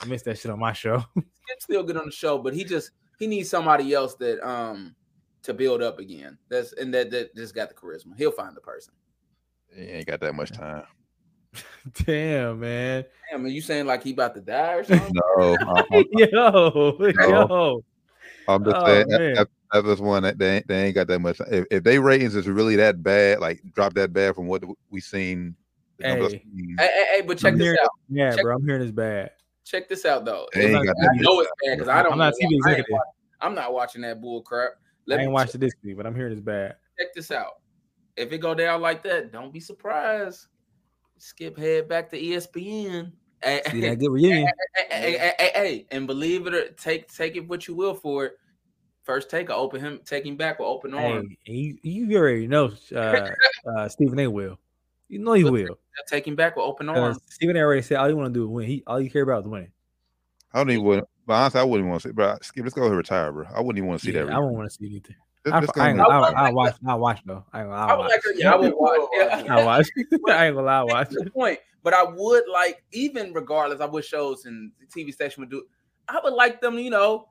[0.01, 1.05] I missed that shit on my show.
[1.15, 4.93] Skip's still good on the show, but he just he needs somebody else that um
[5.43, 6.37] to build up again.
[6.49, 8.17] That's and that that just got the charisma.
[8.17, 8.93] He'll find the person.
[9.73, 10.83] He ain't got that much time.
[12.05, 13.05] Damn, man.
[13.31, 15.13] Damn, are you saying like he about to die or something?
[15.13, 17.83] No, I'm, I'm- Yo, yo.
[18.55, 19.33] I'm just Oh, saying man.
[19.35, 21.39] that, that was one that they ain't, they ain't got that much.
[21.49, 24.99] If, if they ratings is really that bad, like drop that bad from what we
[25.01, 25.55] seen.
[25.99, 26.19] Hey.
[26.19, 26.41] hey,
[26.79, 27.89] hey, hey, but check I'm this hearing- out.
[28.09, 28.55] Yeah, Check- bro.
[28.55, 29.31] I'm hearing this bad.
[29.63, 30.47] Check this out though.
[30.53, 32.13] They ain't It's- got I that know it's bad because I don't.
[32.13, 32.33] I'm not.
[32.33, 32.85] TV executive.
[32.89, 33.07] watch-
[33.41, 34.71] I'm not watching that bull crap.
[35.05, 36.75] Let I me ain't check, watched it this week, but I'm hearing it's bad.
[36.99, 37.53] check this out.
[38.17, 40.47] If it go down like that, don't be surprised.
[41.17, 43.11] Skip head back to ESPN.
[43.43, 44.47] Hey, See that good reunion?
[44.75, 47.93] hey, hey, hey, hey, hey, and believe it or take take it what you will
[47.95, 48.33] for it.
[49.03, 51.29] First take, I open him, take him back with open Hey, arms.
[51.45, 53.31] you, you already know uh,
[53.75, 54.27] uh, Stephen A.
[54.29, 54.59] will.
[55.09, 55.79] You know he will.
[56.07, 57.19] Take him back with open Because arms.
[57.29, 57.59] Stephen A.
[57.61, 58.67] already said all you want to do is win.
[58.67, 59.71] He all you care about is winning.
[60.53, 61.05] I don't even want.
[61.25, 62.13] But honestly, I wouldn't want to see.
[62.13, 62.63] Bro, skip.
[62.63, 63.45] Let's go ahead and retire, bro.
[63.55, 64.33] I wouldn't even want to see Yeah, that.
[64.33, 65.15] I won't want to see anything.
[65.45, 66.75] Just- I, just go I ain't I I, I, watch.
[66.87, 67.43] I watch though.
[67.51, 67.81] I ain't gonna.
[67.81, 68.11] I I watch.
[68.11, 68.99] like, yeah, I would watch.
[69.13, 69.43] Yeah.
[69.49, 69.87] I watch.
[70.29, 70.79] I ain't gonna lie.
[70.79, 71.09] I watch.
[71.09, 71.59] That's the point.
[71.83, 75.63] But I would like, even regardless, I wish shows and TV station would do.
[76.07, 77.27] I would like them, you know,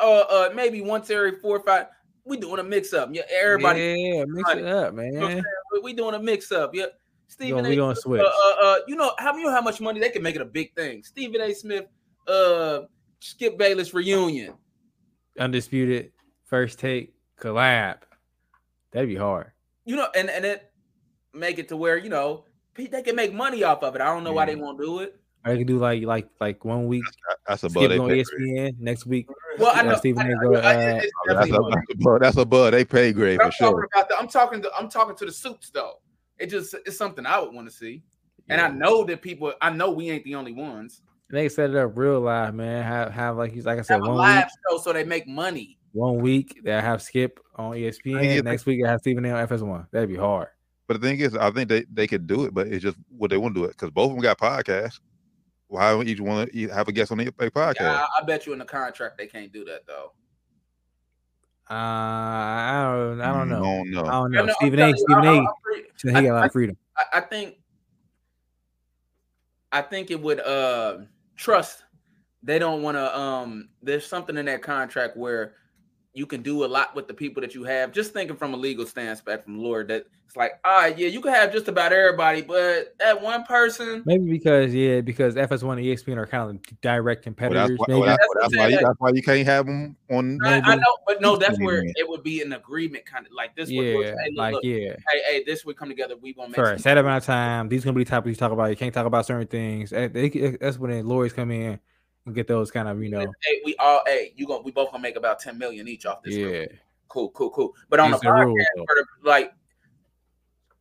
[0.00, 1.86] uh, uh, maybe once every four or five.
[2.24, 3.08] We doing a mix up.
[3.12, 3.80] Yeah, everybody.
[3.80, 5.42] Yeah, mix it up, You know man.
[5.82, 6.74] We- doing a mix up.
[6.74, 6.86] Yeah,
[7.26, 7.66] Stephen.
[7.66, 7.68] A.
[7.68, 8.20] we gonna switch.
[8.20, 10.42] Uh, uh, uh, you know how you know how much money they can make it
[10.42, 11.02] a big thing.
[11.02, 11.52] Stephen A.
[11.52, 11.86] Smith,
[12.28, 12.82] uh,
[13.20, 14.54] Skip Bayless reunion.
[15.38, 16.12] Undisputed
[16.44, 17.96] first take collab.
[18.92, 19.52] That'd be hard.
[19.84, 20.70] You know, and and it
[21.34, 22.44] make it to where you know
[22.76, 24.00] they can make money off of it.
[24.00, 25.18] I don't know why they won't do it.
[25.44, 27.02] I could do like like like one week.
[27.46, 28.66] That's above Skip they on pay grade.
[28.74, 29.26] ESPN next week.
[29.58, 29.94] Well, I Uh, know.
[29.96, 30.36] Stephen I, A.
[30.36, 31.74] I, go, I, uh, That's, a, money.
[31.88, 33.88] that's, above, that's above they pay grade But for I'm talking sure.
[33.94, 34.18] about the.
[34.18, 34.70] I'm talking to.
[34.78, 35.94] I'm talking to the suits though.
[36.38, 38.02] It just it's something I would want to see,
[38.48, 39.52] and I know that people.
[39.60, 41.02] I know we ain't the only ones.
[41.30, 42.82] They set it up real live, man.
[42.84, 45.04] Have have like he's like I said, Have a one live week, show so they
[45.04, 45.78] make money.
[45.92, 48.44] one week they have Skip on ESPN.
[48.44, 49.30] Next week I have Stephen A.
[49.32, 49.86] on FS1.
[49.92, 50.48] That'd be hard.
[50.88, 53.30] But the thing is, I think they, they could do it, but it's just what
[53.30, 54.98] they want to do it because both of them got podcasts.
[55.72, 57.76] Why would each one have a guest on the podcast?
[57.80, 60.12] Yeah, I, I bet you in the contract they can't do that though.
[61.70, 63.62] Uh, I don't, I don't know.
[63.62, 64.04] don't know.
[64.04, 64.44] I don't know.
[64.44, 64.98] know- I'm Stephen telling A.
[64.98, 65.38] Stephen I- A.
[65.38, 66.76] I'm pretty- said he got a lot of freedom.
[66.98, 67.54] I, I think
[69.72, 70.98] I think it would uh
[71.36, 71.84] trust
[72.42, 75.54] they don't want to um there's something in that contract where
[76.14, 78.56] you can do a lot with the people that you have just thinking from a
[78.56, 81.92] legal stance back from lord that it's like ah yeah you can have just about
[81.92, 86.80] everybody but that one person Maybe because yeah, because FS1 and ESPN are kind of
[86.80, 87.78] direct Well, that's, competitors.
[87.78, 88.00] why, maybe.
[88.00, 90.38] well, that's, That's I'm why you, that's why you can't have them on.
[90.44, 93.54] I, I know but no that's where it would be an agreement kind of like
[93.54, 94.96] this would look, yeah, hey, look, like look, yeah.
[95.10, 97.26] hey hey this would come together we won't make For some a set amount of
[97.26, 98.70] time, these gonna be topics you talk about.
[98.70, 99.92] You can't talk about certain things.
[99.92, 101.78] Eh, they- eh, that's when the lawyers come in
[102.26, 103.32] and get those kind of you know.
[103.42, 106.22] hey we all hey you gonna we both gonna make about 10 million each off
[106.22, 106.66] this Yeah,
[107.08, 109.52] cool cool cool but on the podcast the- like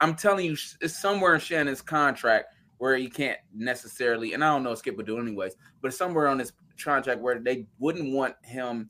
[0.02, 2.48] I'm telling you, it's somewhere in Shannon's contract
[2.80, 6.40] where he can't necessarily, and I don't know Skip would do anyways, but somewhere on
[6.40, 8.90] his contract where they wouldn't want him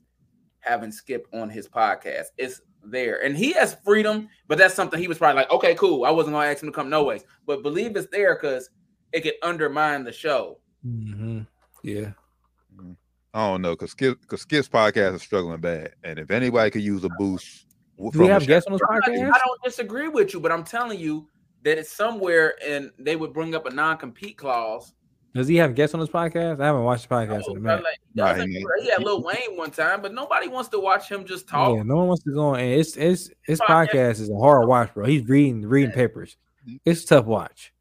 [0.60, 2.28] having Skip on his podcast.
[2.38, 6.06] It's there, and he has freedom, but that's something he was probably like, okay, cool.
[6.06, 8.70] I wasn't gonna ask him to come no ways, but believe it's there because
[9.12, 10.60] it could undermine the show.
[10.82, 11.40] hmm
[11.82, 12.12] yeah.
[13.34, 16.82] I don't know because Skip, cause Skip's podcast is struggling bad, and if anybody could
[16.82, 17.66] use a boost,
[17.98, 19.32] Do we have guests on this I, podcast?
[19.32, 21.28] I don't disagree with you, but I'm telling you
[21.64, 24.92] that it's somewhere, and they would bring up a non-compete clause.
[25.34, 26.60] Does he have guests on this podcast?
[26.60, 27.84] I haven't watched the podcast in a oh, minute.
[27.84, 31.08] like, he, Nah, he- he had Lil Wayne one time, but nobody wants to watch
[31.08, 31.74] him just talk.
[31.74, 32.60] Yeah, no one wants to go on.
[32.60, 33.88] And it's it's his Podcast.
[33.88, 35.06] podcast is a hard watch, bro.
[35.06, 36.36] He's reading reading papers.
[36.84, 37.71] It's a tough watch.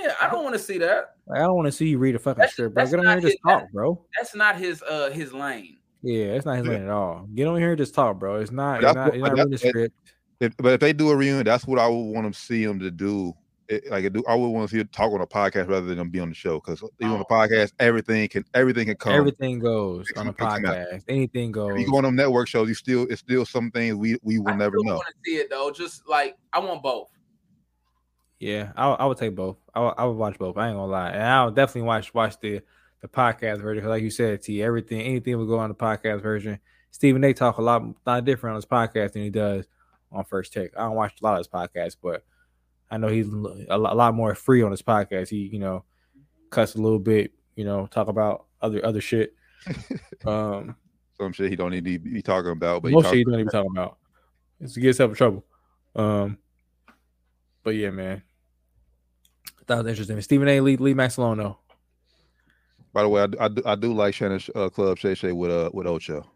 [0.00, 1.14] Yeah, I don't want to see that.
[1.26, 2.84] Like, I don't want to see you read a fucking That's- script, bro.
[2.86, 4.04] Get on here and just his- talk, bro.
[4.16, 5.78] That's not his uh his lane.
[6.02, 6.72] Yeah, it's not his Yeah.
[6.72, 7.28] lane at all.
[7.34, 8.40] Get on here and just talk, bro.
[8.40, 8.80] It's not.
[8.80, 9.94] That's You're not, what- you're not but reading the script.
[10.40, 12.80] If, but if they do a reunion, that's what I would want to see them
[12.80, 13.32] to do.
[13.68, 15.86] it, like it do, I would want to see it talk on a podcast rather
[15.86, 19.12] than them be on the show because on the podcast, everything can everything can come.
[19.14, 20.86] Everything goes on a Everything can come out.
[20.92, 21.04] podcast.
[21.08, 21.72] Anything goes.
[21.74, 24.38] If you go on them network shows, you still it's still some things we we
[24.40, 24.94] will I never still know.
[24.96, 25.70] want to see it though.
[25.70, 27.08] Just like I want both.
[28.42, 29.56] Yeah, I, I would take both.
[29.72, 30.56] I would, I would watch both.
[30.56, 32.60] I ain't gonna lie, and I'll definitely watch watch the
[33.00, 33.86] the podcast version.
[33.86, 36.58] like you said, T, everything, anything will go on the podcast version.
[36.90, 37.32] Stephen A.
[37.32, 39.68] talk a lot, lot different on his podcast than he does
[40.10, 40.76] on First Take.
[40.76, 42.24] I don't watch a lot of his podcasts, but
[42.90, 45.28] I know he's a a lot more free on his podcast.
[45.28, 45.84] He, you know,
[46.50, 49.34] cuss a little bit, you know, talk about other other shit.
[50.26, 50.74] Um,
[51.16, 53.24] Some shit he don't need to be talking about, but he most talk- shit you
[53.24, 53.98] don't even talk about.
[54.60, 55.44] It's to get yourself in trouble.
[55.94, 56.38] Um,
[57.62, 58.22] but yeah, man,
[59.66, 60.20] that was interesting.
[60.20, 60.60] Stephen A.
[60.60, 61.58] Lee, Lee Max Malone, though.
[62.92, 65.32] By the way, I, do- I do I do like Shannon's uh, Club Shay Shay
[65.32, 66.30] with uh with Ocho.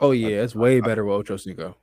[0.00, 1.76] Oh yeah, it's way better with Ocho Cinco.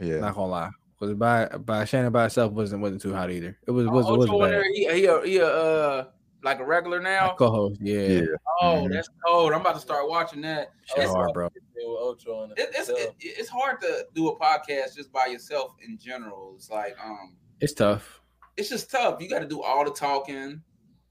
[0.00, 3.58] Yeah, Not gonna lie, because by by Shannon by itself wasn't wasn't too hot either.
[3.66, 4.50] It was was Oh, was Ocho in bad.
[4.52, 6.04] there, he, he, a, he a, uh,
[6.44, 7.28] like a regular now.
[7.30, 8.20] Like co-host, yeah, yeah.
[8.62, 8.92] Oh, Mhm.
[8.92, 9.52] that's cold.
[9.52, 10.70] I'm about to start watching that.
[10.84, 11.46] Shit It's, hard, bro.
[11.48, 15.74] With Ocho and it, it's it, it's hard to do a podcast just by yourself
[15.84, 16.52] in general.
[16.54, 18.20] It's like um, It's tough.
[18.58, 19.22] It's just tough.
[19.22, 20.60] You got to do all the talking.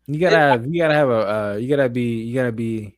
[0.09, 2.97] You gotta have you gotta have a uh, you gotta be you gotta be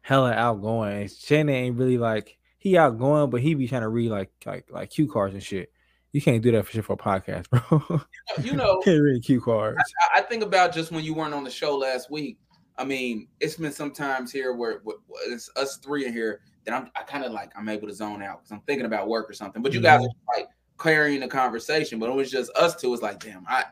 [0.00, 1.02] hella outgoing.
[1.02, 4.66] And Shannon ain't really like he outgoing, but he be trying to read like like
[4.70, 5.70] like cue cards and shit.
[6.12, 8.00] You can't do that for shit for a podcast, bro.
[8.42, 9.76] You know, can't read cue cards.
[10.14, 12.38] I, I think about just when you weren't on the show last week.
[12.78, 14.96] I mean, it's been some times here where, where
[15.28, 18.22] it's us three in here that I'm I kind of like I'm able to zone
[18.22, 19.60] out because I'm thinking about work or something.
[19.60, 21.98] But you guys are like carrying the conversation.
[21.98, 22.94] But it was just us two.
[22.94, 23.66] It's like, damn, I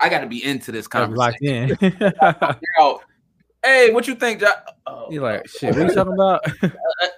[0.00, 1.76] I got to be into this Like, locked in.
[2.78, 3.00] Yo,
[3.64, 4.40] hey, what you think?
[4.40, 4.52] Jo-
[4.88, 6.44] Oh, You're like, shit, what you talking about?
[6.62, 6.68] uh,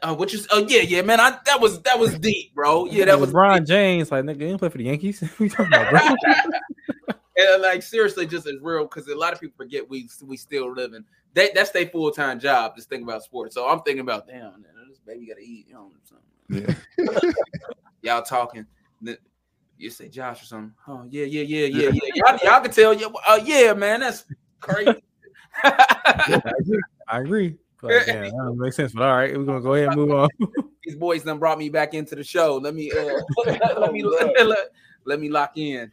[0.03, 0.41] uh, what you?
[0.51, 1.21] Oh yeah, yeah, man.
[1.21, 2.87] I that was that was deep, bro.
[2.91, 4.11] Yeah, that was LeBron James.
[4.11, 5.23] Like, nigga, you didn't play for the Yankees.
[5.39, 7.15] we talking about, bro?
[7.37, 10.73] and like seriously, just as real because a lot of people forget we we still
[10.73, 11.05] living.
[11.35, 12.75] They that's their full time job.
[12.75, 13.55] Just think about sports.
[13.55, 15.67] So I'm thinking about damn, man, this baby got to eat.
[15.69, 16.77] You know, something.
[16.97, 17.31] Yeah.
[18.03, 18.65] y'all talking.
[19.79, 20.75] Then You say Josh or something.
[20.87, 22.11] Oh yeah, yeah, yeah, yeah, yeah.
[22.15, 22.95] Y'all, y'all can tell.
[22.95, 24.25] Yeah, uh, yeah, man, that's
[24.61, 25.03] crazy.
[25.65, 27.57] I agree.
[27.81, 28.93] But yeah, that don't make sense.
[28.93, 30.29] But all right, we're gonna go ahead and move on.
[30.85, 32.57] These boys done brought me back into the show.
[32.57, 33.13] Let me uh,
[33.79, 34.31] let me Lord.
[34.47, 34.59] let,
[35.05, 35.93] let me lock in.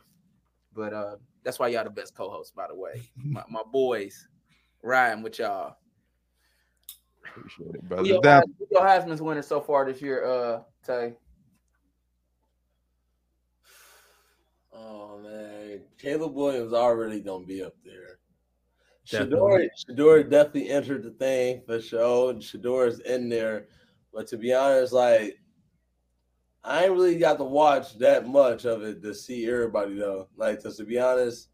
[0.74, 3.04] But uh that's why y'all the best co-hosts, by the way.
[3.24, 4.28] My, my boys
[4.82, 5.76] riding with y'all.
[7.24, 8.08] Appreciate it, Who brother.
[8.08, 11.14] your, Down- who your Heisman's winner so far this year, uh, Tay?
[14.76, 18.20] Oh man, Caleb Williams already gonna be up there.
[19.08, 19.70] Shedeur, Definitely.
[19.88, 23.68] Shedeur definitely entered the thing for sure, and is in there.
[24.14, 25.38] But to be honest, like
[26.64, 30.28] I ain't really got to watch that much of it to see everybody though.
[30.36, 31.50] Like just to be honest,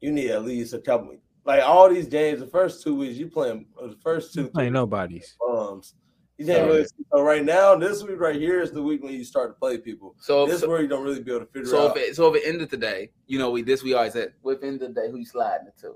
[0.00, 1.16] you need at least a couple.
[1.44, 5.36] Like all these games, the first two weeks you playing the first two Ain't nobody's.
[5.38, 5.94] bums.
[6.42, 6.86] You can't really.
[7.12, 9.78] So right now, this week right here is the week when you start to play
[9.78, 10.16] people.
[10.18, 11.96] So, This is so, where you don't really be able to figure so out.
[11.96, 14.78] if it, so if it ended today, you know, we this we always said, within
[14.78, 15.94] the day, who you sliding it to?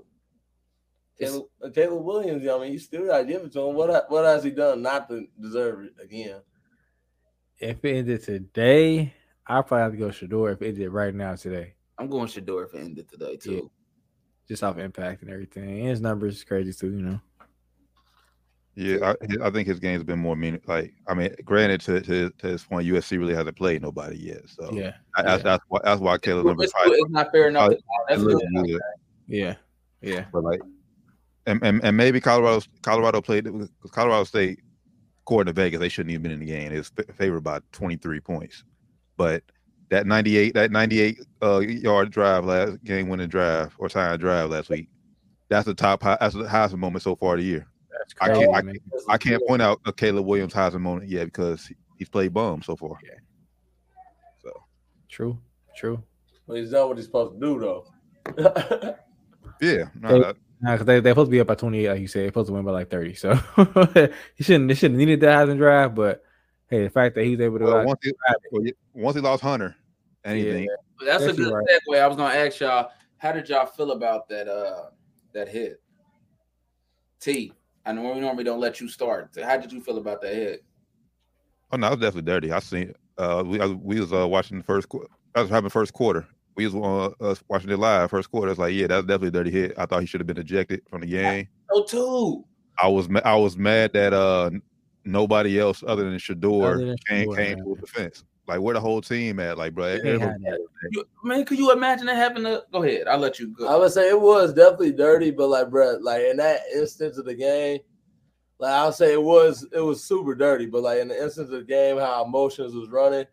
[1.19, 3.75] Caleb, uh, Caleb Williams, I mean, you still got to give it to him.
[3.75, 6.41] What what has he done not to deserve it again?
[7.59, 9.13] If it ended today,
[9.45, 10.53] I probably have to go Shedeur.
[10.53, 13.71] If it ended right now today, I'm going Shedeur if it ended today too.
[14.47, 16.91] just off impact and everything, and his numbers is crazy too.
[16.91, 17.21] You know.
[18.79, 20.61] Yeah, I, I think his game's been more mean.
[20.67, 24.41] Like, I mean, granted, to, to, to his point, USC really hasn't played nobody yet.
[24.47, 24.93] So Yeah.
[25.15, 26.73] I- that's, that's why that's why Caleb number It's,
[27.09, 27.71] not fair enough.
[28.07, 28.81] That's looks really good.
[29.27, 29.55] Yeah.
[30.01, 30.25] Yeah.
[30.31, 30.61] But like,
[31.47, 34.59] and, and, and maybe Colorado Colorado played because Colorado State,
[35.21, 36.71] according to Vegas, they shouldn't even been in the game.
[36.71, 38.63] It's favored by 23 points.
[39.17, 39.41] But
[39.89, 44.69] that 98 that 98 uh, yard drive last game winning drive or time drive last
[44.69, 44.87] week,
[45.49, 47.67] that's the top high, that's the highest moment so far of the year.
[48.19, 48.75] That's I can't- I man.
[49.09, 52.75] I can't point out a Caleb Williams Heisman moment yet because he's played bum so
[52.75, 52.97] far.
[53.03, 53.11] Yeah.
[54.41, 54.51] So
[55.09, 55.37] True.
[55.75, 56.01] True.
[56.45, 57.85] Well, he's done what he's supposed to do, though.
[59.61, 62.01] yeah, no, Hey, Nah, cause they they're supposed to be up by twenty eight, like
[62.01, 62.21] you said.
[62.23, 63.13] They're supposed to win by like thirty.
[63.13, 63.35] So
[64.35, 64.67] he shouldn't.
[64.67, 65.93] They shouldn't have needed that Heisman drive.
[65.93, 66.23] But
[66.67, 68.11] hey, the fact that he was able to well, uh, once, he,
[68.51, 68.63] well,
[68.95, 69.75] once he lost Hunter,
[70.25, 70.67] anything.
[70.97, 71.63] But that's a That's good right.
[71.87, 72.01] segue.
[72.01, 74.89] I was gonna ask y'all, how did y'all feel about that uh
[75.33, 75.79] that hit?
[77.19, 77.53] T,
[77.87, 79.29] I know we normally don't let you start.
[79.41, 80.65] How did you feel about that hit?
[81.71, 82.51] Oh no, it was definitely dirty.
[82.51, 82.93] I seen.
[83.17, 84.89] Uh, we I, we was uh, watching the first.
[84.89, 86.27] qu- That was having first quarter.
[86.57, 88.49] We was uh, us watching it live first quarter.
[88.51, 89.73] It's like, yeah, that's definitely a dirty hit.
[89.77, 91.47] I thought he should have been ejected from the game.
[91.71, 92.43] Oh, too.
[92.81, 94.49] I was ma- I was mad that uh
[95.05, 97.63] nobody else other than Shedeur Other than came Shedeur, came man.
[97.63, 98.23] to his defense.
[98.47, 99.57] Like where the whole team at?
[99.57, 100.43] Like, bro, They everybody-
[100.91, 102.57] You, man, could you imagine that happening?
[102.71, 103.07] Go ahead.
[103.07, 103.67] I'll let you go.
[103.67, 107.25] I would say it was definitely dirty, but like, bro, like in that instance of
[107.25, 107.79] the game,
[108.59, 111.59] like I'll say it was it was super dirty, but like in the instance of
[111.59, 113.25] the game, how emotions was running,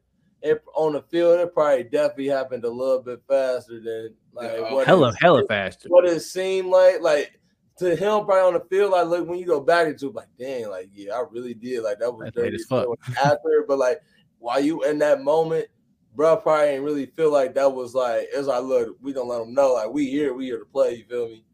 [0.43, 4.67] it on the field, it probably definitely happened a little bit faster than like Yeah,
[4.69, 5.89] oh, what Hella, it, hella faster.
[5.89, 7.01] what it seemed like.
[7.01, 7.39] Like
[7.79, 10.29] to him, probably on the field, like look when you go back into it, like
[10.39, 12.87] dang, like yeah, I really did, like that was That's dirty as fuck.
[13.25, 14.03] after, but like
[14.45, 15.67] while you in that moment.
[16.15, 19.39] Bro, probably ain't really feel like that was like it's like look, we don't let
[19.39, 20.97] them know like we here, we here to play.
[20.97, 21.45] You feel me?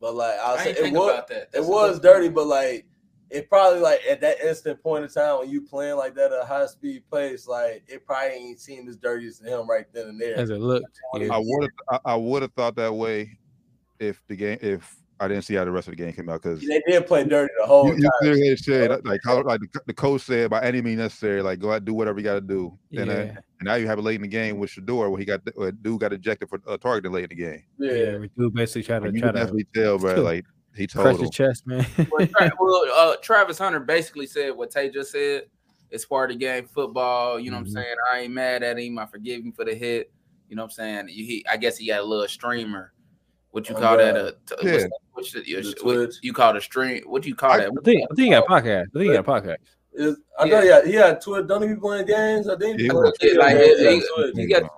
[0.00, 1.48] But like I'll I say it think was about that.
[1.52, 2.34] it was dirty, point.
[2.36, 2.86] but like
[3.30, 6.42] it probably like at that instant point in time when you playing like that at
[6.42, 10.10] a high speed pace, like it probably ain't seemed as dirty as him right then
[10.10, 10.38] and there.
[10.38, 11.00] As it looked.
[11.14, 13.36] I would have I, I would have thought that way
[13.98, 16.42] if the game if I didn't see how the rest of the game came out
[16.42, 18.10] because They did play dirty the whole you, you time.
[18.20, 21.72] clearly said like how like the, the coach said by any means necessary, like go
[21.72, 22.78] out do whatever you got to do.
[22.96, 23.20] And, uh, Yeah.
[23.20, 25.70] and now you have it late in the game with Shedeur where he got uh,
[25.82, 27.62] dude got ejected for uh, targeting late in the game.
[27.78, 28.18] Yeah, Yeah.
[28.18, 30.22] we do basically try to And you try can to definitely tell, bro.
[30.22, 30.44] Like
[30.76, 31.20] he told crush him.
[31.22, 31.86] his chest, man.
[32.10, 35.44] well, Tra- well, uh, Travis Hunter basically said what Tay just said.
[35.90, 37.38] It's part of the game, football.
[37.38, 37.60] You know Mhm.
[37.60, 37.94] what I'm saying?
[38.12, 38.98] I ain't mad at him.
[38.98, 40.10] I forgive him for the hit.
[40.48, 41.08] You know what I'm saying?
[41.08, 42.92] He, I guess he got a little streamer.
[43.54, 44.16] What you Oh, call that?
[44.16, 44.30] Uh, uh, yeah.
[44.30, 44.72] A, t- Yeah.
[44.72, 44.90] what's that?
[45.12, 47.04] What's the, your, The what you call it a stream?
[47.06, 47.68] What do you call I- that?
[47.70, 48.80] I think I think he got a podcast.
[48.82, 49.56] I think he got a podcast.
[49.92, 51.44] It's- I know, yeah, he had Twitter.
[51.46, 52.48] Don't he be playing games?
[52.48, 54.68] I think he Yeah, playing yeah, like, games he- he- he got-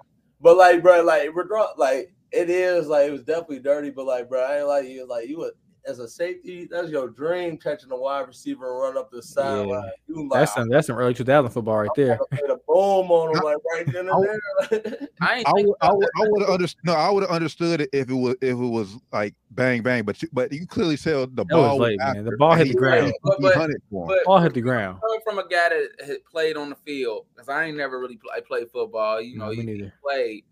[0.42, 4.28] But like, bro, like regard, like it is like it was definitely dirty, but like,
[4.28, 5.06] bro, I ain't like you.
[5.08, 5.54] Like you, would,
[5.86, 9.90] as a safety, that's your dream catching a wide receiver and run up the sideline.
[10.08, 12.18] You like, That's some that's some early 2000 football right there.
[12.32, 15.08] I put a boom on him like right then and there.
[15.20, 16.08] I ain't I would, I would.
[16.16, 16.80] I would have understood.
[16.84, 20.04] No, I would have understood it if it was if it was like bang bang.
[20.04, 22.24] But you, but you clearly said the That was ball late, man.
[22.24, 23.06] The ball hit the ground.
[23.06, 24.08] he- But- but- hunted for him.
[24.08, 24.98] But Ball hit the ground.
[25.24, 28.40] from a guy that had played on the field, because I ain't never really play,
[28.40, 29.20] played football.
[29.20, 30.44] You know, No, me you played.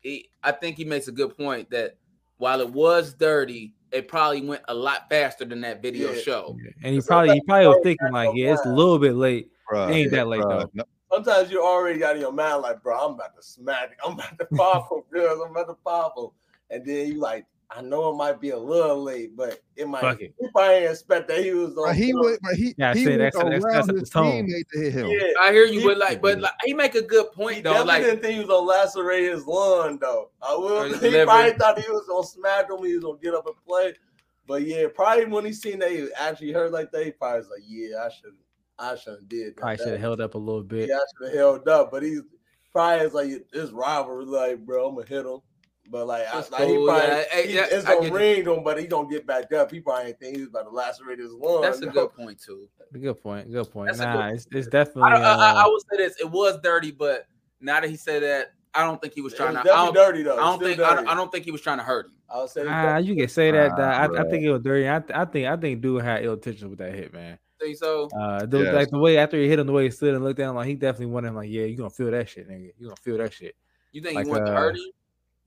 [0.00, 1.96] He, I think he makes a good point that
[2.38, 6.20] while it was dirty, it probably went a lot faster than that video Yeah.
[6.20, 6.58] show.
[6.82, 9.50] And he probably he probably was thinking like, yeah, it's a little bit late.
[9.70, 10.48] Bruh, ain't that late, bruh.
[10.48, 10.70] though.
[10.74, 13.98] No, Sometimes you're already got in your mind like, bro, I'm about to smack.
[14.06, 15.40] I'm about to pop him, girls.
[15.44, 16.28] I'm about to pop him,
[16.70, 20.00] and then you like, I know it might be a little late, but it might.
[20.00, 20.34] Fuck it.
[20.40, 21.94] He probably didn't expect that he was on.
[21.94, 24.10] He would, but he, Yeah, I he said went that's- that's- around that's the his
[24.10, 24.48] tone.
[24.48, 25.06] teammate to hit him.
[25.08, 27.62] Yeah, I hear you, He- but like, but like, he make a good He point
[27.64, 27.70] though.
[27.70, 30.30] definitely Like, didn't think he was gonna lacerate his lung though.
[30.42, 30.82] I will.
[31.00, 31.26] He liver.
[31.26, 32.84] probably thought he was gonna smack him.
[32.84, 33.94] He was gonna get up and play.
[34.48, 37.50] But yeah, probably when he seen that he actually hurt like that, he probably was
[37.50, 38.34] like, "Yeah, I should,
[38.80, 40.88] I should have did that." Probably should have held up a little bit.
[40.88, 41.92] Yeah, I should have held up.
[41.92, 42.22] But he's
[42.72, 45.38] probably is like this rivalry, like, bro, I'm gonna hit him.
[45.90, 47.24] But like, I, That's like he probably yeah.
[47.30, 49.70] Hey, he- yeah, it's I gonna get ring him, but he gonna get back up.
[49.72, 51.62] He probably ain't think he was about to lacerate his lung.
[51.62, 51.92] that's a no.
[51.92, 52.68] good point too.
[52.92, 53.50] Good point.
[53.50, 53.88] Good point.
[53.88, 55.02] That's a good Nah, it's, it's I, definitely.
[55.02, 57.26] I, I, I Uh, would say this: it was dirty, but
[57.60, 59.72] now that he said that, I don't think he was It trying was to.
[59.72, 60.36] I don't, dirty though.
[60.38, 60.78] I don't think.
[60.80, 61.08] I don't.
[61.08, 62.12] I don't think he was trying to hurt him.
[62.32, 63.72] I would say it's ah, you can say that.
[63.72, 64.88] I, I think it was dirty.
[64.88, 67.36] I, th- I think I think dude had ill intentions with that hit, man.
[67.60, 68.08] Think so?
[68.18, 68.74] Uh, the, Yes.
[68.74, 70.68] like the way after he hit him, the way he stood and looked down, like
[70.68, 71.34] he definitely wanted him.
[71.34, 72.70] Like, yeah, you gonna feel that shit, nigga.
[72.78, 73.54] You gonna feel that shit.
[73.92, 74.82] You think Like, he wanted to uh, hurt him?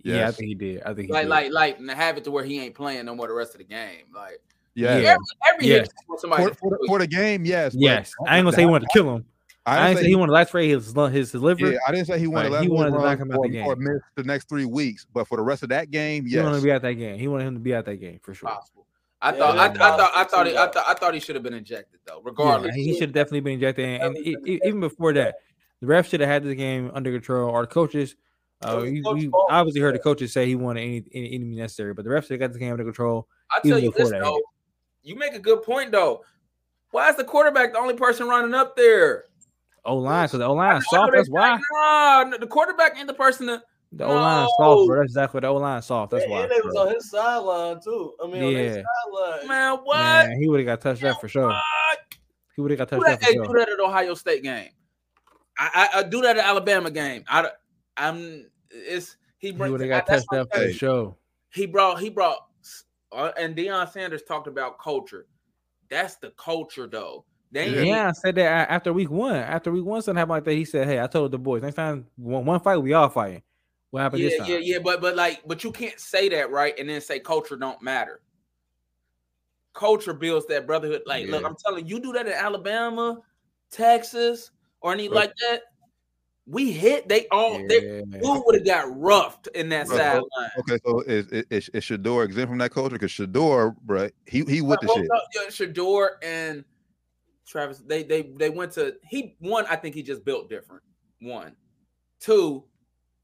[0.04, 0.84] Yeah, I think he did.
[0.84, 1.30] I think he Like, did.
[1.30, 3.60] like, like, and have it to where he ain't playing no more the rest of
[3.60, 4.06] the game.
[4.14, 4.42] Like
[4.76, 4.98] Yeah.
[5.00, 5.10] Yeah.
[5.12, 5.18] every,
[5.54, 5.80] every Yes.
[5.88, 7.74] hit you want somebody For, for, the, for the game, yes.
[7.78, 9.26] yes, I ain't gonna say he wanted to kill him.
[9.66, 11.72] I, didn't ain't say he wanted to lacerate his his, his liver.
[11.72, 13.48] Yeah, I didn't say he wanted Like, to he wanted to knock him out or,
[13.48, 13.84] the or game.
[13.94, 16.58] miss the next three weeks, but for the rest of that game, yes, He wanted
[16.58, 17.18] to be at that game.
[17.18, 18.50] He wanted him to be at that game for sure.
[18.50, 18.86] possible.
[19.22, 21.22] I Yeah, thought, I, I it's thought, I thought, he, I thought, I thought he
[21.22, 22.16] should have been injected though.
[22.16, 23.86] Yeah, Regardless, he should have definitely been injected.
[23.86, 25.36] And, and Definitely been even before that,
[25.80, 27.50] the ref should have had the game under control.
[27.50, 28.18] Or the coaches, It
[28.66, 29.48] uh, was you, coach you fault.
[29.50, 32.40] obviously heard the coaches say he wanted any any, any necessary, but the ref should
[32.40, 33.28] have got the game under control.
[33.52, 34.40] I tell you this though,
[35.04, 36.24] you make a good point though.
[36.92, 39.26] Why is the quarterback the only person running up there?
[39.86, 41.12] O line, because the O line soft.
[41.14, 43.64] That's they- why Nah, the quarterback ain't the person that.
[43.92, 44.50] the O line No.
[44.58, 45.00] soft, bro.
[45.00, 46.12] That's exactly the O line soft.
[46.12, 46.42] That's and, why.
[46.44, 48.14] and they was on his sideline too.
[48.24, 48.84] I mean, on his Yeah.
[49.04, 49.48] sideline.
[49.48, 49.98] Man, what?
[49.98, 51.48] Man, he would have got touched that for sure.
[51.50, 51.60] What?
[52.56, 54.44] He would have got Do touched that, that for hey, do that at Ohio State
[54.44, 54.70] game.
[55.58, 57.24] I, I, I do that at Alabama game.
[57.28, 57.50] I,
[57.98, 58.46] I'm.
[58.74, 60.74] It's he He would have got that's touched what for saying.
[60.74, 61.16] sure.
[61.54, 62.00] He brought.
[62.00, 62.40] He brought.
[63.12, 65.28] Uh, and Deion Sanders talked about culture.
[65.90, 67.26] That's the culture, though.
[67.52, 69.36] They Yeah, I said that after week one.
[69.36, 70.54] After week one, something happened like that.
[70.54, 73.44] He said, "Hey, I told the boys next time one, one fight, we all fighting."
[73.92, 74.50] What happened yeah, this time?
[74.50, 74.80] yeah, yeah.
[74.80, 78.22] But but like, but you can't say that right and then say culture don't matter.
[79.74, 81.04] Culture builds that brotherhood.
[81.06, 83.20] Like, look, I'm telling you, you do that in Alabama,
[83.72, 84.50] Texas,
[84.82, 85.62] or any But- like that.
[86.46, 87.08] We hit.
[87.08, 87.58] They all.
[87.68, 88.20] They, Yeah.
[88.20, 90.50] Who would have got roughed in that Bro, sideline?
[90.60, 92.96] Okay, so is is, is Shedeur exempt from that culture?
[92.96, 95.06] Because Shedeur, bro, he he with the shit.
[95.10, 96.66] of- yeah, Shedeur and
[97.48, 99.66] Travis, they they they went to he one.
[99.70, 100.84] I think he just built different.
[101.22, 101.56] One,
[102.20, 102.66] Two,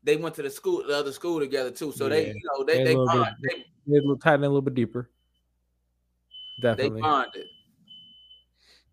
[0.03, 1.91] they went to the school, the other school together too.
[1.91, 4.17] So they, you know, they They a they little bond, bit- they, They a little
[4.17, 5.09] tighten a little bit deeper.
[6.61, 7.01] they Definitely.
[7.01, 7.45] bonded.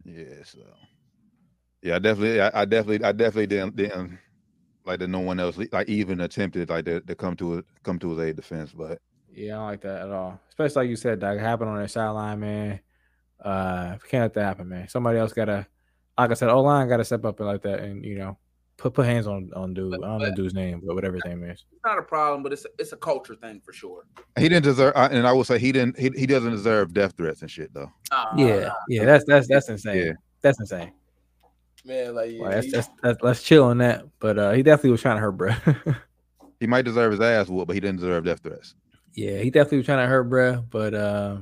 [0.05, 0.59] Yeah, so
[1.83, 4.19] yeah, I definitely, I, I definitely, I definitely didn't, didn't
[4.85, 5.09] like that.
[5.09, 8.19] No one else like even attempted like to, to come to it, come to his
[8.21, 8.73] aid defense.
[8.73, 8.99] But
[9.33, 10.41] Yeah, I don't like that at all.
[10.49, 12.81] Especially like you said, that happened on their sideline, man.
[13.43, 14.89] Uh, can't let that happen, man.
[14.89, 15.67] Somebody else gotta,
[16.19, 18.39] like I said, O line gotta step up and like that, and you know,
[18.79, 19.95] put put hands on on dude.
[19.95, 21.65] I don't know dude's name, but whatever his name is.
[21.73, 24.05] It's not a problem, but it's a, it's a culture thing for sure.
[24.39, 27.15] he didn't deserve, I- and I will say he didn't, he, he doesn't deserve death
[27.17, 27.91] threats and shit though.
[28.11, 30.07] Uh, Yeah, yeah, that's that's that's insane.
[30.07, 30.13] Yeah.
[30.41, 30.93] That's insane.
[31.87, 34.05] Man, like Like, that's, he- that's, that's, let's chill on that.
[34.19, 35.53] But uh, he definitely was trying to hurt, bro.
[36.59, 38.75] He might deserve his ass whooped, but he didn't deserve death threats.
[39.13, 40.65] yeah, he definitely was trying to hurt, bro.
[40.71, 41.37] But uh,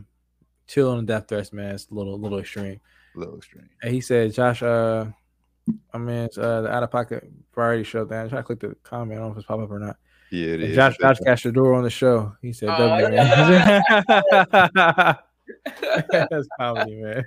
[0.66, 1.72] chill on the death threats, man.
[1.76, 2.80] It's a little little extreme.
[3.14, 3.68] A little extreme.
[3.80, 5.04] And he said, Josh, uh,
[5.92, 8.18] I mean, it's, uh, the out of pocket variety show thing.
[8.18, 9.12] I'm trying to click the comment.
[9.12, 9.98] I don't know if it's pop up or not.
[10.32, 10.74] Yeah, it And is.
[10.74, 12.34] Josh, Josh Castrodor on the show.
[12.42, 13.82] He said, Oh, W, man.
[16.10, 17.24] That's comedy, man.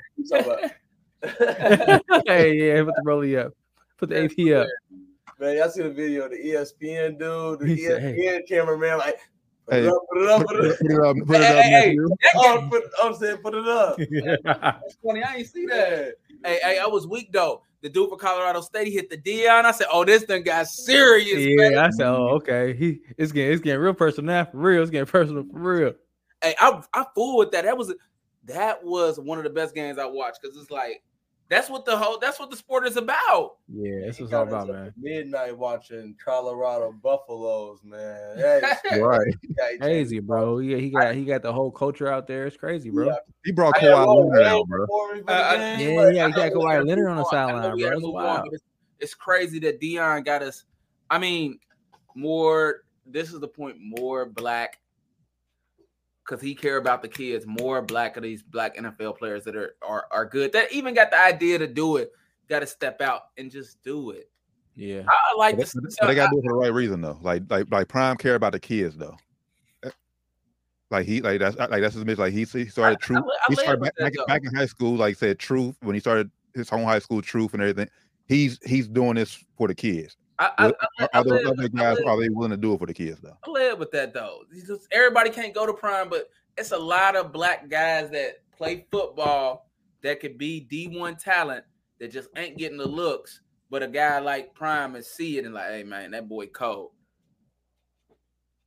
[1.23, 3.53] You talking about- hey, yeah, put the rollie up.
[3.97, 4.67] Put the AP up.
[5.39, 8.43] Man, y'all see the video of the ESPN dude, the He said, ESPN hey.
[8.47, 9.19] cameraman, like
[9.67, 10.77] put Hey, it up, put it up, Put put it up.
[10.79, 12.09] put it up, put it Hey, up, hey, nephew.
[12.35, 13.97] Oh, put, I'm saying put it up.
[14.43, 15.23] That's funny.
[15.23, 16.15] I ain't see that.
[16.43, 17.61] Hey, hey, I was weak though.
[17.81, 19.63] The dude for Colorado State, he hit the Deion.
[19.65, 21.73] I said, "Oh, this thing got serious." man.
[21.73, 22.73] yeah, I said, oh, okay.
[22.73, 24.81] He it's getting it's getting real personal now, for real.
[24.81, 25.93] It's getting personal for real.
[26.41, 27.65] Hey, I I fool with that.
[27.65, 27.93] That was
[28.45, 31.03] that was one of the best games I watched because it's like
[31.49, 33.55] that's what the whole that's what the sport is about.
[33.73, 34.93] Yeah, that's He what it's all about, man.
[34.97, 38.37] Midnight watching Colorado Buffaloes, man.
[38.37, 39.33] Hey, Right.
[39.79, 40.59] Crazy, bro.
[40.59, 42.45] Yeah, he got he got the whole culture out there.
[42.47, 43.07] It's crazy, bro.
[43.07, 43.15] Yeah.
[43.45, 44.85] He brought I had Kawhi Leonard out, bro.
[44.85, 47.23] before me for the Uh, I- Yeah, like, yeah, he got Kawhi Leonard on the
[47.23, 47.29] on.
[47.29, 47.89] Sideline, we bro.
[47.89, 48.49] gotta It's move on, wild.
[48.53, 48.63] It's,
[48.99, 50.63] it's crazy that Deion got us.
[51.09, 51.59] I mean,
[52.15, 52.81] more.
[53.05, 53.77] This is the point.
[53.79, 54.79] More black
[56.27, 57.45] because he care about the kids.
[57.47, 60.51] More black of these black NFL players that are are are good.
[60.53, 62.11] That even got the idea to do it.
[62.49, 64.29] Got to step out and just do it.
[64.75, 65.03] Yeah.
[65.07, 65.73] I like But this.
[65.73, 67.17] they, but they gotta do it for the right reason though.
[67.21, 69.17] Like like like Prime care about the kids though.
[69.83, 69.89] Eh,
[70.91, 72.21] Like he like that's like that's his mission.
[72.23, 73.23] Like he, he started truth.
[73.25, 74.25] li- I He started back, that, back, though.
[74.27, 74.95] back in high school.
[74.95, 77.89] Like said truth when he started his home high school truth and everything.
[78.27, 80.15] He's he's doing this for the kids.
[80.39, 83.19] I, I, I, I, those other guys they willing to do it for the kids
[83.21, 83.37] though?
[83.45, 84.41] I live with that though.
[84.53, 88.85] Just- everybody can't go to prime, but it's a lot of black guys that play
[88.91, 89.69] football
[90.03, 91.63] that could be D1 talent
[91.99, 93.41] that just ain't getting the looks.
[93.69, 96.91] But a guy like Prime and see it and like, hey man, that boy cold.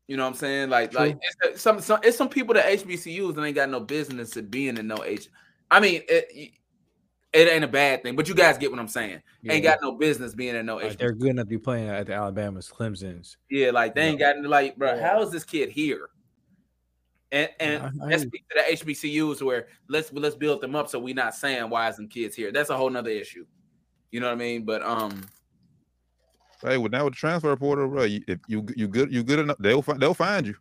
[0.06, 0.70] You know what I'm saying?
[0.70, 4.30] Like, like it's some, some it's some people that HBCUs and ain't got no business
[4.30, 5.28] to being in no H.
[5.70, 6.52] I mean, it
[7.32, 9.22] it ain't a bad thing, but you guys get what I'm saying.
[9.48, 12.06] Ain't got no business being in no Like, they're good enough to be playing at
[12.06, 13.36] the Alabama's, Clemson's.
[13.48, 15.00] Yeah, like they ain't got like, bro.
[15.00, 16.10] How is this kid here?
[17.32, 20.88] And and I- I let's speak to the HBCUs where let's let's build them up
[20.88, 22.50] so we're not saying why is them kids here.
[22.50, 23.46] That's a whole nother issue.
[24.10, 24.64] You know what I mean?
[24.64, 25.22] But um,
[26.62, 29.38] Hey, well now with the transfer portal, bro, you, if you you good you good
[29.38, 30.56] enough, they'll find they'll find you.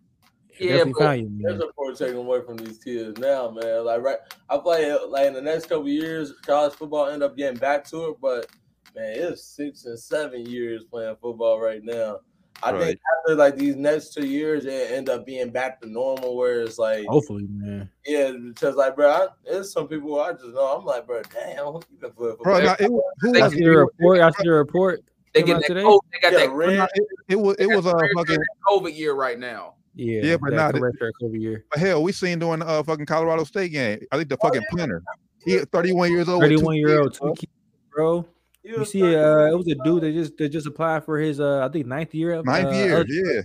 [0.59, 1.41] Yeah, Definitely but found you, man.
[1.43, 3.85] There's a point taking away from these kids now, man.
[3.85, 4.17] Like right,
[4.49, 8.09] I play like in the next couple years, college football end up getting back to
[8.09, 8.47] it, but
[8.95, 12.19] man, it's six and seven years playing football right now.
[12.61, 12.81] I Right.
[12.87, 16.59] think after like these next two years, it end up being back to normal, where
[16.61, 17.89] it's like, Hopefully, man.
[18.05, 20.75] yeah, because like, bro, I, there's some people I just know.
[20.77, 22.43] I'm like, bro, damn, you can play football.
[22.43, 23.63] Bro, now, it, was- who They I see it?
[23.63, 24.19] the report.
[24.19, 24.99] I see the report.
[25.33, 25.83] they get out that today?
[25.83, 28.39] COVID, they got Yeah, that, Red- it, it was it was a uh, red- fucking
[28.67, 29.75] COVID year right now.
[29.95, 32.03] Yeah, Yeah, but not nah, correct track over hell.
[32.03, 33.99] We seen during the uh, fucking Colorado State game.
[34.11, 35.03] I think the Oh, fucking punter.
[35.45, 36.41] He at 31 years old.
[36.41, 37.33] 31 year old, kids, two bro.
[37.33, 37.51] kids,
[37.91, 38.25] bro.
[38.63, 41.39] He You see, uh, it was a dude that just that just applied for his
[41.39, 42.33] uh, I think ninth year.
[42.33, 43.37] of, Ninth uh, year, eligibility.
[43.37, 43.41] yeah.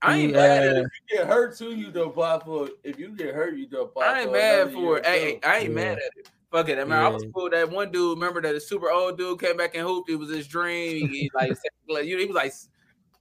[0.00, 0.86] I ain't He, mad at uh, it.
[1.10, 2.68] you get hurt too, you don't apply for.
[2.84, 4.06] If you get hurt, you don't apply.
[4.06, 5.06] I ain't mad another for year it.
[5.06, 5.40] Hey, too.
[5.42, 5.74] I ain't Yeah.
[5.74, 6.30] mad at it.
[6.52, 6.78] Fuck it.
[6.78, 7.30] I mean, I was Yeah.
[7.34, 7.50] cool.
[7.50, 10.08] That one dude, remember that a super old dude came back and hooped.
[10.08, 11.08] It was his dream.
[11.08, 11.50] He like,
[11.88, 12.52] like, you know, he was like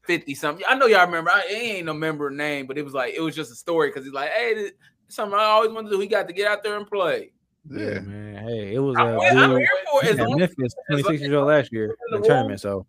[0.08, 0.66] fifty something.
[0.68, 1.30] I know y'all remember.
[1.30, 3.89] I he ain't no member name, but it was like it was just a story
[3.89, 4.72] because he's like, hey, this,
[5.10, 6.01] something I always wanted to do.
[6.01, 7.32] He got to get out there and play.
[7.70, 7.99] Yeah, Yeah.
[7.99, 8.47] man.
[8.47, 10.10] Hey, it was a I'm, with- I'm dude here for it.
[10.12, 12.62] As at long as Memphis, 26 years old last year in the tournament.
[12.62, 12.86] So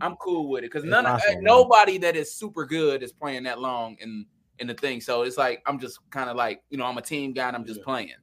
[0.00, 1.44] I'm cool with it because It's none of awesome, man.
[1.44, 4.26] nobody that is super good is playing that long in
[4.58, 5.00] in the thing.
[5.00, 7.56] So it's like I'm just kind of like you know I'm a team guy and
[7.56, 7.84] I'm just Yeah.
[7.84, 8.14] playing.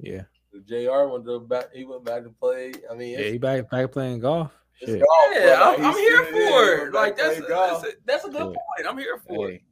[0.00, 0.22] yeah,
[0.66, 1.06] Jr.
[1.08, 1.74] went back.
[1.74, 2.72] He went back to play.
[2.90, 4.52] I mean, yeah, he back back playing golf.
[4.80, 5.02] It's Shit.
[5.32, 6.92] Yeah, Like, I'm, I'm here for it.
[6.94, 7.82] Like that's play golf.
[7.82, 8.44] that's a, that's a good Yeah.
[8.44, 8.88] point.
[8.88, 9.62] I'm here for it.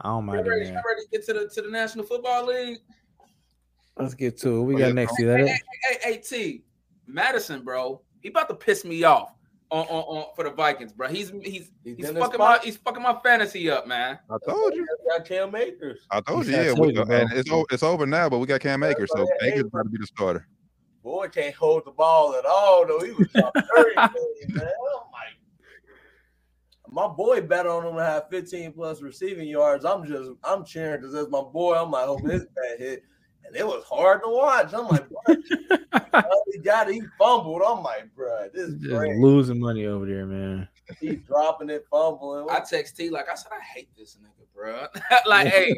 [0.00, 0.82] I don't mind it, ready, you man.
[0.86, 2.78] ready to get to the to the National Football League?
[3.96, 4.62] Let's get to it.
[4.62, 5.10] We Oh, got yeah, next.
[5.10, 5.16] bro.
[5.16, 5.38] See that?
[5.40, 5.50] Hey, it?
[5.50, 6.64] hey, hey, hey, T,
[7.08, 9.32] Mattison, bro, he about to piss me off.
[9.70, 11.08] on, on, on for the Vikings, bro.
[11.08, 14.18] He's he's He's he's in the fucking my he's fucking my fantasy up, man.
[14.30, 14.86] I told you.
[15.10, 16.06] Got Cam Akers.
[16.10, 16.52] I told you.
[16.52, 17.66] Yeah, told we, you, and it's over.
[17.70, 18.28] It's over now.
[18.28, 20.46] But we got Cam Akers, so Hey, Akers about to be the starter.
[21.08, 23.00] Boy can't hold the ball at all, though.
[23.00, 24.04] He was dropping everything,
[24.50, 24.66] man.
[24.66, 25.34] I'm like,
[26.84, 29.86] oh, my boy bet on him to have 15 plus receiving yards.
[29.86, 31.76] I'm just, I'm cheering because that's my boy.
[31.76, 33.04] I'm like, hope this bad hit.
[33.46, 34.74] And it was hard to watch.
[34.74, 36.92] I'm like, bro, he got it.
[36.96, 37.62] He fumbled.
[37.66, 39.16] I'm like, bro, this is Just great.
[39.16, 40.68] losing money over there, man.
[41.00, 42.46] He dropping it, fumbling.
[42.50, 44.86] I text T like I said, I hate this nigga, bro.
[45.26, 45.74] like, hey,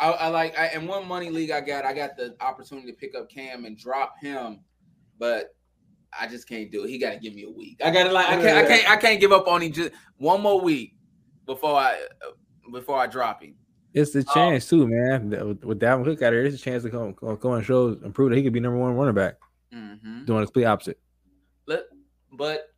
[0.00, 2.96] I, I like I, in one money league I got, I got the opportunity to
[2.96, 4.60] pick up Cam and drop him,
[5.18, 5.54] but
[6.18, 6.90] I just can't do it.
[6.90, 7.80] He got to give me a week.
[7.84, 9.90] I got to like I can't, I can't, I can't give up on him just
[10.16, 10.94] one more week
[11.46, 12.00] before I
[12.72, 13.54] before I drop him.
[13.94, 15.30] It's the chance too, man.
[15.30, 18.30] With, Dalvin Cook out there, it's a chance to come, go and show and prove
[18.30, 19.34] that he could be number one running back.
[19.74, 20.24] Mm-hmm.
[20.24, 21.00] Doing the complete opposite.
[21.66, 21.84] Let,
[22.32, 22.68] but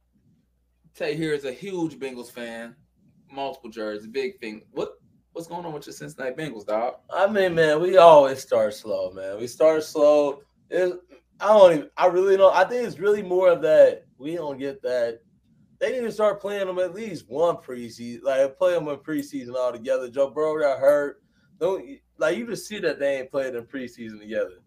[0.95, 2.75] Tay here is a huge Bengals fan,
[3.31, 4.63] multiple jerseys, big thing.
[4.71, 5.00] What
[5.33, 6.95] what's going on with your Cincinnati Bengals, dog?
[7.11, 9.39] I mean, man, we always start slow, man.
[9.39, 10.43] We start slow.
[10.73, 10.93] I
[11.41, 11.91] don't even.
[11.97, 12.55] I really don't.
[12.55, 14.05] I think it's really more of that.
[14.19, 15.21] We don't get that.
[15.79, 19.55] They need to start playing them at least one preseason, like play them in preseason
[19.55, 20.11] all together.
[20.11, 21.23] Joe Burrow got hurt.
[21.59, 24.61] Don't like you just see that they ain't played in preseason together.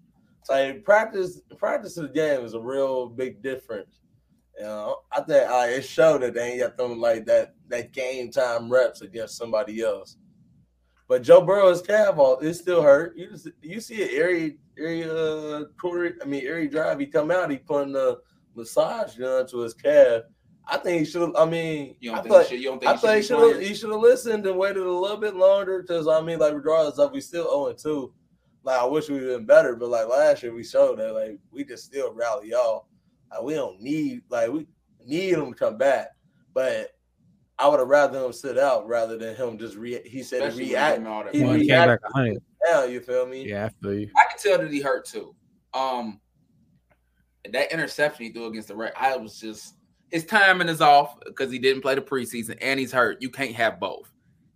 [0.49, 1.41] Like practice.
[1.57, 3.99] Practice of the game is a real big difference.
[4.57, 7.91] You know, I think uh, it showed that they ain't got them like that that
[7.91, 10.17] game time reps against somebody else.
[11.07, 13.15] But Joe Burrow's calf it still hurt.
[13.17, 16.17] You just, you see it every every uh quarter.
[16.21, 18.21] I mean every drive he come out, he putting the
[18.55, 20.23] massage gun to his calf.
[20.65, 21.35] I think he should.
[21.35, 23.25] I mean, You don't I think he should, you don't think I he thought should
[23.25, 25.81] should be have he should have listened and waited a little bit longer.
[25.81, 28.13] Because I mean, like regardless of we still 0 2.
[28.63, 31.37] Like I wish we would been better, but like last year we showed that like
[31.51, 32.87] we just still rally y'all.
[33.29, 34.67] Like we don't need like we
[35.05, 36.11] need them to come back,
[36.53, 36.91] but
[37.59, 40.01] I would have rather him sit out rather than him just re.
[40.05, 41.63] He said Especially he react he all that he Well, money.
[41.63, 42.41] he came back hundred.
[42.89, 43.47] You feel me?
[43.47, 44.09] Yeah, I feel you.
[44.17, 45.35] I can tell that he hurt too.
[45.73, 46.19] Um,
[47.51, 49.75] that interception he threw against the Red, I was just
[50.09, 53.21] his timing is off because he didn't play the preseason and he's hurt.
[53.21, 54.11] You can't have both.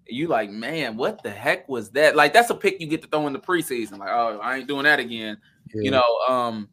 [0.07, 2.15] You like, man, what the heck was that?
[2.15, 3.97] Like, that's a pick you get to throw in the preseason.
[3.97, 5.37] Like, oh, I ain't doing that again.
[5.73, 5.81] Yeah.
[5.81, 6.69] You know, um,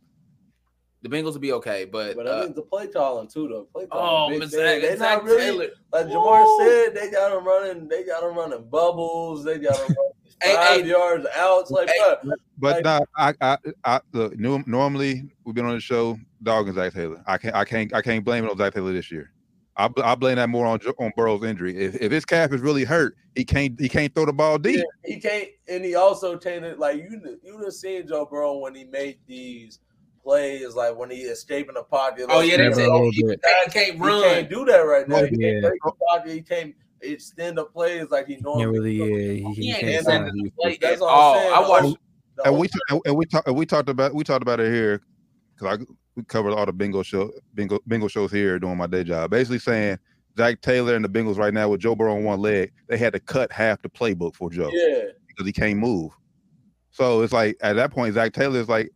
[1.04, 3.64] the Bengals will be okay, but, But I uh, think the play calling too, though.
[3.74, 4.50] Play oh, calling, big Miss.
[4.52, 5.66] Zac, they Zac not really Taylor.
[5.92, 6.58] like Jamar Woo!
[6.64, 6.94] said.
[6.94, 7.88] They got him running.
[7.88, 9.44] They got him running bubbles.
[9.44, 10.88] They got him running Hey, five hey.
[10.88, 11.70] yards outs.
[11.70, 12.14] Like, Hey.
[12.22, 14.38] bro, But Like- nah, I, I, I look.
[14.38, 17.22] nu- Normally, we've been on the show, dog and Zac Taylor.
[17.26, 19.30] I can't, I can't, I can't blame it on Zac Taylor this year.
[19.76, 21.76] I, I blame that more on on Burrow's injury.
[21.76, 24.76] If, if his calf is really hurt, he can't, he can't throw the ball deep.
[24.78, 24.84] Yeah,
[25.14, 27.38] he can't, and he also tainted like you.
[27.42, 29.80] You done seen Joe Burrow when he made these
[30.24, 32.26] plays, like when he escaping the pocket.
[32.28, 33.36] Oh yeah, they Never said a he, he
[33.70, 34.22] can't he run.
[34.22, 35.24] can't do that right now.
[35.24, 35.50] He Yeah.
[35.52, 35.90] can't break oh.
[35.90, 36.32] the pocket.
[36.32, 38.98] He can't extend the plays like he Can't normally.
[38.98, 39.08] really, does.
[39.08, 40.80] yeah, he, he He can't extending the play it.
[40.80, 41.34] That's at all I'm all.
[41.34, 41.52] saying.
[41.52, 41.82] I The watched.
[41.84, 41.98] whole-
[42.46, 45.00] and we t- and we talked and we talked about we talked about it here
[45.56, 45.84] because I
[46.16, 49.30] we covered all the bingo show bingo bingo shows here doing my day job.
[49.30, 49.98] Basically saying
[50.36, 53.12] Zac Taylor and the Bengals right now with Joe Burrow on one leg, they had
[53.12, 56.10] to cut half the playbook for Joe Yeah, because he can't move.
[56.90, 58.90] So it's like at that point, Zac Taylor is like,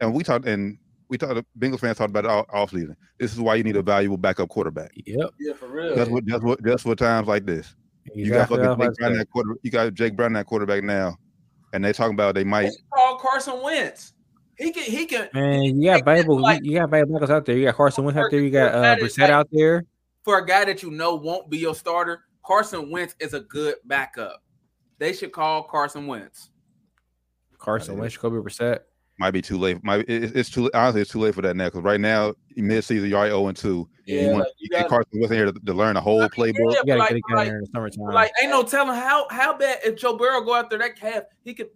[0.00, 0.78] and we talked and
[1.08, 1.40] we talked.
[1.58, 2.96] Bengals fans talked about it all off season.
[3.18, 4.92] This is why you need a valuable backup quarterback.
[4.94, 5.30] Yep.
[5.40, 5.94] yeah, for real.
[5.96, 7.74] That's what that's what that's what times like this.
[8.14, 9.56] You got fucking Jake Browning quarter.
[9.62, 11.16] You got Jake Browning quarterback now,
[11.72, 12.66] and they talking about they They might.
[12.66, 14.14] should call Carson Wentz.
[14.56, 14.84] He can.
[14.84, 15.28] He can.
[15.32, 15.40] say.
[15.40, 16.40] Man, you got valuable.
[16.40, 17.56] like- you, you got valuable backups out there.
[17.56, 18.40] You got Carson Wentz out there.
[18.40, 19.84] You got uh, Brissett out there.
[20.24, 23.76] for a guy that you know won't be your starter, Carson Wentz is a good
[23.84, 24.42] backup.
[24.98, 26.50] They should call Carson Wentz.
[27.58, 28.80] Carson Wentz, Kobe Brissett.
[29.18, 29.82] Might be too late.
[29.82, 32.84] Might it- it's too honestly it's too late for that now because right now mid
[32.84, 33.88] season you're already 0 and 2.
[34.06, 35.96] yeah, you want like, you you get got Carson Wentz in here to, to learn
[35.96, 36.74] a whole I mean, playbook.
[36.84, 38.14] yeah, You like- get like- down there in the summertime.
[38.14, 41.52] Like, ain't no telling how how bad if Joe Burrow go after that calf, he
[41.54, 41.68] could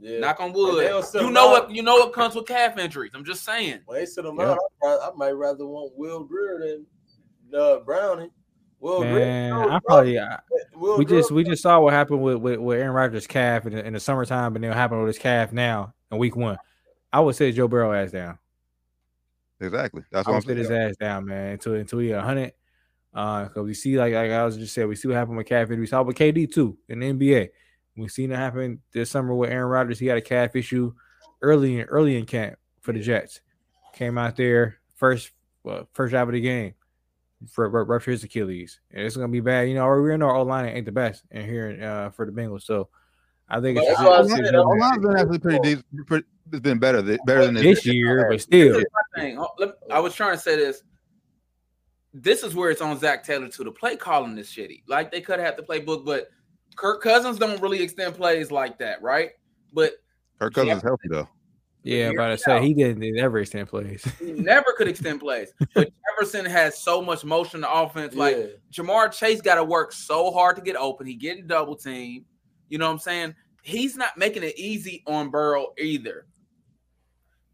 [0.00, 0.18] yeah.
[0.20, 0.84] knock on wood.
[1.14, 1.50] You know out.
[1.68, 1.70] what?
[1.70, 3.12] You know what comes with calf injuries.
[3.14, 3.80] I'm just saying.
[3.86, 4.52] When they sit him Yeah.
[4.52, 6.58] out, I, I might rather want Will Grier
[7.50, 8.30] than uh, Browning.
[8.78, 10.38] Will man, Grier, I probably I,
[10.74, 13.64] Will we Grier- just we just saw what happened with with, with Aaron Rodgers' calf
[13.66, 16.36] in the, in the summertime, and then what happened with his calf now in week
[16.36, 16.58] one.
[17.16, 18.38] I would say Joe Burrow ass down.
[19.58, 20.02] Exactly.
[20.12, 22.52] That's I what I'm sit his ass down, man, until until he a hundred.
[23.14, 25.46] Uh, because we see like like I was just saying, we see what happened with
[25.46, 25.78] calf injury.
[25.78, 27.48] We saw it with KD too in the NBA.
[27.96, 29.98] We seen it happen this summer with Aaron Rodgers.
[29.98, 30.92] He had a calf issue
[31.40, 33.40] early in early in camp for the Jets.
[33.94, 35.30] Came out there first
[35.62, 36.74] well, first drive of the game
[37.50, 39.70] for ru- rupture his Achilles, and it's gonna be bad.
[39.70, 42.64] You know, we know our line ain't the best and here uh, for the Bengals,
[42.64, 42.90] so
[43.48, 45.16] I think it's That's just, why I it's said just that Our was- line's been
[45.16, 46.24] actually pretty decent.
[46.52, 47.02] It's been better.
[47.02, 49.38] th- Better than this year, but still, This is my thing.
[49.38, 50.82] Oh, I was trying to say this.
[52.14, 54.82] this is where it's on Zac Taylor to the play calling is shitty.
[54.88, 56.28] Like they could have the playbook, but
[56.76, 59.30] Kirk Cousins don't really extend plays like that, right?
[59.72, 59.92] But
[60.40, 61.28] Kirk Cousins is healthy though.
[61.82, 64.02] Yeah, Hear about to say he didn't did never extend plays.
[64.18, 65.52] he never could extend plays.
[65.74, 68.14] But Jefferson has so much motion in the offense.
[68.14, 68.46] Like Yeah.
[68.84, 71.06] Ja'Marr Chase got to work so hard to get open.
[71.06, 72.24] He getting double teamed.
[72.68, 73.34] You know what I'm saying?
[73.62, 76.26] He's not making it easy on Burrow either.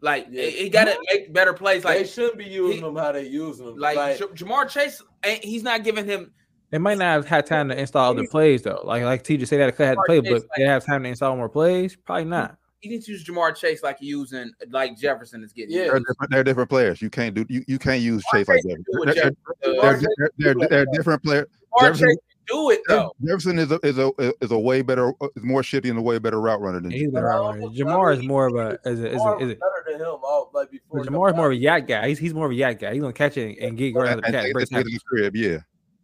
[0.01, 0.47] Like Yeah.
[0.47, 1.85] he got to make better plays.
[1.85, 3.77] Like they shouldn't be using he- them how they use them.
[3.77, 6.33] like, Like, Ja'Marr Chase, ain't, he's not giving him.
[6.71, 8.81] They might not have had time to install other plays though.
[8.85, 11.37] Like like TJ said, that could have to play, but they have time to install
[11.37, 11.97] more plays.
[11.97, 12.57] Probably not.
[12.81, 15.77] He needs to use Ja'Marr Chase like using like Jefferson is getting.
[15.77, 15.85] Yeah.
[15.85, 17.01] They're different, they're different players.
[17.03, 18.85] You can't do you, you can't use Chase like that.
[19.05, 19.37] They're, Jefferson.
[19.61, 20.01] they're, they're,
[20.39, 21.47] they're, they're, they're different players.
[21.79, 23.13] Jamar Jefferson- Chase can do it though.
[23.25, 26.19] Jefferson is a is a is a way better is more shifty and a way
[26.19, 27.11] better route runner than He's you.
[27.11, 27.67] route runner.
[27.69, 30.07] Ja'Marr is more of a is a, is a, is was a, better than him.
[30.23, 31.05] All like before.
[31.05, 32.09] Ja'Marr is more of a YAC guy.
[32.09, 32.93] He's he's more of a YAC guy.
[32.95, 34.45] He's gonna catch it and get right And, out of the and catch.
[34.45, 34.91] take break this to tackle.
[34.93, 35.59] the crib, yeah.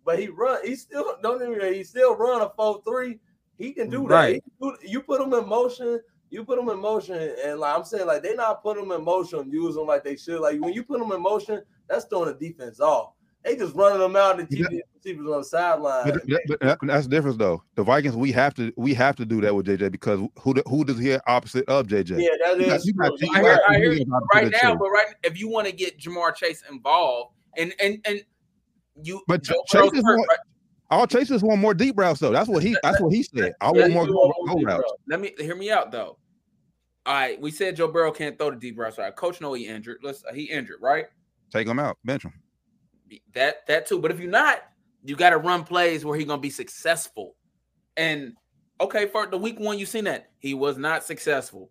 [0.04, 0.58] But he run.
[0.64, 1.74] He still don't even.
[1.74, 3.18] He still run a four three.
[3.58, 4.14] He can do that.
[4.14, 4.34] Right.
[4.34, 6.00] He can do- you put him in motion.
[6.30, 9.02] You put them in motion, and like I'm saying, like they not put them in
[9.02, 10.40] motion, use them like they should.
[10.40, 13.14] Like when you put them in motion, that's throwing the defense off.
[13.44, 14.80] They just running them out and the Yeah.
[14.96, 16.12] Receivers on the sideline.
[16.28, 17.62] But, but that's the difference though.
[17.76, 20.84] The Vikings, we have to we have to do that with JJ because who who
[20.84, 22.20] does he opposite of JJ?
[22.20, 23.16] yeah, that You got- you got- true.
[23.20, 25.98] you I hear, I hear you right now, but right if you want to get
[26.00, 28.20] Ja'Marr Chase involved, and and and
[29.02, 30.38] you, But Chase is more- right?
[30.90, 32.32] All Chase just want more deep routes though.
[32.32, 33.54] That's what he that's what he said.
[33.60, 34.92] I want more you go, more routes.
[35.08, 36.18] Let me hear me out though.
[37.06, 38.98] All right, we said Joe Burrow can't throw the deep routes.
[38.98, 39.98] Right, coach know he injured.
[40.02, 41.06] Let's he injured, right?
[41.52, 42.32] Take him out, bench him.
[43.34, 43.98] That that too.
[43.98, 44.62] But if you're not,
[45.04, 47.34] you got to run plays where he's gonna be successful.
[47.96, 48.34] And
[48.80, 51.70] okay, for the week one, you seen that he was not successful.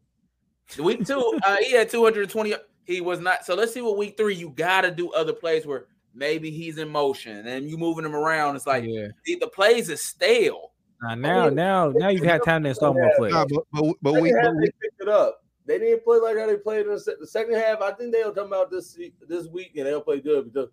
[0.76, 2.56] The week two, uh, he had 220.
[2.86, 3.46] He was not.
[3.46, 4.36] So let's see what week three.
[4.36, 8.16] You got to do other plays where maybe he's in motion and you moving him
[8.16, 8.56] around.
[8.56, 9.08] It's like yeah.
[9.26, 10.72] the, the plays is stale.
[11.02, 13.34] Nah, now now now you've had time to install more plays.
[13.34, 15.42] Nah, but but, but we, Second but half, we picked it up.
[15.66, 17.82] They didn't play like how they played in the, second half.
[17.82, 20.70] I think they'll come out this this week and they'll play good because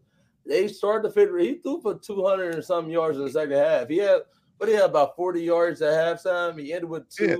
[0.46, 1.38] they started to figure.
[1.38, 3.88] He threw for two hundred and some yards in the second half.
[3.88, 4.22] He had,
[4.58, 6.58] but he had about forty yards at halftime.
[6.60, 7.36] He ended with two, Yeah,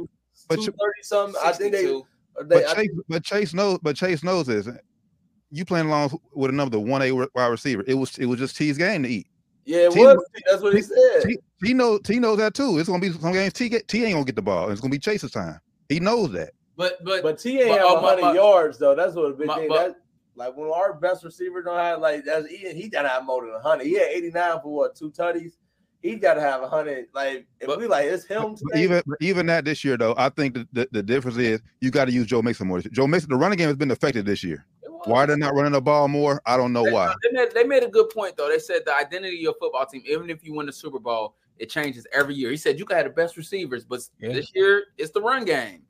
[0.49, 1.41] but two you- thirty something.
[1.45, 2.07] I think they, 62.
[2.43, 4.69] they but I Chase but Chase knows but Chase knows this.
[5.51, 7.85] You playing along with another one A wide receiver.
[7.87, 9.29] It was it was just T's game to eat.
[9.65, 10.25] yeah, it T- was.
[10.51, 11.23] That's what he said.
[11.25, 12.79] T, T knows T knows that too.
[12.79, 14.71] It's gonna be some games T get T ain't gonna get the ball.
[14.71, 15.61] It's gonna be Chase's time.
[15.89, 16.51] He knows that.
[16.77, 18.97] But but But T ain't But, have uh, but- 100 yards though.
[18.97, 19.69] That's what a big But- thing.
[19.69, 19.97] but- that,
[20.37, 23.53] like when our best receiver don't have like that's he, he gotta have more than
[23.53, 23.85] 100.
[23.85, 25.53] He had 89 for what two tutties.
[26.03, 27.07] He gotta have 100.
[27.15, 28.57] Like if But- we like it's him.
[28.77, 32.07] Even even that this year though, I think the, the, the difference is you got
[32.07, 32.81] to use Joe Mixon more.
[32.81, 34.67] Joe Mixon, the running game has been affected this year.
[34.83, 36.43] it was- Why they're not running the ball more?
[36.47, 37.07] I don't know They, why.
[37.07, 38.49] Uh, they made, they made a good point though.
[38.49, 41.37] They said the identity of your football team, even if you win the Super Bowl,
[41.59, 42.51] it changes every year.
[42.51, 44.33] He said you can have the best receivers, but Yeah.
[44.33, 45.84] this year it's the run game.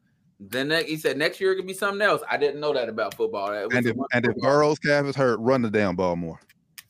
[0.51, 2.23] Then he said next year it could be something else.
[2.31, 3.51] I didn't know that about football.
[3.51, 4.37] That was And if and if.
[4.37, 6.39] Burrow's calf is hurt, run the damn ball more.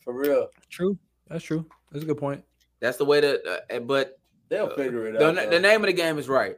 [0.02, 0.48] for real.
[0.70, 0.98] True.
[1.28, 1.66] That's true.
[1.92, 2.44] That's a good point.
[2.80, 3.62] that's the way to.
[3.70, 4.18] Uh, but
[4.50, 5.34] They'll figure it the, out.
[5.36, 5.58] the though.
[5.58, 6.56] name of the game is right.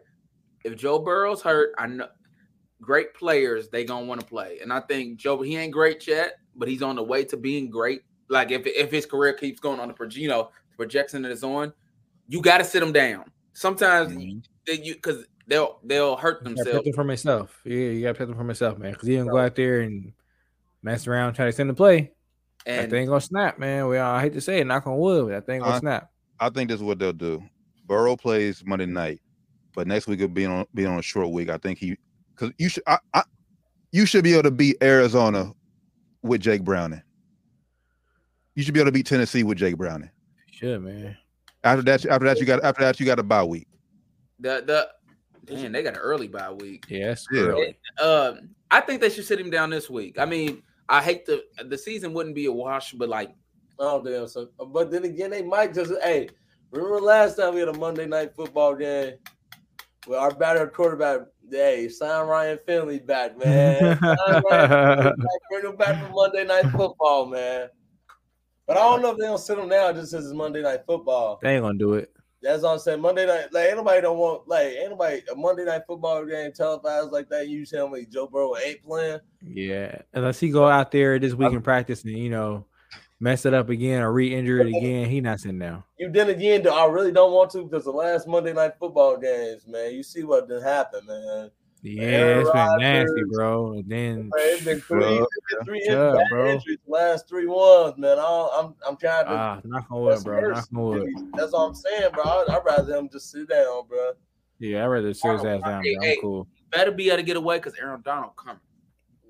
[0.64, 2.08] If Joe Burrow's hurt, I know
[2.80, 6.34] great players they gonna want to play, and I think Joe he ain't great yet,
[6.56, 8.02] but he's on the way to being great.
[8.28, 11.30] Like if if his career keeps going on the proje- you know the projection that
[11.30, 11.72] it's on,
[12.28, 13.30] you got to sit him down.
[13.52, 14.42] Sometimes Mhm.
[14.84, 16.70] you because they'll they'll hurt themselves.
[16.70, 17.60] protect him from himself.
[17.64, 18.92] Yeah, you gotta protect them for myself, man.
[18.92, 20.12] Because he didn't go out there and
[20.82, 22.12] mess around, try to extend the play.
[22.66, 23.86] And that And thing gonna snap, man.
[23.88, 26.10] Well, I hate to say it, knock on wood, but that thing gonna Uh, snap.
[26.40, 27.42] I think this is what they'll do.
[27.86, 29.20] Burrow plays Monday night,
[29.74, 31.48] but next week will be on be on a short week.
[31.48, 31.96] I think he
[32.34, 33.22] because you should I, I
[33.92, 35.52] you should be able to beat Arizona
[36.22, 37.02] with Jake Browning.
[38.54, 40.10] You should be able to beat Tennessee with Jake Browning.
[40.50, 41.16] Should man.
[41.62, 43.68] After that, after that, you got after that you got a bye week.
[44.40, 44.88] the the
[45.48, 46.84] man they got an early bye week.
[46.88, 47.42] Yeah, that's Yeah.
[47.42, 47.78] early.
[48.00, 50.18] Um, I think they should sit him down this week.
[50.18, 53.34] I mean, I hate the the season wouldn't be a wash, but like
[53.78, 54.26] Oh damn!
[54.26, 55.92] So, but then again, they might just.
[56.02, 56.30] Hey,
[56.70, 59.14] remember last time we had a Monday night football game?
[60.06, 63.98] with our batter quarterback, hey, sign Ryan Finley back, man.
[63.98, 65.14] Sign Ryan Finley back,
[65.50, 67.68] bring him back for Monday night football, man.
[68.66, 70.80] But I don't know if they don't sit him down just as it's Monday night
[70.86, 71.38] football.
[71.42, 72.12] They ain't gonna do it.
[72.46, 73.00] That's what I'm saying.
[73.00, 77.28] Monday night, like anybody don't want, like anybody a Monday night football game televised like
[77.30, 77.48] that.
[77.48, 79.20] You tell me Joe Burrow ain't playing.
[79.42, 82.64] Yeah, unless he go out there this week and practice and you know
[83.18, 85.82] mess it up again or re-injure it again, he not sitting down.
[85.98, 89.66] You then again, I really don't want to because the last Monday night football games,
[89.66, 91.50] man, you see what did happen, man.
[91.82, 93.72] Yeah, it's been nasty, bro.
[93.74, 95.26] And then Man, it's been three, Bro,
[95.64, 96.52] three yeah, bad bro.
[96.54, 98.18] injuries last three ones, man.
[98.18, 99.30] I, I'm I'm trying to.
[99.30, 100.40] ah, knock on wood, bro.
[100.50, 101.08] Knock on wood.
[101.34, 102.24] That's all I'm saying, bro.
[102.24, 104.12] I, I'd rather him just sit down, bro.
[104.58, 106.14] Yeah, I'd rather sit his ass down, Hey, hey.
[106.14, 106.48] I'm cool.
[106.72, 108.60] Better be able to get away because Aaron Donald coming.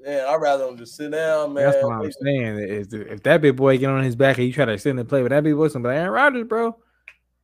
[0.02, 1.64] Man, I'd rather him just sit down, man.
[1.64, 2.58] That's what I'm saying.
[2.58, 5.08] Is if that big boy get on his back and you try to sit and
[5.08, 6.76] play with that big boy, somebody Aaron Rodgers, bro,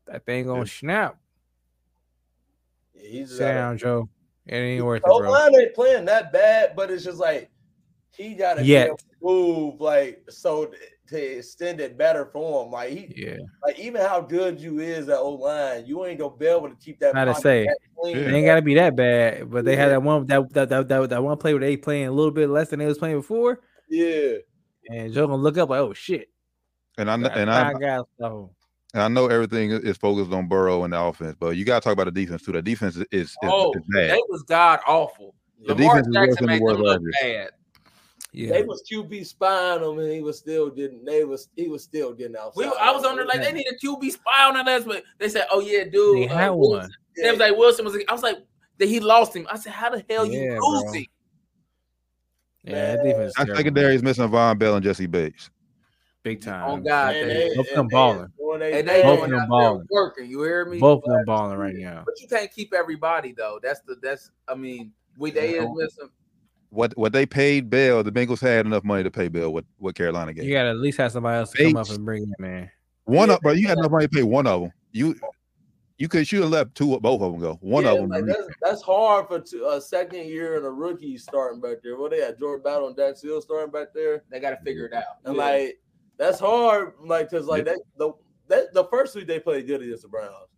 [0.06, 0.64] that thing gonna Yeah.
[0.66, 1.18] snap.
[2.94, 4.08] Yeah, he's Sit down, Joe.
[4.46, 5.30] It ain't worth it, bro.
[5.30, 7.50] line ain't playing that bad, but it's just like
[8.10, 8.90] he got to Yet.
[9.22, 10.72] move like so
[11.08, 12.72] to extend it better for him.
[12.72, 16.36] Like he, Yeah, like even how good you is at O line, you ain't gonna
[16.36, 17.14] be able to keep that.
[17.14, 17.68] Not to say.
[18.00, 18.16] clean.
[18.16, 19.50] it ain't gotta be that bad.
[19.50, 22.08] But they had that one that that, that that that one play where they playing
[22.08, 24.38] a little bit less than they was playing before, Yeah,
[24.90, 26.28] and Joe gonna look up like, oh shit,
[26.98, 28.02] And I kn- got and I five guys.
[28.20, 28.50] Oh,
[28.94, 31.80] and I know everything is- is focused on Burrow and the offense, but you got
[31.82, 32.52] to talk about the defense too.
[32.52, 34.10] The defense is is, is, Oh, is bad.
[34.10, 35.34] they was god awful.
[35.64, 37.50] The Lamar defense is worse Jackson than the made them look bad.
[38.32, 38.52] yeah.
[38.52, 41.04] they was QB spying on him, and he was still didn't.
[41.04, 42.56] They was he was still getting out.
[42.56, 45.04] We, I was on there like they need a QB spy on that last, but
[45.18, 46.90] they said, "Oh yeah, dude." They uh, had Wilson." one.
[47.16, 47.96] They was like Wilson was.
[48.08, 48.38] I was like,
[48.78, 49.46] that he lost him.
[49.50, 50.68] I said, "How the hell Yeah, you bro.
[50.68, 51.06] lose him?"
[52.64, 53.18] Yeah, that defense.
[53.28, 55.50] is That terrible, secondary is missing Vonn Bell and Jessie Bates.
[56.22, 56.64] big time.
[56.68, 58.26] Oh God, Man, they, they- Both of them and they- balling.
[58.52, 59.86] When they- and they Both going of them out there balling.
[59.90, 60.30] working.
[60.30, 60.78] You hear me?
[60.78, 62.02] Both of them balling right now.
[62.06, 63.58] But you can't keep everybody though.
[63.62, 64.30] That's the that's.
[64.48, 66.08] I mean, we they is missing.
[66.70, 69.94] What what they paid Bell, the Bengals had enough money to pay Bell what, what
[69.94, 70.44] Carolina gave.
[70.44, 72.70] You gotta at least have somebody else to come up and bring in, man.
[73.04, 73.80] One Yeah, of but you got yeah.
[73.80, 74.72] enough money to pay one of them.
[74.92, 75.14] You
[75.98, 77.58] you could should have let two both of them go.
[77.60, 78.08] One yeah, of them.
[78.08, 81.96] like, that's, that's hard for two, a second year and a rookie starting back there.
[81.98, 84.86] Well, they had Jordan Battle and Dax Hill starting back there, They got to figure
[84.86, 85.04] it out.
[85.26, 85.78] and like
[86.16, 88.12] that's hard, like because like that the
[88.52, 90.48] that the first week they played good against the Browns,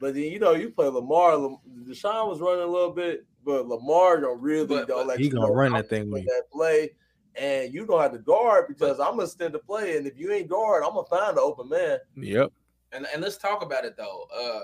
[0.00, 1.36] but then you know you play Lamar.
[1.36, 5.18] Lam, Deshaun was running a little bit, but Lamar don't really But- don't but let
[5.18, 6.90] he you gonna know run that thing with that play.
[7.36, 10.30] And you don't have to guard because I'm gonna stand to play, and if you
[10.32, 11.98] ain't guard, I'm gonna find the open man.
[12.16, 12.52] Yep.
[12.92, 14.26] and, and let's talk about it though.
[14.32, 14.60] Uh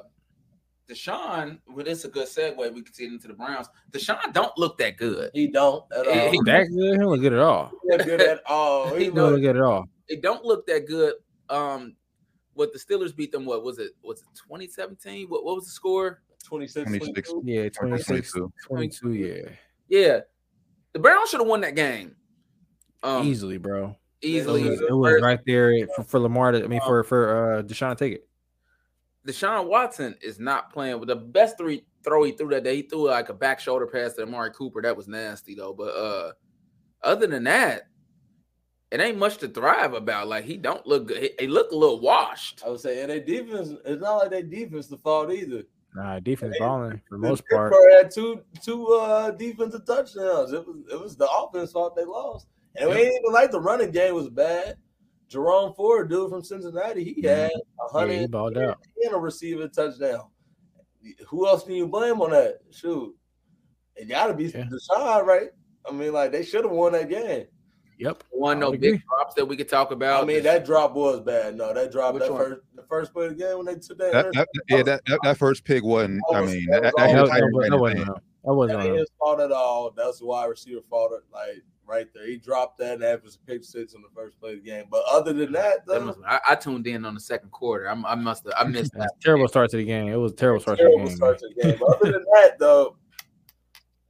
[0.89, 2.57] Deshaun, well, this is a good segue.
[2.74, 3.68] We can see it into the Browns.
[3.93, 5.31] Deshaun don't look that good.
[5.35, 6.31] He don't at He- all.
[6.33, 7.70] he- That good, he don't look good at all.
[7.83, 8.89] He not good at all.
[8.89, 9.85] He He He don't look look good at all.
[10.09, 11.14] It don't look that good.
[11.49, 11.95] Um,
[12.61, 13.46] what the Steelers beat them?
[13.46, 13.92] What was it?
[14.02, 15.28] Was it 2017?
[15.28, 16.20] What what was the score?
[16.44, 17.30] 26, 26.
[17.30, 17.50] 22.
[17.50, 18.52] Yeah, 26, 22.
[18.66, 19.50] 22, yeah.
[19.88, 20.20] Yeah,
[20.92, 22.14] the Browns should have won that game.
[23.02, 23.96] Um, easily, bro.
[24.20, 24.68] It easily.
[24.68, 27.96] was, it was right there for, for Lamar to, I mean, for for uh Deshaun
[27.96, 28.28] to take it.
[29.26, 32.76] Deshaun Watson is not playing with the best three throw he threw that day.
[32.76, 34.82] He threw like a back shoulder pass to Amari Cooper.
[34.82, 35.72] That was nasty though.
[35.72, 36.32] But uh
[37.02, 37.88] other than that,
[38.91, 40.28] it ain't much to thrive about.
[40.28, 41.18] Like he don't look good.
[41.22, 42.62] He, he look a little washed.
[42.64, 45.62] I would say, and their defense, it's not like their defense the fault either.
[45.95, 47.72] Nah, defense Hey, balling for the The most part.
[47.72, 50.53] Pittsburgh had two two uh defensive touchdowns.
[50.53, 52.47] It was it was the offense fault they lost.
[52.76, 54.76] And we ain't even like the running game was bad.
[55.28, 57.59] Jerome Ford, dude from Cincinnati, he had a Mm-hmm.
[57.86, 58.78] Yeah, hundred he balled out.
[59.05, 60.28] and a receiving touchdown.
[61.28, 62.59] Who else can you blame on that?
[62.70, 63.16] Shoot.
[63.97, 64.64] It gotta be Yeah.
[64.66, 65.51] Deshaun, right?
[65.88, 67.47] I mean, like they should have won that game.
[68.01, 68.24] Yep.
[68.30, 70.22] One I no would big drops that we could talk about.
[70.22, 71.55] I mean, that drop was bad.
[71.57, 72.40] No, that drop Which that one?
[72.40, 75.03] first the first play of the game when they took that, That, that, yeah, that,
[75.07, 76.22] that that first pick wasn't.
[76.34, 77.98] I mean, that that, that, that, that, that wasn't.
[77.98, 78.09] hand.
[78.09, 78.14] him.
[78.44, 79.01] That wasn't That ain't him.
[79.01, 79.90] his fault at all.
[79.94, 81.12] That's the wide receiver fault.
[81.30, 84.40] Like right there, he dropped that and that was a pick six in the first
[84.40, 84.86] play of the game.
[84.90, 87.86] But other than that, That though, must- I, I tuned in on the second quarter.
[87.86, 89.11] I'm, I must have I missed that.
[89.20, 90.09] Terrible start to the game.
[90.09, 91.09] It was a terrible start to the game.
[91.16, 91.76] start to the game.
[91.78, 92.96] But other than that, though,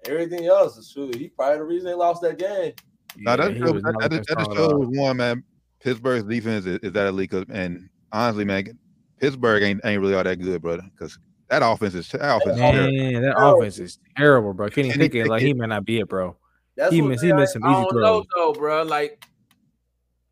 [0.07, 1.11] everything else is true.
[1.13, 2.73] He probably the reason they lost that game.
[3.17, 4.83] Now that, he shows- was that, that, just- that just strong at all.
[4.85, 5.45] shows one man.
[5.81, 8.79] Pittsburgh's defense is, is that elite, 'cause- and honestly, man,
[9.19, 10.83] Pittsburgh ain't ain't really all that good, brother.
[10.93, 11.19] Because
[11.49, 12.93] that offense is that offense is terrible.
[12.93, 13.59] Man, that Terrible.
[13.61, 14.69] offense is terrible, bro.
[14.69, 16.37] Kenny Kenny Pickett, like he may not be it, bro.
[16.77, 18.03] That's He what missed, he missed some I easy throws.
[18.03, 18.83] know though, bro.
[18.85, 19.25] Like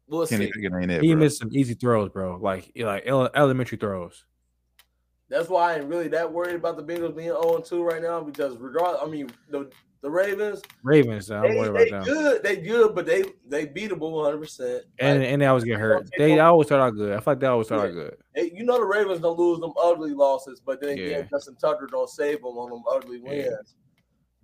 [0.07, 0.53] we'll Kenny see.
[0.53, 1.21] Pickett ain't it, He bro.
[1.21, 2.39] missed some easy throws, bro.
[2.41, 4.25] Like like ele- elementary throws.
[5.29, 8.23] That's why I ain't really that worried about the Bengals being 0 2 right now
[8.23, 12.15] because regardless, I mean the the Ravens, Ravens, I'm they, worried they about them.
[12.15, 14.39] good, they good, but they they beatable 100.
[14.39, 16.09] percent And and they always get hurt.
[16.17, 17.13] They always start out good.
[17.13, 18.17] I feel like they always start out good.
[18.35, 21.05] Hey, you know the Ravens don't lose them ugly losses, but then Yeah.
[21.05, 23.49] again, Justin Tucker don't save them on them ugly Yeah.
[23.49, 23.75] wins.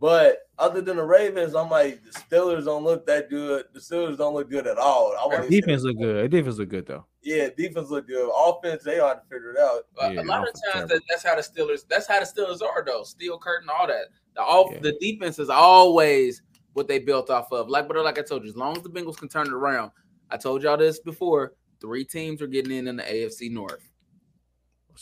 [0.00, 3.66] But other than the Ravens, I'm like the Steelers don't look that good.
[3.72, 5.14] The Steelers don't look good at all.
[5.18, 6.30] I want Defense look good.
[6.30, 7.06] Defense look good though.
[7.22, 8.28] Yeah, defense look good.
[8.36, 9.84] Offense, they ought to figure it out.
[10.12, 12.84] Yeah, a lot of times that, that's how the Steelers that's how the Steelers are
[12.84, 13.04] though.
[13.04, 14.06] Steel curtain, all that.
[14.34, 14.78] The off Yeah.
[14.80, 16.42] the defense is always
[16.72, 17.68] what they built off of.
[17.68, 19.90] Like but like I told you, as long as the Bengals can turn it around,
[20.30, 21.52] I told y'all this before.
[21.80, 23.90] Three teams are getting in in the AFC North.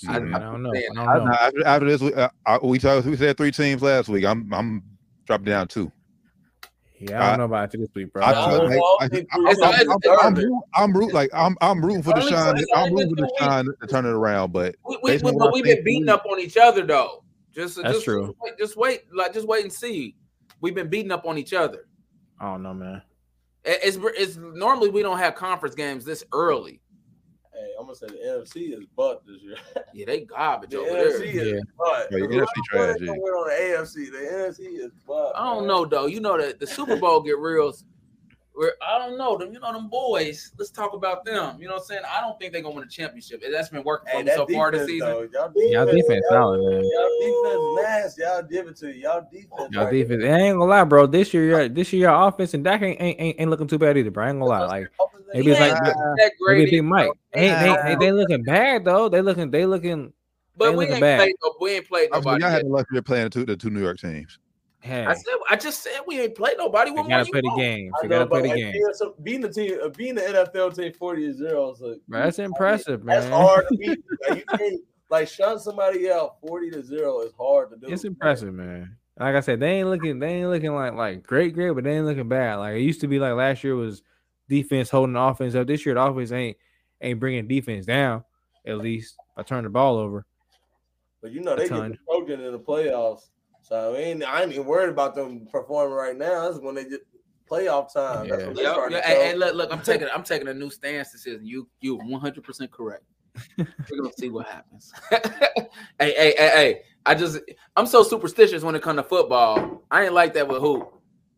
[0.09, 0.17] I.
[0.17, 0.73] I don't know.
[0.73, 1.33] I don't know.
[1.41, 2.29] after, after this, we, uh,
[2.63, 3.07] we talked.
[3.07, 4.25] We said three teams last week.
[4.25, 4.83] I'm I'm
[5.27, 5.93] Drop down two.
[6.99, 8.23] Yeah, I don't know about after this week, bro.
[8.23, 12.03] I, I, I, I, I, I'm, it's- I'm, I'm, I'm, root- like I'm I'm rooting
[12.03, 12.65] for Only for- Deshaun.
[12.75, 15.53] I'm rooting for been two Deshaun to turn it around, but we, we, we, but
[15.53, 17.25] we've been think beating up on each other though.
[17.55, 18.35] Just, That's just true.
[18.43, 20.17] Wait, just wait, like just wait and see.
[20.61, 21.87] We've been beating up on each other.
[22.41, 23.03] I don't know, man.
[23.65, 26.81] It's, it's normally we don't have conference games this early.
[27.53, 29.57] Hey, I'm gonna say the NFC is butt this year.
[29.95, 31.45] Yeah, they garbage The over NFC there.
[31.45, 31.61] is Yeah.
[31.79, 32.09] butt.
[32.11, 33.13] Yeah, the The NFC Lions trash, ain't yeah.
[33.13, 33.95] on the AFC.
[34.11, 35.33] The NFC is butt.
[35.37, 35.67] I don't man.
[35.69, 36.07] know though.
[36.07, 37.73] You know that the Super Bowl get real.
[38.55, 39.53] Where I don't know them.
[39.53, 40.53] You know them boys.
[40.59, 41.57] Let's talk about them.
[41.59, 42.03] You know what I'm saying?
[42.07, 43.43] I don't think they're gonna win a championship.
[43.51, 45.09] That's been working for Hey, me that so far this season.
[45.09, 46.85] though, y'all Y'all defense, defense solid, man.
[46.85, 48.23] Y'all defense nasty.
[48.23, 49.03] Y'all give it to you.
[49.05, 49.49] Y'all defense.
[49.71, 50.23] Y'all right defense.
[50.25, 51.07] I ain't gonna lie, bro.
[51.07, 53.79] This year, your- this year, your offense and Dak ain't, ain't, ain't, ain't looking too
[53.79, 54.25] bad either, bro.
[54.27, 54.67] I ain't gonna lie.
[54.67, 54.89] Like
[55.33, 57.11] maybe it's like ain't maybe that great, Big Mike.
[57.35, 57.87] Ain't they, Nah.
[57.89, 59.09] ain't they looking bad though?
[59.09, 60.13] They looking they looking.
[60.59, 61.19] but they we looking ain't bad.
[61.21, 61.35] played.
[61.43, 62.43] No, we ain't played I was nobody.
[62.43, 62.57] y'all yet.
[62.59, 64.39] had the luxury of playing the two the two New York teams.
[64.83, 66.91] Hey, I said, I just said we ain't played nobody.
[66.91, 67.61] they What gotta play the want?
[67.61, 67.93] game.
[67.95, 68.73] I They know, gotta play the like, game.
[68.73, 71.99] being, some, being the team, uh, being the NFL team forty to zero, is like,
[72.09, 73.21] Bro, that's impressive, man.
[73.21, 74.05] That's hard to beat.
[74.29, 77.93] Like, you can't like shut somebody out forty to zero is hard to do.
[77.93, 78.97] It's impressive, man.
[79.19, 81.97] Like I said, they ain't looking they ain't looking like like great, great, but they
[81.97, 82.57] ain't looking bad.
[82.57, 84.03] Like it used to be like last year was
[84.49, 85.67] defense holding the offense up.
[85.67, 86.57] This year the offense ain't
[87.01, 88.25] ain't bringing defense down.
[88.67, 90.27] At least I turning the ball over.
[91.21, 91.91] But you know they get ton.
[91.93, 93.29] the Trojan in the playoffs,
[93.63, 96.47] so I ain't I ain't even worried about them performing right now.
[96.49, 97.07] This is when they get
[97.51, 98.29] playoff time.
[98.29, 98.47] That's Yeah.
[98.49, 100.55] when they Yep, start yeah, to hey, hey, look, look, I'm taking I'm taking a
[100.55, 101.47] new stance this season.
[101.47, 103.05] You you 100 percent correct.
[103.59, 104.93] We're gonna see what happens.
[105.11, 105.21] hey,
[105.99, 106.83] hey, hey, hey.
[107.05, 107.39] I just
[107.77, 109.83] I'm so superstitious when it comes to football.
[109.91, 110.93] I ain't like that with hoop.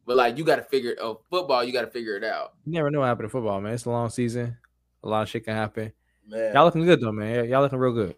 [0.07, 2.55] But like you gotta figure it oh football, you gotta figure it out.
[2.65, 3.73] You never know what happened in football, man.
[3.75, 4.57] It's a long season.
[5.03, 5.93] A lot of shit can happen.
[6.27, 7.49] Man, Y'all looking good though, man.
[7.49, 8.15] Y'all looking real good.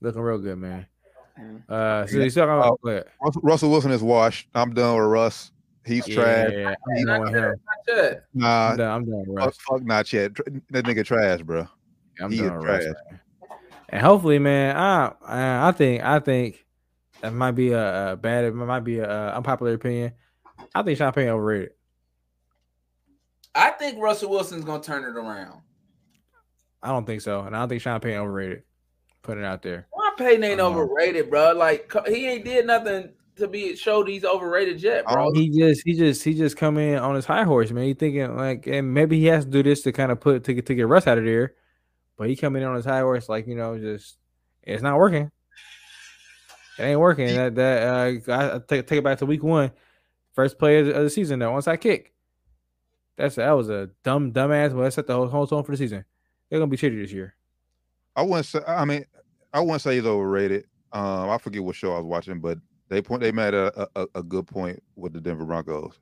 [0.00, 0.86] Looking real good, man.
[1.68, 3.02] Uh, so you still got Oh, go.
[3.22, 4.48] Russell, Russell Wilson is washed.
[4.54, 5.50] I'm done with Russ.
[5.84, 6.50] He's trash.
[6.52, 8.24] Yeah, I'm Not done yet, not yet.
[8.32, 9.56] Nah, I'm done, I'm done with fuck, Russ.
[9.68, 10.34] fuck not yet.
[10.70, 11.66] That nigga trash, bro.
[12.20, 12.94] I'm he done with Russ, trash.
[13.10, 13.20] man.
[13.90, 16.64] And hopefully, man, I I I think I think
[17.20, 20.12] that might be a, a bad, it might be a, uh unpopular opinion.
[20.74, 21.72] I think Sean Payton overrated.
[23.54, 25.60] I think Russell Wilson's gonna turn it around.
[26.82, 28.62] I don't think so, and I don't think Sean Payton overrated.
[29.22, 29.86] Put it out there.
[30.16, 30.78] Why Payton ain't Uh-huh.
[30.80, 31.52] overrated, bro?
[31.52, 35.26] Like he ain't did nothing to be showed he's overrated yet, bro.
[35.28, 37.84] Oh, He just he just he just come in on his high horse, man.
[37.84, 40.54] He thinking like, and maybe he has to do this to kind of put to
[40.54, 41.54] get to get Russ out of there,
[42.16, 44.16] but he coming in on his high horse, like you know, just
[44.62, 45.30] it's not working.
[46.78, 47.34] It ain't working.
[47.34, 47.82] That that
[48.28, 49.70] uh, I I take take it back to week one,
[50.32, 51.38] first play of the, of the season.
[51.40, 52.12] That onside kick.
[53.16, 54.74] That's that was a dumb dumbass.
[54.74, 56.04] But that set the whole, whole tone for the season.
[56.50, 57.34] They're gonna be shitty this year.
[58.16, 58.60] I wouldn't say.
[58.66, 59.04] I mean,
[59.54, 60.66] I wouldn't say he's overrated.
[60.92, 62.58] Um, I forget what show I was watching, but
[62.88, 65.98] they point they made a a, a good point with the Denver Broncos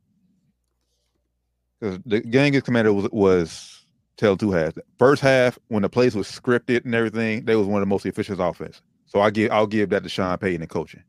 [1.78, 4.78] because the against Commander was was tell two halves.
[4.98, 8.06] First half, when the plays was scripted and everything, they was one of the most
[8.06, 8.80] efficient offense.
[9.06, 11.02] So I give I'll give that to Sean Payton and coaching.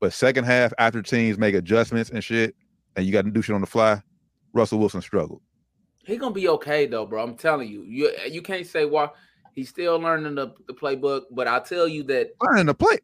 [0.00, 2.54] But second half, after teams make adjustments and shit,
[2.96, 4.02] and you got to do shit on the fly,
[4.52, 5.40] Russell Wilson struggled.
[6.04, 7.22] He gonna be okay though, bro.
[7.22, 7.82] I'm telling you.
[7.82, 9.10] You you can't say why
[9.56, 12.98] he's still learning the, the playbook, but I'll tell you that Learning to play.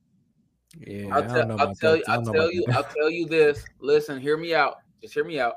[0.78, 2.04] Yeah, I'll, I tell, I'll about tell you.
[2.06, 2.64] I I'll tell you.
[2.66, 2.76] that.
[2.76, 3.64] I'll tell you this.
[3.80, 4.76] Listen, hear me out.
[5.02, 5.54] Just hear me out.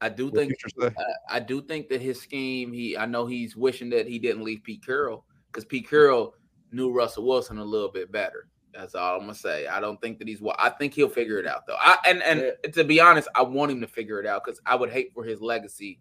[0.00, 0.94] I do What think future?
[0.96, 2.72] I, I do think that his scheme.
[2.72, 6.34] He I know he's wishing that he didn't leave Pete Carroll because Pete Carroll
[6.72, 8.48] knew Russell Wilson a little bit better.
[8.72, 9.66] That's all I'm gonna say.
[9.66, 10.40] I don't think that he's.
[10.40, 11.76] wa- I think he'll figure it out though.
[11.78, 14.74] I and and to be honest, I want him to figure it out because I
[14.74, 16.00] would hate for his legacy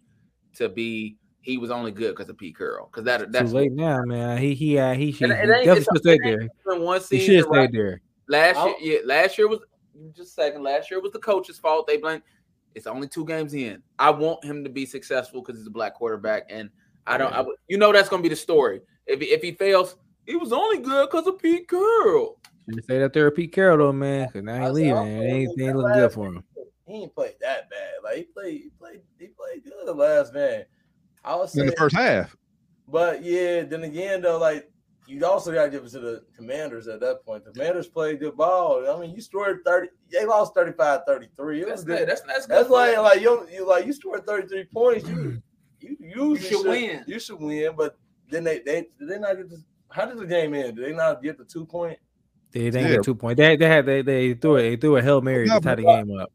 [0.55, 3.71] to be he was only good because of Pete Carroll because that that's Too late
[3.73, 4.37] now, man.
[4.39, 6.41] He he uh, he should And he it ain't- definitely should stay there.
[6.41, 7.69] ain't been one He should have right?
[7.69, 8.01] stayed there.
[8.27, 9.59] Last year, I'll- yeah, last year was
[10.15, 10.63] just a second.
[10.63, 11.85] Last year was the coach's fault.
[11.87, 12.23] They blame.
[12.75, 13.83] It's only two games in.
[13.99, 16.69] I want him to be successful because he's a black quarterback, and
[17.05, 17.31] I don't.
[17.33, 18.81] I, you know that's going to be the story.
[19.05, 22.39] If he, if he fails, he was only good because of Pete Carroll.
[22.65, 24.29] Should have stayed up there with Pete Carroll though, man.
[24.31, 24.93] Cause now I he leaving.
[24.93, 26.43] I'll It ain't, ain't looking good for him.
[26.87, 27.91] he ain't played that bad.
[28.03, 30.63] Like he played, he played, he played good last man.
[31.23, 32.35] I was In the first half.
[32.87, 34.69] but yeah, then again though, like
[35.07, 37.43] you also got to give it to the Commanders at that point.
[37.43, 38.89] The Commanders played good ball.
[38.89, 39.89] I mean, you scored thirty.
[40.09, 40.63] They lost 35-33.
[40.67, 41.97] It That's was good.
[41.99, 42.07] good.
[42.09, 42.55] That's that's good.
[42.57, 45.07] That's like like you you like you scored 33 points.
[45.07, 45.41] You
[45.81, 47.03] you usually should win.
[47.07, 47.97] You should win, but
[48.29, 50.77] then they they did they not get the how did the game end?
[50.77, 51.99] Did they not get the two point?
[52.53, 52.95] They didn't Yeah.
[52.97, 53.37] get two points.
[53.39, 54.61] They they had they, they threw it.
[54.61, 56.31] They threw a hail mary No, to tie the game up.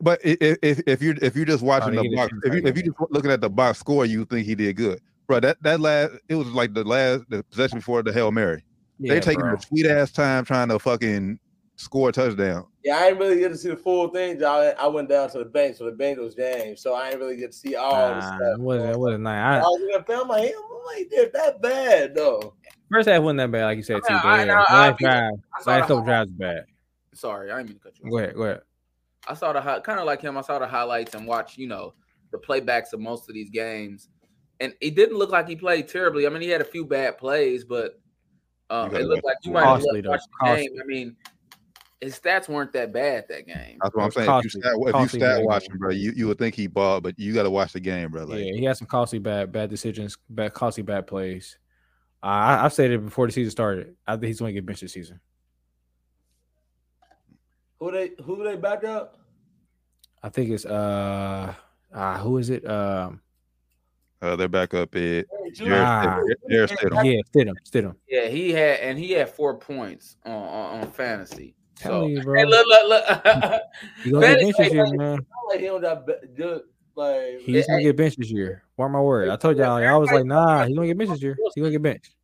[0.00, 2.52] But i- i- if if you're if you're just oh, watching they the box, if
[2.54, 5.00] you right if you just looking at the box score, you think he did good,
[5.26, 5.40] bro.
[5.40, 8.62] That that last it was like the last the possession before the hail mary.
[8.98, 9.54] Yeah, They're taking bro.
[9.54, 11.38] a sweet ass time trying to fucking
[11.76, 12.66] score a touchdown.
[12.84, 14.44] Yeah, I didn't really get to see the full thing.
[14.44, 17.36] I, I went down to the bank for the Bengals game, so I didn't really
[17.38, 18.40] get to see all the Nah, stuff.
[18.52, 18.90] it wasn't.
[18.90, 19.64] It wasn't I nice.
[19.64, 20.54] I, was gonna film my hand.
[20.88, 22.54] I'm like, they're that bad though.
[22.90, 24.00] first half wasn't that bad, like you said.
[24.06, 26.64] Too, I- but I- yeah, I- I'll last drive, last the couple drives bad.
[27.14, 28.04] Sorry, I didn't mean to cut you.
[28.06, 28.10] off.
[28.10, 28.60] Go ahead, go ahead.
[29.26, 30.36] I saw the hi- kind of like him.
[30.36, 31.94] I saw the highlights and watched, you know,
[32.32, 34.08] the playbacks of most of these games,
[34.60, 36.26] and it didn't look like he played terribly.
[36.26, 38.00] I mean, he had a few bad plays, but
[38.70, 40.70] um, it gotta looked like you might have Costly, though, watched the game.
[40.82, 41.16] I mean,
[42.00, 43.78] his stats weren't that bad that game.
[43.82, 44.26] That's what I'm saying.
[44.26, 44.48] costly.
[44.48, 45.78] If you stat, if you stat watching, game.
[45.78, 48.24] bro, you, you would think he balled, but you got to watch the game, bro.
[48.24, 51.58] Like, yeah, he had some costly bad bad decisions, bad costly bad plays.
[52.22, 53.96] Uh, I, I said it before the season started.
[54.06, 55.20] I think he's going to get benched this season.
[57.78, 59.18] Who they who they back up?
[60.22, 61.54] I think it's uh,
[61.92, 62.68] uh who is it?
[62.68, 63.20] Um,
[64.22, 66.20] uh, they're back up at Hey, Jarrett Ah.
[66.22, 66.50] Stidham.
[66.50, 67.04] Jarrett Stidham.
[67.04, 67.94] yeah, Stidham, Stidham.
[68.08, 71.54] Yeah, he had and he had four points on on, on fantasy.
[71.76, 72.34] Telling So you, bro.
[72.38, 73.04] hey, look, look, look.
[74.02, 75.18] He's gonna get Fantasy- benched this year, man.
[75.18, 76.62] I like him that ba- good
[76.96, 78.62] like He's gonna get benched this year.
[78.78, 79.28] Mark my word.
[79.28, 79.72] I told y'all.
[79.82, 81.36] I was like, nah, he's gonna get benched this year.
[81.54, 82.14] He's gonna get benched.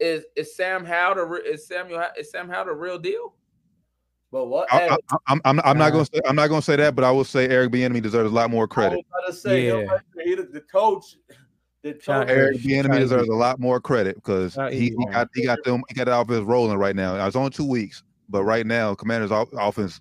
[0.00, 3.34] is is Sam Howell the re- is Samuel is Sam Howell the real deal?
[4.32, 6.76] but what I, hey, I, I'm, I'm, I'm not gonna say I'm not gonna say
[6.76, 8.86] that, but I will say Eric Bieniemy deserves a lot more credit.
[8.86, 9.06] I credit.
[9.22, 9.98] was about to say Yeah.
[10.16, 11.16] yo, he the, the coach
[11.82, 15.44] the coach Eric Shout Bieniemy deserves a lot more credit because he, he got he
[15.44, 17.24] got them he got the offense rolling right now.
[17.26, 18.02] It's only two weeks,
[18.34, 20.00] but right now, Commanders' offense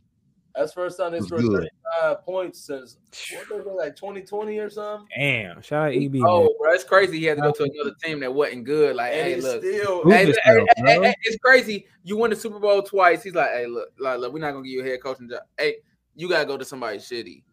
[0.55, 1.69] that's first time they was scored good.
[2.01, 2.97] 35 points since
[3.31, 5.07] what they been, like 2020 or something.
[5.15, 5.61] Damn.
[5.61, 6.15] Shout out EB.
[6.25, 6.49] Oh, man.
[6.59, 7.19] bro, it's crazy.
[7.19, 8.95] He had to go to another team that wasn't good.
[8.95, 11.87] Like, And hey, look, still hey, yourself, hey, hey, hey, hey, it's crazy.
[12.03, 13.23] You won the Super Bowl twice.
[13.23, 15.41] He's like, hey, look, like, look, we're not gonna give you a head coaching job.
[15.57, 15.77] Hey,
[16.15, 17.43] you gotta go to somebody shitty.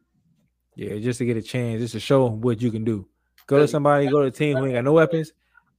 [0.75, 3.07] Yeah, just to get a chance, just to show what you can do.
[3.47, 5.33] Go to somebody, go to a team who ain't got no weapons,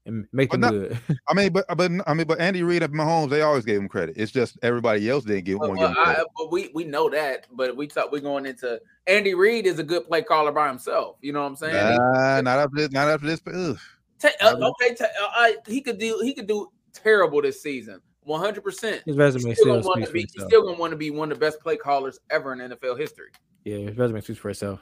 [0.05, 0.99] and make But them not- good.
[1.27, 3.87] I mean, but but I mean, but Andy Reid and Mahomes, they always gave him
[3.87, 4.15] credit.
[4.17, 6.27] It's just everybody else didn't give Well, want give well, him I, credit.
[6.37, 7.47] but we we know that.
[7.51, 8.11] But we talk.
[8.11, 11.17] We're going into Andy Reid is a good play caller by himself.
[11.21, 11.97] You know what I'm saying?
[11.97, 12.91] Nah, not after this.
[12.91, 13.41] Not after this.
[13.53, 13.77] Ugh.
[14.19, 18.01] Ta- uh, okay, ta- uh, I, he could do he could do terrible this season.
[18.23, 18.63] 100.
[18.63, 20.21] percent His resume Still still gonna want to be.
[20.21, 22.99] He's still gonna want to be one of the best play callers ever in NFL
[22.99, 23.29] history.
[23.65, 24.79] Yeah, his resume speaks for itself.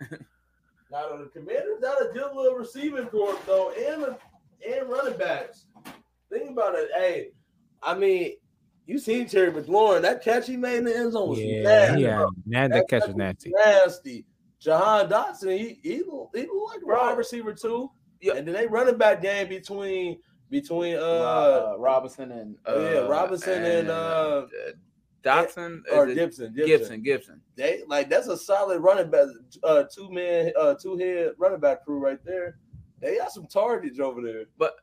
[0.90, 4.16] Now the Commanders got a good little receiving corps though, and
[4.66, 5.66] and running backs.
[6.30, 6.90] Think about it.
[6.96, 7.30] Hey,
[7.82, 8.34] I mean,
[8.86, 10.02] you seen Terry McLaurin?
[10.02, 12.02] That catch he made in the end zone was Yeah, nasty.
[12.02, 12.16] yeah.
[12.16, 12.30] bro.
[12.46, 13.52] Nah, that catch was nasty.
[13.54, 14.24] Nasty.
[14.58, 17.90] Jahan Dotson, he he look, he look like a wide receiver too.
[18.20, 18.34] Yeah.
[18.34, 20.18] And then they running back game between
[20.50, 24.46] between uh, uh, Robinson and uh, oh, yeah, Robinson and, uh,
[25.22, 26.66] Dotson or Gibson, Gibson.
[26.66, 27.02] Gibson.
[27.02, 27.40] Gibson.
[27.56, 29.26] They like that's a solid running back,
[29.62, 32.58] uh, two man, uh, two head running back crew right there.
[33.00, 34.44] They got some targets over there.
[34.58, 34.74] But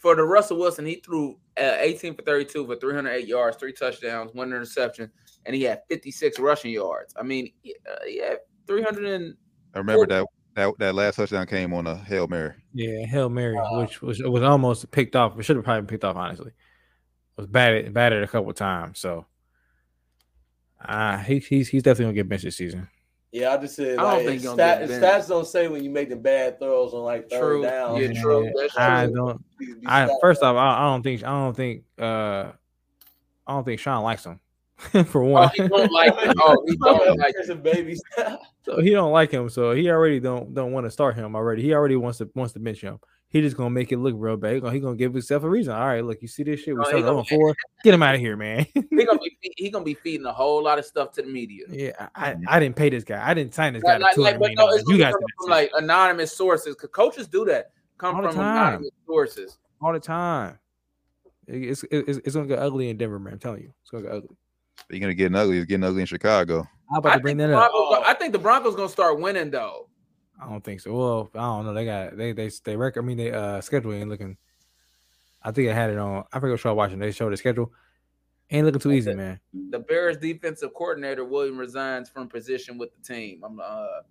[0.00, 4.34] for the Russell Wilson, he threw uh, 18 for 32 for 308 yards, three touchdowns,
[4.34, 5.10] one interception,
[5.46, 7.14] and he had 56 rushing yards.
[7.18, 9.36] I mean, he, uh, he had 300 and
[9.74, 12.54] I remember that that that last touchdown came on a hail mary.
[12.72, 15.38] Yeah, Hail Mary, which was was almost picked off.
[15.38, 16.48] It should have probably been picked off, honestly.
[16.48, 19.00] it Was batted batted a couple times.
[19.00, 19.26] So
[20.84, 22.88] uh he, he's he's definitely gonna get benched this season.
[23.34, 26.08] Yeah, I just said I don't like, think stat, stats don't say when you make
[26.08, 27.62] the bad throws on like third True.
[27.64, 27.96] down.
[28.00, 28.48] Yeah, true.
[28.56, 31.82] That's I don't Be- be I first off, I, I don't think I don't think
[31.98, 32.52] uh
[33.44, 34.38] I don't think Sean likes him
[35.06, 35.50] for Oh, one.
[35.52, 36.32] he don't like him.
[36.38, 37.60] Oh, he don't like There's it.
[37.64, 37.96] baby.
[38.64, 41.60] so he don't like him, so he already don't don't want to start him already.
[41.62, 43.00] He already wants to wants to bench him.
[43.34, 44.54] He just gonna make it look real bad.
[44.54, 45.74] He gonna, he gonna give himself a reason.
[45.74, 46.68] All right, look, you see this shit?
[46.68, 47.56] We No, he started on four.
[47.82, 48.64] Get him out of here, man.
[48.72, 51.64] He gonna be he gonna be feeding a whole lot of stuff to the media.
[51.68, 53.28] yeah, I, I, I didn't pay this guy.
[53.28, 54.80] I didn't sign this guy Like, to like, two like, but no, dollars.
[54.82, 56.76] it's You gonna guys come from like anonymous sources.
[56.76, 57.72] Cause coaches do that.
[57.98, 58.56] Come All from time.
[58.56, 59.58] anonymous sources.
[59.82, 60.56] all the time.
[61.48, 63.32] It's, it's it's gonna get ugly in Denver, man.
[63.32, 64.36] I'm telling you, it's gonna get ugly.
[64.78, 66.68] Speaking of getting ugly, it's getting ugly in Chicago.
[66.88, 67.72] How about I to bring that up?
[67.72, 69.88] Broncos, I think the Broncos gonna start winning though.
[70.40, 70.92] I don't think so.
[70.92, 71.74] Well, I don't know.
[71.74, 73.04] They got they they they record.
[73.04, 74.36] I mean, they uh schedule ain't looking.
[75.42, 76.24] I think I had it on.
[76.32, 76.98] I forget what show I was watching.
[76.98, 77.72] They showed the schedule.
[78.50, 79.40] Ain't looking too easy, man.
[79.70, 83.42] The Bears defensive coordinator William resigns from position with the team.
[83.44, 84.02] I'm uh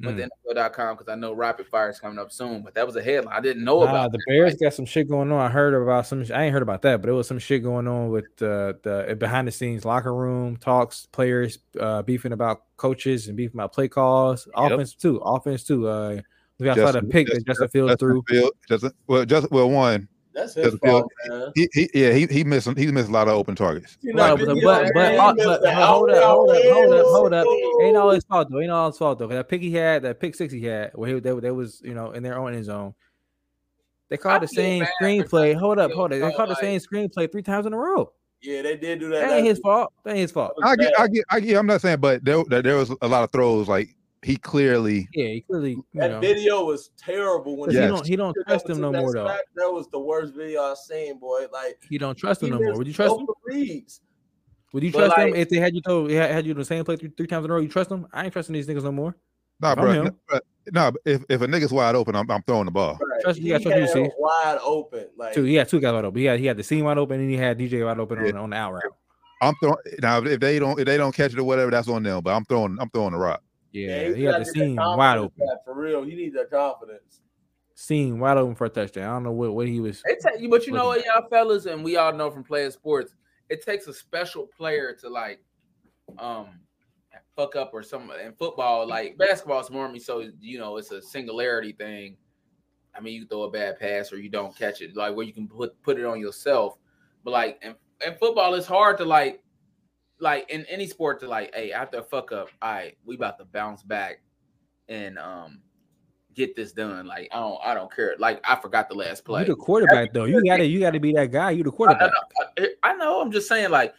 [0.00, 0.28] went Mm.
[0.28, 3.02] to NFL.com because I know rapid fire is coming up soon, but that was a
[3.02, 3.34] headline.
[3.36, 4.24] I didn't know Nah, about the that.
[4.28, 5.40] Bears got some shit going on.
[5.40, 6.24] I heard about some.
[6.32, 9.16] I ain't heard about that, but it was some shit going on with uh, the
[9.18, 13.88] behind the scenes locker room talks, players uh, beefing about coaches and beefing about play
[13.88, 14.72] calls, Yep.
[14.72, 15.88] offense too, offense too.
[15.88, 16.20] Uh,
[16.60, 18.22] we saw the pick that Justin Fields Justin threw.
[18.28, 20.08] Field- Justin- well, just well, one,
[20.38, 21.52] That's his Justin Field- fault, man.
[21.54, 23.98] he, he yeah, he he missed he missed a lot of open targets.
[24.02, 26.62] You Well, know, but, you but, know, but, man, uh, but hold up, hold up,
[26.64, 27.46] hold up, hold up.
[27.82, 28.60] Ain't all his fault though.
[28.60, 29.26] Ain't all his fault though.
[29.26, 31.94] That pick he had, that pick six he had, where he, they, they was you
[31.94, 32.94] know in their own end zone.
[34.10, 35.56] They called I the same screenplay.
[35.56, 36.18] Hold up, hold up.
[36.18, 38.12] They though, called the same screenplay three times in a row.
[38.40, 39.28] Yeah, they did do that.
[39.28, 39.92] That ain't his last fault.
[40.04, 40.52] That ain't his fault.
[40.62, 41.56] I get, I get, I get.
[41.56, 43.66] I'm not saying, but there, there there was a lot of throws.
[43.68, 47.82] Like he clearly, Yeah, he clearly, you That know, video was terrible when Yes.
[47.82, 49.24] he don't he don't that trust was him no that more though.
[49.26, 51.46] smack, That was the worst video I've seen, boy.
[51.52, 52.76] Like He don't trust him no more.
[52.76, 53.26] Would you trust him?
[53.28, 53.82] open.
[54.74, 56.58] Would you But, trust him like- if they had you told had had you do
[56.60, 57.60] the same play three, three times in a row?
[57.60, 58.06] You trust him?
[58.12, 59.16] I ain't trusting these niggas no more.
[59.60, 60.16] nah, If bro, him.
[60.32, 60.40] no,
[60.72, 62.98] nah, if if a nigga's wide open, I'm, I'm throwing the ball.
[63.00, 63.20] Right.
[63.22, 64.10] Trust- you he gotta trust had you see.
[64.18, 65.06] wide open.
[65.16, 66.18] Like Two, he had two guys wide open.
[66.18, 68.32] He had he had the seam wide open and he had DJ wide open Yeah.
[68.32, 68.82] on, on the out route.
[69.40, 70.18] I'm throwing now.
[70.22, 72.20] If they don't, if they don't catch it or whatever, that's on them.
[72.22, 73.40] But I'm throwing, I'm throwing the rock.
[73.86, 75.46] Yeah, he he had the get that seam wide open.
[75.46, 76.04] back, for real.
[76.04, 77.20] He needs that confidence.
[77.74, 79.04] Seam wide open for a touchdown.
[79.04, 80.02] I don't know what, what he was.
[80.04, 83.14] It ta- but you know what, y'all fellas, and we all know from playing sports,
[83.48, 85.40] it takes a special player to like
[86.18, 86.48] um
[87.36, 91.72] fuck up or some in football, like basketball's me, so you know it's a singularity
[91.72, 92.16] thing.
[92.96, 95.32] I mean, you throw a bad pass or you don't catch it, like where you
[95.32, 96.78] can put put it on yourself.
[97.22, 99.40] But like in, in football, it's hard to like
[100.20, 103.38] like in any sport to like, hey, after a fuck up, all right, we about
[103.38, 104.20] to bounce back
[104.88, 105.60] and um
[106.34, 107.06] get this done.
[107.06, 108.14] Like I don't I don't care.
[108.18, 109.40] Like I forgot the last play.
[109.42, 110.24] You the quarterback though.
[110.24, 111.50] You gotta you gotta be that guy.
[111.50, 112.12] You the I, quarterback.
[112.58, 113.20] I- I know.
[113.20, 113.94] I'm just saying, like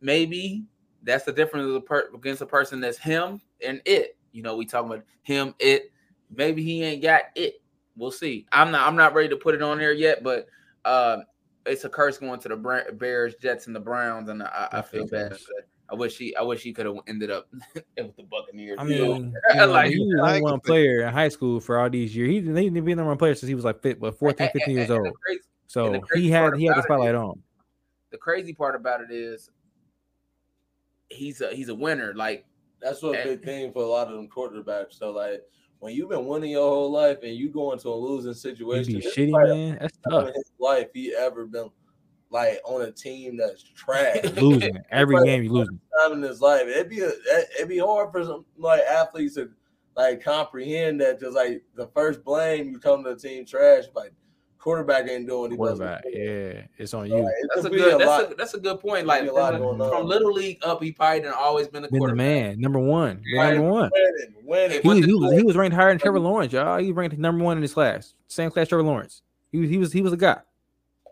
[0.00, 0.64] maybe
[1.02, 4.16] that's the difference of the per- against a person that's him and it.
[4.32, 5.92] You know, we talking about him, it.
[6.34, 7.62] Maybe he ain't got it.
[7.96, 8.46] We'll see.
[8.50, 8.86] I'm not.
[8.86, 10.46] I'm not ready to put it on there yet, but
[10.84, 11.18] uh,
[11.66, 15.06] it's a curse going to the Bears, Jets, and the Browns, and I, I feel
[15.06, 15.36] bad.
[15.90, 16.34] I wish he.
[16.36, 18.78] I wish he could have ended up with the Buccaneers.
[18.78, 21.28] I you mean, you know, Like- he was the I number one player in high
[21.28, 22.30] school for all these years.
[22.30, 24.18] He didn't he didn't be the number one player since he was like fit, but
[24.18, 25.16] 14, 15 years And- and old.
[25.20, 27.42] crazy- So he had he had the spotlight is- on.
[28.10, 29.50] the crazy part about it is
[31.10, 32.12] he's a he's a winner.
[32.14, 32.46] Like
[32.80, 34.94] That's what a And- big thing for a lot of them quarterbacks.
[34.98, 35.42] So like
[35.84, 39.00] when you've been winning your whole life and you go into a losing situation, be
[39.00, 39.78] this is shitty, like man.
[39.78, 40.28] That's tough.
[40.28, 41.68] in his life he ever been
[42.30, 44.24] like on a team that's trash.
[44.40, 45.78] Losing every Like, game, you losing.
[46.02, 46.62] time in his life.
[46.66, 47.10] It'd be a,
[47.56, 49.50] it'd be hard for some like athletes to
[49.94, 54.12] like comprehend that just like the first blame you come to the team trash, like
[54.64, 57.16] quarterback ain't doing any Quarterback, yeah, it's on you.
[57.18, 59.06] like, it that's a good a that's lot- a that's a good point.
[59.06, 61.88] Like a lot from, going from little league up, he probably done always been the
[61.88, 62.16] Been the quarterback.
[62.16, 63.54] man, number one, been Right.
[63.54, 63.90] number one.
[63.92, 64.80] winning, winning.
[64.82, 66.78] He What was, he was he was ranked higher than Trevor Lawrence, y'all.
[66.78, 69.22] He ranked number one in his class, same class Trevor Lawrence.
[69.52, 70.40] He was he was he was a guy.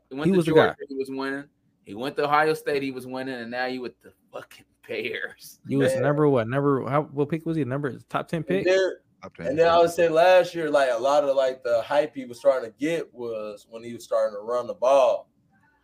[0.09, 0.87] He went He to was the Georgia, guy.
[0.89, 1.45] he was winning.
[1.85, 5.59] He went to Ohio State, he was winning, and now you with the fucking Bears.
[5.69, 6.03] He was Man.
[6.03, 6.49] number what?
[6.49, 7.65] Number how what pick was he?
[7.65, 8.65] Number top ten And pick.
[8.65, 9.02] then, Top 10.
[9.39, 12.25] And then I would say last year, like a lot of like the hype he
[12.25, 15.29] was starting to get was when he was starting to run the ball.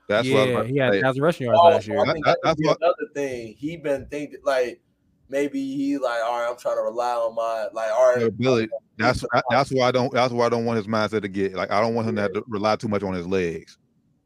[0.08, 1.00] That's what I was yeah, about to he had say.
[1.02, 2.00] thousand rushing yards last year.
[2.00, 3.54] I think That- that could be that's another thing.
[3.54, 4.80] He been thinking like
[5.28, 8.68] maybe he like, all right, I'm trying to rely on my like, all right, ability.
[8.96, 11.70] That's that's why I don't that's why I don't want his mindset to get like
[11.70, 13.78] I don't want him to, have to rely too much on his legs.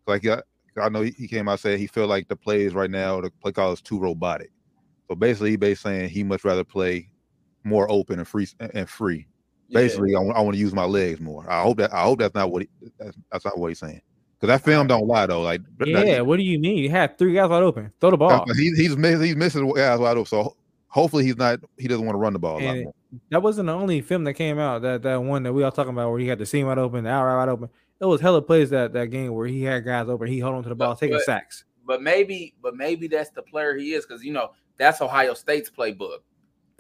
[0.07, 0.41] Like yeah,
[0.81, 3.31] I know he, he came out saying he feel like the plays right now the
[3.43, 4.51] play call is too robotic.
[5.09, 7.11] So basically, he basically saying he much rather play
[7.65, 9.27] more open and free and free.
[9.69, 9.81] yeah.
[9.81, 11.49] Basically, I want I want to use my legs more.
[11.51, 12.69] I hope that I hope that's not what he,
[12.99, 14.01] that's, that's not what he's saying.
[14.41, 15.43] Because that film don't lie though.
[15.43, 16.79] Like that- Yeah, what do you mean?
[16.79, 17.93] You had three guys wide open.
[18.01, 18.45] Throw the ball.
[18.57, 20.27] he, he's miss, he's missing guys wide open.
[20.27, 20.57] So
[20.89, 22.95] hopefully he's not he doesn't want to run the ball a lot more.
[23.31, 24.83] that wasn't the only film that came out.
[24.83, 27.05] That that one that we all talking about where he had the seam wide open,
[27.05, 27.69] the out route wide open.
[28.01, 30.27] It was hella plays that that game where he had guys open.
[30.27, 31.65] He held on to the ball, But- taking but- sacks.
[31.85, 35.69] But maybe, but maybe that's the player he is because you know that's Ohio State's
[35.69, 36.19] playbook.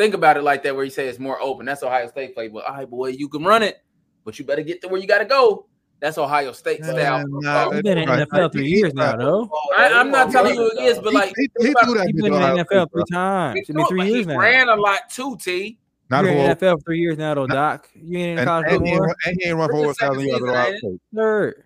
[0.02, 1.64] Think about it like that, where you say it's more open.
[1.64, 2.68] That's Ohio State playbook.
[2.68, 3.76] All right, boy, you can run it,
[4.24, 5.66] but you better get to where you got to go.
[6.00, 7.22] That's Ohio State style.
[7.28, 7.72] Nah, football.
[7.74, 8.52] He's been in Right, NFL right.
[8.52, 9.48] three years now, though.
[9.78, 12.16] I, I'm not telling you it is, but like he, he, he threw that He's
[12.16, 13.02] bitch been in Ohio the State, NFL bro.
[13.04, 13.60] three times.
[13.68, 14.38] he, I mean, three he years now.
[14.38, 15.36] ran a lot too.
[15.36, 15.78] T.
[16.10, 17.88] Not You're in the NFL for three years now, though, Doc.
[17.94, 19.06] You ain't in and, college no and, he more.
[19.06, 21.00] run- and he ain't run for over thousand yards second at Ohio season, State.
[21.16, 21.64] Third,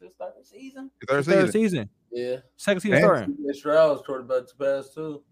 [0.00, 0.12] Since
[0.50, 0.90] season.
[1.08, 1.52] Third third season.
[1.52, 3.36] season, Yeah, second season And- starting.
[3.40, 3.52] yeah.
[3.54, 5.22] Stroud's quarterback to pass too.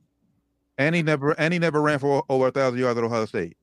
[0.79, 3.57] And he never and he never ran for over a thousand yards at Ohio State.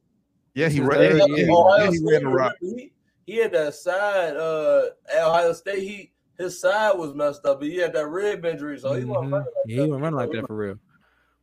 [0.54, 1.02] Yeah, he ran.
[1.18, 1.46] Yeah, year.
[1.48, 2.54] yeah, Ohio yeah, he State, ran the rock.
[2.62, 2.92] he,
[3.26, 4.84] he had that side uh
[5.14, 5.80] at Ohio State.
[5.84, 9.30] He his side was messed up, but he had that rib injury, so he wasn't
[9.30, 9.32] Mhm.
[9.32, 9.84] running like Yeah, that.
[9.84, 10.76] he wasn't running like that for real.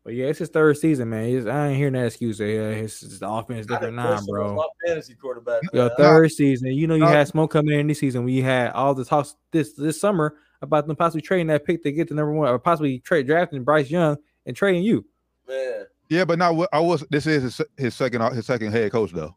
[0.04, 1.26] But yeah, it's his third season, man.
[1.28, 2.38] He's, I ain't hearing that excuse.
[2.38, 4.54] That, yeah, his, his offense is I different think now, Christian bro.
[4.54, 5.62] My fantasy quarterback.
[5.72, 5.96] Your man.
[5.98, 7.08] third season, you know, you No.
[7.08, 8.22] had smoke coming in this season.
[8.24, 11.90] We had all the talks this this summer about them possibly trading that pick to
[11.92, 14.16] get the number one, or possibly trade drafting Bryce Young
[14.46, 15.04] and trading you.
[15.48, 15.84] Man.
[16.08, 17.04] Yeah, but now I was.
[17.10, 19.34] This is his, his second his second head coach though.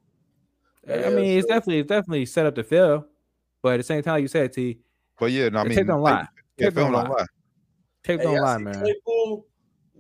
[0.88, 3.06] Yeah, I mean, it's so- definitely it's definitely set up to fail,
[3.62, 4.80] but at the same time, you said, T,
[5.20, 6.28] But yeah, no, I mean, tape don't lie.
[6.58, 7.10] Yeah, Tape don't don't lie.
[7.18, 7.26] lie.
[8.04, 8.80] Tape don't y'all lie, man.
[8.82, 9.46] Claypool,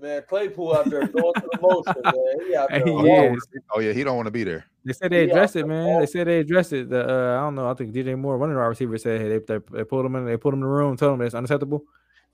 [0.01, 2.47] man, Claypool out there going through the motion, man.
[2.47, 2.83] He out there.
[2.87, 3.47] Oh, is.
[3.75, 4.65] Oh yeah, he don't want to be there.
[4.85, 5.85] They said they addressed it, man.
[5.85, 6.89] ball- They said they addressed it.
[6.89, 7.69] The uh, I don't know.
[7.69, 10.05] I think DJ Moore, one of the wide receivers, said hey, they, they they pulled
[10.05, 10.25] him in.
[10.25, 11.83] They pulled him in the room, told him it's unacceptable.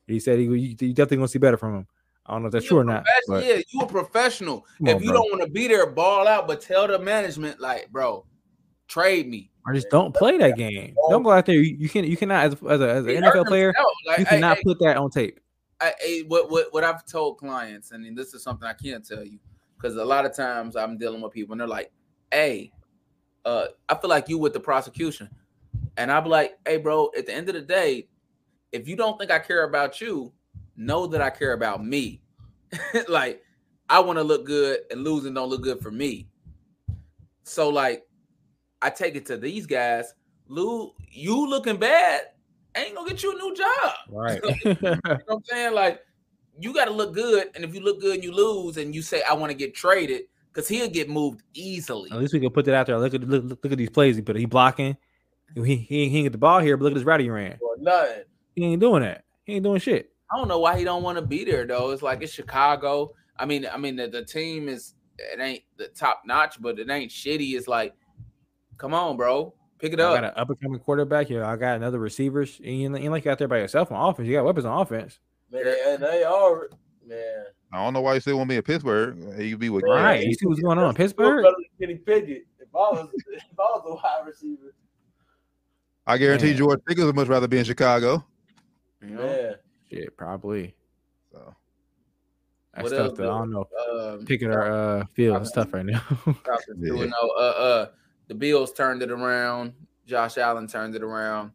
[0.08, 1.88] He said he you, you definitely gonna see better from him.
[2.26, 3.06] I don't know if that's true or not.
[3.28, 4.66] But yeah, you a professional.
[4.80, 5.22] Come if you bro.
[5.22, 8.26] don't want to be there, ball out, but tell the management, like, bro,
[8.88, 9.52] trade me.
[9.66, 10.96] or just don't play that game.
[11.10, 11.56] Don't go out there.
[11.56, 13.74] You, you can you cannot as, as, a, as an NFL player.
[14.08, 15.40] Like, you cannot put that on tape.
[15.82, 19.24] I, I, what, what what I've told clients, and this is something I can't tell
[19.24, 19.40] you
[19.78, 21.92] because a lot of times I'm dealing with people and they're like,
[22.32, 22.72] "Hey,
[23.44, 25.30] uh, I feel like you with the prosecution,"
[25.98, 28.08] and I'm like, "Hey, bro, at the end of the day,
[28.72, 30.32] if you don't think I care about you,
[30.76, 32.22] know that I care about me.
[33.08, 33.42] like,
[33.90, 36.28] I want to look good, and losing don't look good for me.
[37.44, 38.04] So, like,
[38.82, 40.14] I take it to these guys.
[40.48, 42.22] Lou, you looking bad
[42.76, 43.94] ain't gonna get you a new job.
[44.10, 44.42] Right.
[44.66, 45.74] You know what I'm saying?
[45.74, 46.02] Like,
[46.60, 49.02] you got to look good, and if you look good and you lose, and you
[49.02, 52.12] say I want to get traded, because he'll get moved easily.
[52.12, 52.98] At least we can put that out there.
[52.98, 54.36] Look at look, look, look at these plays he put.
[54.36, 54.96] He blocking.
[55.54, 57.30] He, he, ain't- he ain't get the ball here, but look at this route he
[57.30, 57.58] ran.
[57.62, 58.24] Or nothing.
[58.56, 59.24] He ain't doing that.
[59.46, 60.12] He ain't doing shit.
[60.32, 61.92] I don't know why he don't want to be there though.
[61.92, 63.14] It's like it's Chicago.
[63.38, 66.90] I mean, I mean the, the team is it ain't the top notch, but it
[66.90, 67.56] ain't shitty.
[67.56, 67.94] It's like,
[68.78, 70.16] come on, bro, pick it I up.
[70.16, 71.44] got an up and coming quarterback here.
[71.44, 72.60] I got another receivers.
[72.64, 74.28] And you ain't, you like you out there by yourself on offense.
[74.28, 75.20] You got weapons on offense.
[75.52, 76.70] Man, they, and they are
[77.06, 77.46] man.
[77.72, 79.38] I don't know why you still want me in Pittsburgh.
[79.38, 80.02] He could be with Right.
[80.02, 80.26] Right.
[80.26, 81.44] You see what's going on in Still Pittsburgh?
[81.44, 82.48] better than Kenny Pickett.
[82.60, 84.74] If I was if I was a wide receiver,
[86.08, 86.58] I guarantee Man.
[86.58, 88.26] George Pickens would much rather be in Chicago.
[89.02, 89.24] You know?
[89.24, 89.56] man.
[89.96, 90.76] Shit, probably.
[91.32, 91.56] So
[92.74, 93.34] That's What tough though.
[93.34, 93.68] I don't know.
[93.92, 96.02] Um, Picking our uh field is tough right now.
[96.78, 96.92] Yeah.
[96.92, 97.12] 2-0.
[97.14, 97.88] Uh, uh,
[98.28, 99.74] the Bills turned it around.
[100.06, 101.52] Josh Allen turned it around.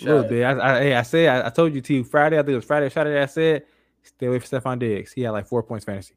[0.00, 0.44] A little bit.
[0.44, 2.38] I, I, hey, I said I, I told you to you Friday.
[2.38, 3.20] I think it was Friday or Saturday.
[3.20, 3.64] I said
[4.02, 5.12] stay away from Stefon Diggs.
[5.12, 6.14] He had like four points fantasy.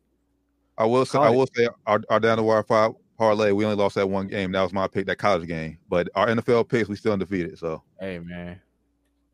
[0.78, 3.78] I will say, I will say, our, our down to wire five parlay, we only
[3.78, 4.52] lost that one game.
[4.54, 5.78] That was my pick, that college game.
[5.88, 7.58] But our NFL picks, we still undefeated.
[7.60, 8.60] So Hey man,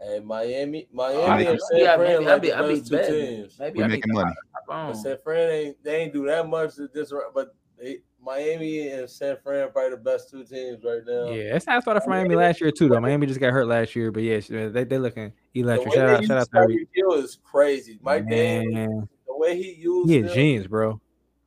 [0.01, 2.75] Hey, Miami, Miami, mean, and San yeah, Fran maybe like I be, the I be
[2.75, 3.25] best two betting.
[3.27, 3.59] teams.
[3.59, 4.31] Maybe we're I making need money.
[4.31, 4.97] to hop But.
[4.97, 9.37] San Fran ain't they ain't do that much to this, but they, Miami and San
[9.43, 11.33] Fran are probably the best two teams right now.
[11.33, 12.87] yeah, that's how I started for Miami last year too.
[12.87, 15.89] Though Miami just got hurt last year, but yeah, they they looking The electric.
[15.89, 16.75] way Shout they out, shout out to Tyreek.
[16.75, 17.99] Tyreek Hill is crazy.
[18.01, 21.01] Mike Daniels, Man, the way he used he a him, genius, bro.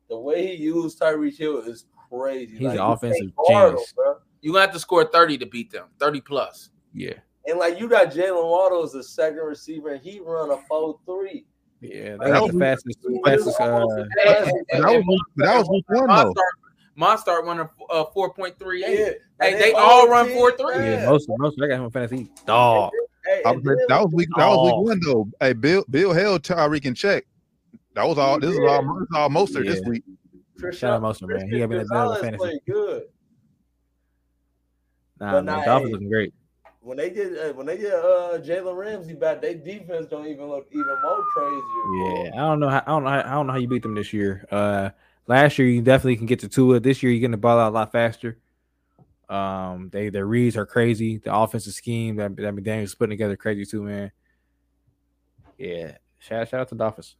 [0.09, 2.57] the way he used Tyreek Hill is crazy.
[2.57, 3.93] He's an offensive can't him, genius.
[3.95, 4.15] bro.
[4.41, 6.69] You're gonna have to score 30 to beat them, 30 plus.
[6.93, 7.13] Yeah,
[7.47, 10.99] And like you got Jaylen Waddle as the second receiver, and he run a four
[11.05, 11.45] three.
[11.81, 12.11] yeah.
[12.11, 13.59] They That got was- the fastest, fastest.
[13.59, 13.79] Uh,
[14.25, 16.33] that was week- that was week one, though.
[16.97, 18.79] Mostert running uh, 4.38.
[18.81, 20.57] Yeah, Hey, and they all all run 4-3.
[20.73, 20.83] fast.
[20.85, 22.29] yeah, most of most of I got him on fantasy.
[22.45, 22.91] Dog.
[23.25, 24.29] Hey, I was, then- that was week.
[24.37, 25.27] That was week one though.
[25.39, 27.25] Hey, Bill, Bill held Tyreek in check.
[27.95, 28.39] That was all.
[28.39, 28.81] This is all.
[28.99, 29.89] This is all Mostert this Yeah.
[29.89, 30.03] week.
[30.71, 31.49] Shout out Mostert, man.
[31.49, 32.61] He got me in the middle of Gonzalez fantasy.
[32.69, 33.03] good.
[35.19, 36.33] Nah, But man, Dolphins looking great.
[36.83, 40.47] When they get uh, when they get uh Jalen Ramsey back, their defense don't even
[40.47, 41.61] look even more crazier.
[41.95, 42.69] Yeah, I don't know.
[42.69, 43.09] How, I don't know.
[43.09, 44.45] How, I don't know how you beat them this year.
[44.51, 44.89] Uh,
[45.25, 46.81] last year you definitely can get to Tua.
[46.81, 48.37] This year you're getting the ball out a lot faster.
[49.29, 51.17] Um, they their reads are crazy.
[51.19, 54.11] The offensive scheme that that McDaniel's putting together crazy too, man.
[55.57, 57.15] Yeah, shout shout out to Dolphins.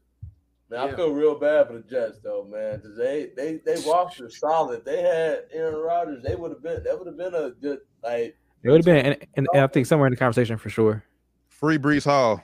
[0.70, 4.30] Man, I feel real bad for the Jets though, man, because they they they roster
[4.30, 4.84] solid.
[4.84, 6.22] They had Aaron Rodgers.
[6.22, 6.84] They would have been.
[6.84, 9.68] That would have been a good like It would have been, and, and, and I
[9.68, 11.04] think somewhere in the conversation for sure.
[11.50, 12.42] Free Breece Hall.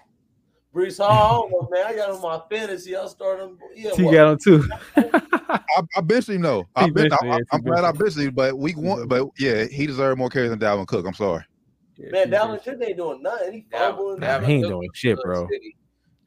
[0.76, 1.50] Breece Hall.
[1.50, 2.96] I man, I got him on my fantasy.
[2.96, 3.58] I'll start him.
[3.76, 4.70] Yeah, T what- got on too.
[4.98, 5.60] I,
[5.96, 6.68] I benched him though.
[6.76, 8.34] I He ben, benched I, him, yeah, I, he I'm glad I benched benched him,
[8.36, 11.06] but week one, but yeah, he deserved more carries than Dalvin Cook.
[11.08, 11.44] I'm sorry.
[11.98, 13.54] man, Dalvin Cook ain't doing nothing.
[13.54, 14.20] He fumbling.
[14.20, 15.48] Dalvin he ain't Cook doing shit, bro.
[15.50, 15.76] city.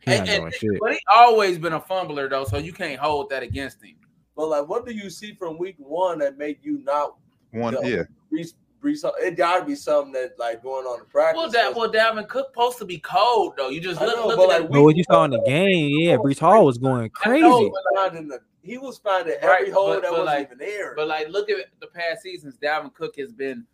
[0.01, 0.81] He And- not and- doing shit.
[0.81, 3.95] But he always been a fumbler though, so you can't hold that against him.
[4.35, 7.15] But like, what do you see from week one that made you not
[7.53, 8.03] One, Yeah.
[8.31, 8.45] yeah.
[8.83, 9.05] Breece?
[9.05, 11.39] Breece It got to be something that like going on in practice.
[11.39, 13.69] Well, that well, Dalvin Cook supposed to be cold though.
[13.69, 14.71] You just I look, know, look but, at like, that.
[14.71, 17.71] we- what you saw in the game, yeah, Breece Hall was going I know, crazy.
[17.71, 20.47] but, like, finding the, he was finding Right, every hole but- that but, wasn't like-
[20.47, 20.95] even there.
[20.95, 22.57] But like, look at the past seasons.
[22.63, 23.65] Dalvin Cook has been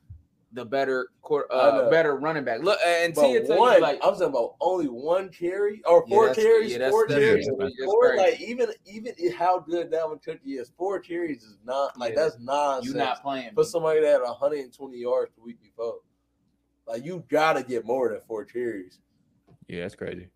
[0.52, 1.90] the better, quar- uh, know.
[1.90, 2.62] better running back.
[2.62, 6.28] Look, and But Tia one, you like, I'm talking about only one carry or four
[6.28, 7.48] that's- carries, yeah, four carries,
[7.84, 8.16] four.
[8.16, 12.22] Like even even how good Dalvin Cook is, four carries is not like Yeah.
[12.24, 12.86] that's nonsense.
[12.94, 13.52] You're not playing.
[13.54, 15.98] for somebody that had 120 yards the week before.
[16.86, 19.00] Like you gotta get more than four carries.
[19.68, 20.28] Yeah, that's crazy.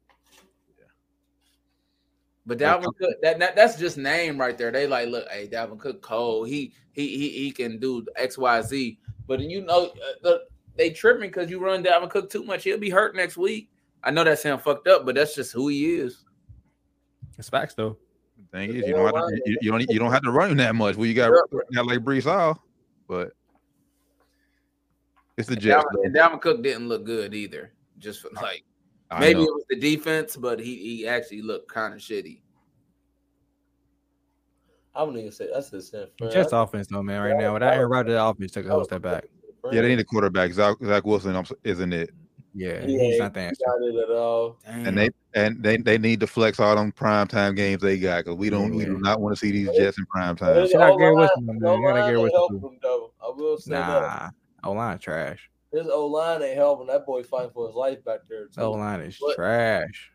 [2.44, 4.72] But Dalvin Cook, that, that that's just name right there.
[4.72, 6.48] They like, look, hey, Dalvin Cook, cold.
[6.48, 8.98] He he he he can do X Y Z.
[9.28, 10.42] But you know, uh, the,
[10.76, 12.64] they tripping because you run Dalvin Cook too much.
[12.64, 13.70] He'll be hurt next week.
[14.02, 16.24] I know that sound fucked up, but that's just who he is.
[17.38, 17.96] It's facts though.
[18.36, 20.50] The thing is, you don't have to, you, you don't you don't have to run
[20.50, 20.96] him that much.
[20.96, 21.30] Well, you got
[21.72, 22.60] got like Breece Hall,
[23.06, 23.32] but
[25.36, 25.84] it's the Jets.
[25.84, 27.72] Dalvin, and Dalvin Cook didn't look good either.
[27.98, 28.71] Just for, like I
[29.20, 32.40] Maybe it was the defense, but he he actually looked kind of shitty.
[34.94, 36.30] I wouldn't even say that's the San Fran.
[36.32, 37.22] Just offense though, man.
[37.22, 39.24] Right now, without Aaron Rodgers, the offense took a whole step back.
[39.70, 40.52] Yeah, they need a quarterback.
[40.52, 42.10] Zach, Zach Wilson isn't it?
[42.54, 43.64] Yeah, He he's not the answer.
[43.64, 44.58] got it at all.
[44.66, 48.24] And they and they, they need to flex all them prime time games they got
[48.24, 48.98] because we don't we do Yeah.
[48.98, 50.56] not want to see these Jets in prime But time.
[50.62, 51.54] his Shout out Garrett O-line- Wilson, man.
[51.54, 53.12] his Shout out O-line Garrett ain't Wilson, helping though.
[53.22, 54.32] I will say that.
[54.62, 55.50] Nah, O line trash.
[55.72, 56.86] His O line ain't helping.
[56.88, 58.46] That boy fighting for his life back there.
[58.46, 58.60] Too.
[58.60, 60.10] O line is But- trash.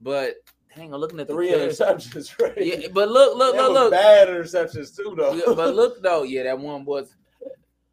[0.00, 0.34] But
[0.68, 2.56] hang on, looking at the Three Killers- interceptions, right?
[2.64, 3.90] Yeah, but look, look, That look, look.
[3.92, 5.32] Bad interceptions too, though.
[5.32, 7.16] Yeah, but look though, yeah, that one was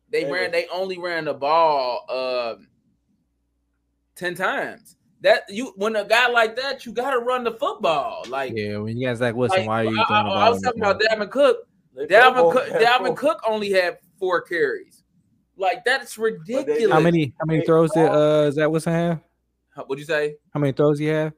[0.09, 2.67] they They ran were- they only ran the ball um
[4.15, 4.97] 10 times.
[5.21, 8.25] That you when a guy like that, you gotta run the football.
[8.27, 10.33] Like, Yeah, when you guys like Wilson, like, why are you I, throwing the I-
[10.33, 10.37] ball?
[10.37, 11.19] I was talking about field?
[11.21, 11.57] Dalvin Cook.
[11.95, 15.02] They Dalvin Cook, had Dalvin four- Cook only had four carries.
[15.57, 16.91] Like that's ridiculous.
[16.91, 19.19] How many how many throws did uh Zach Wilson have?
[19.75, 20.35] What'd you say?
[20.53, 21.33] How many throws he have?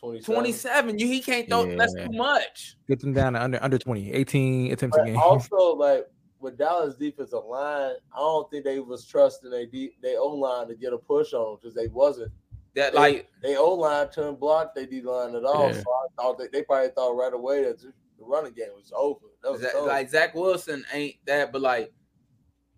[0.00, 0.34] 27.
[0.34, 0.98] 27.
[0.98, 2.76] You he can't throw that's too much.
[2.88, 5.16] Get them down to under under 20, 18 attempts a game.
[5.16, 6.06] also, like
[6.40, 10.66] with Dallas defensive line, I don't think they was trusting they de- they O line
[10.68, 12.32] to get a push on them because they wasn't.
[12.74, 15.68] That They- like They O line couldn't block they D line at all.
[15.68, 15.74] Yeah.
[15.74, 19.26] So I thought they, they probably thought right away that the running game was over.
[19.42, 19.86] That was Zach, over.
[19.86, 21.92] like Zach Wilson ain't that, but like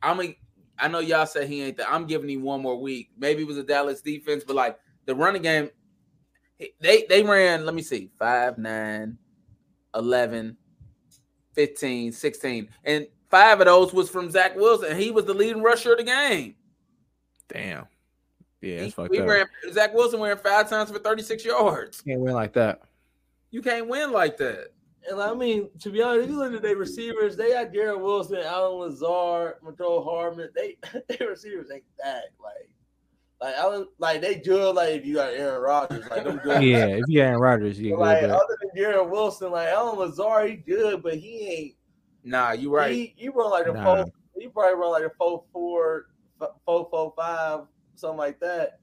[0.02, 0.36] I'm a,
[0.78, 1.90] I know y'all say he ain't that.
[1.90, 3.10] I'm giving him one more week.
[3.16, 5.70] Maybe it was a Dallas defense, but like the running game,
[6.80, 9.18] they they ran, let me see, 5, 9,
[9.94, 10.56] 11,
[11.52, 12.68] 15, 16.
[12.84, 14.90] And five of those was from Zach Wilson.
[14.90, 16.55] And he was the leading rusher of the game.
[17.48, 17.86] Damn.
[18.60, 19.28] Yeah, it's fucked he up.
[19.28, 22.01] ran Zach Wilson ran five times for 36 yards.
[22.01, 22.80] Can't win like that.
[23.51, 24.68] You can't win like that.
[25.10, 28.01] And I mean, to be honest, if you look at their receivers, they got Garrett
[28.01, 30.48] Wilson, Allen Lazard, Montrell Harmon.
[30.55, 30.76] They
[31.18, 32.70] their receivers ain't that like
[33.40, 36.62] like Allen like they good like if you got Aaron Rodgers, like them good.
[36.62, 38.01] Yeah, if you got Aaron Rodgers, you But, good.
[38.01, 41.74] like but- other than Garrett Wilson, like Allen Lazard, he good, but he ain't
[42.26, 42.90] Nah, you right.
[42.93, 43.85] he he run like a Nah.
[43.85, 44.05] four
[44.39, 46.06] he probably run like a four four
[46.64, 47.60] four four five,
[47.94, 48.78] something like that.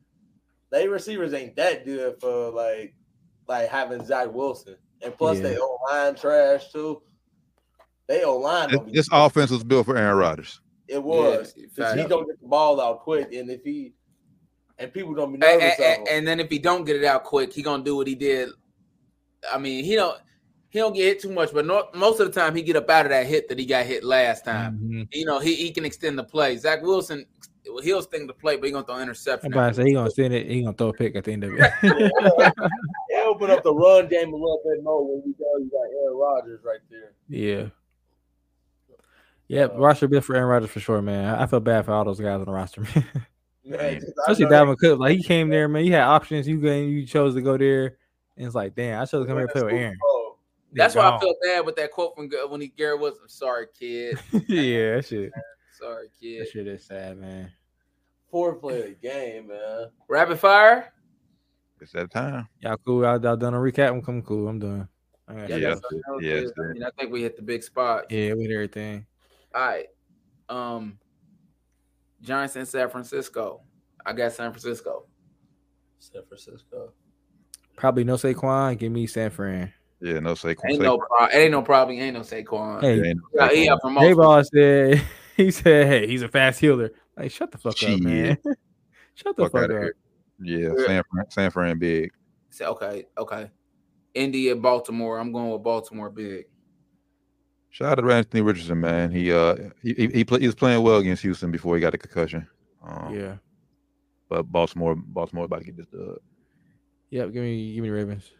[0.70, 2.94] They receivers ain't that good for like
[3.48, 4.76] like having Zach Wilson.
[5.04, 5.44] And plus Yeah.
[5.44, 7.02] they O line trash too.
[8.08, 10.60] They O line This, this offense was built for Aaron Rodgers.
[10.88, 11.54] It was.
[11.56, 12.10] Yeah, 'Cause he fact.
[12.10, 13.94] don't get the ball out quick, and if he
[14.78, 16.08] and people don't be And, nervous of and- him.
[16.10, 18.50] and then if he don't get it out quick, he gonna do what he did.
[19.52, 20.18] I mean, he don't
[20.70, 22.90] he don't get hit too much, but no, most of the time he get up
[22.90, 24.80] out of that hit that he got hit last time.
[24.82, 25.08] Mhm.
[25.12, 26.56] You know, he, he can extend the play.
[26.58, 27.26] Zach Wilson,
[27.84, 29.48] he'll extend the play, but he gonna throw interception.
[29.48, 30.48] I'm about to say he gonna send it.
[30.50, 31.72] He gonna throw a pick at the end of it.
[33.40, 36.04] they open up the run game a little bit more when you know you got
[36.04, 37.12] Aaron Rodgers right there.
[37.28, 37.68] yeah.
[39.48, 41.26] Yeah, Uh, roster bit for Aaron Rodgers for sure, man.
[41.36, 43.06] I I feel bad for all those guys on the roster, man.
[43.66, 45.00] Man, 'cause I Especially know Dalvin Cook.
[45.00, 45.84] Like he came there, man.
[45.86, 46.48] You had options.
[46.48, 47.98] You go, you chose to go there,
[48.38, 49.98] and it's like, damn, I should have come here and play with Aaron.
[50.06, 50.38] Oh,
[50.72, 53.18] That's Yeah, why I feel bad with that quote from Gar- when he Garrett was.
[53.22, 54.18] I'm sorry, kid.
[54.48, 55.32] yeah, that shit.
[55.78, 56.42] Sorry, kid.
[56.42, 57.52] That shit is sad, man.
[58.32, 59.88] Fourth play of the game, man.
[60.08, 60.94] Rapid fire.
[61.82, 62.48] It's that time.
[62.60, 63.02] Y'all cool?
[63.04, 63.90] Y'all, y'all done a recap?
[63.90, 64.48] I'm coming cool.
[64.48, 64.88] I'm done.
[65.28, 65.50] I Yeah, shit.
[65.50, 68.06] Yeah, that's- that was yeah, I, mean, I think we hit the big spot.
[68.12, 69.06] yeah, we with everything.
[69.56, 69.88] All right.
[70.48, 71.00] Um,
[72.22, 73.62] Giants in San Francisco.
[74.06, 75.06] I got San Francisco.
[76.00, 76.94] San Francisco.
[77.76, 78.78] Probably no Saquon.
[78.78, 79.74] Give me San Fran.
[80.02, 80.70] Yeah, no Saquon.
[80.70, 81.98] Ain't no, pro- ain't no problem.
[81.98, 82.82] Ain't no Saquon.
[82.82, 83.72] Hey, Ain't Yeah, no he Saquon.
[83.72, 84.18] up from J most.
[84.18, 85.04] Ball said
[85.38, 88.38] he said, "Hey, he's a fast healer." Like, shut the fuck up, man.
[89.16, 89.70] shut the Fuck fuck up.
[89.72, 89.96] here.
[90.42, 92.12] Yeah, San Fran, San Fran big.
[92.50, 93.50] Say, okay, okay.
[94.14, 95.18] Indy and Baltimore.
[95.20, 96.46] I'm going with Baltimore big.
[97.70, 99.12] Shout out to Anthony Richardson, man.
[99.12, 101.94] He uh he he, he, play, he was playing well against Houston before he got
[101.94, 102.46] a concussion.
[102.84, 103.36] Um, Yeah.
[104.28, 106.18] But Baltimore, Baltimore about to get this dub.
[107.10, 107.32] Yep.
[107.34, 108.32] Give me, give me the Ravens.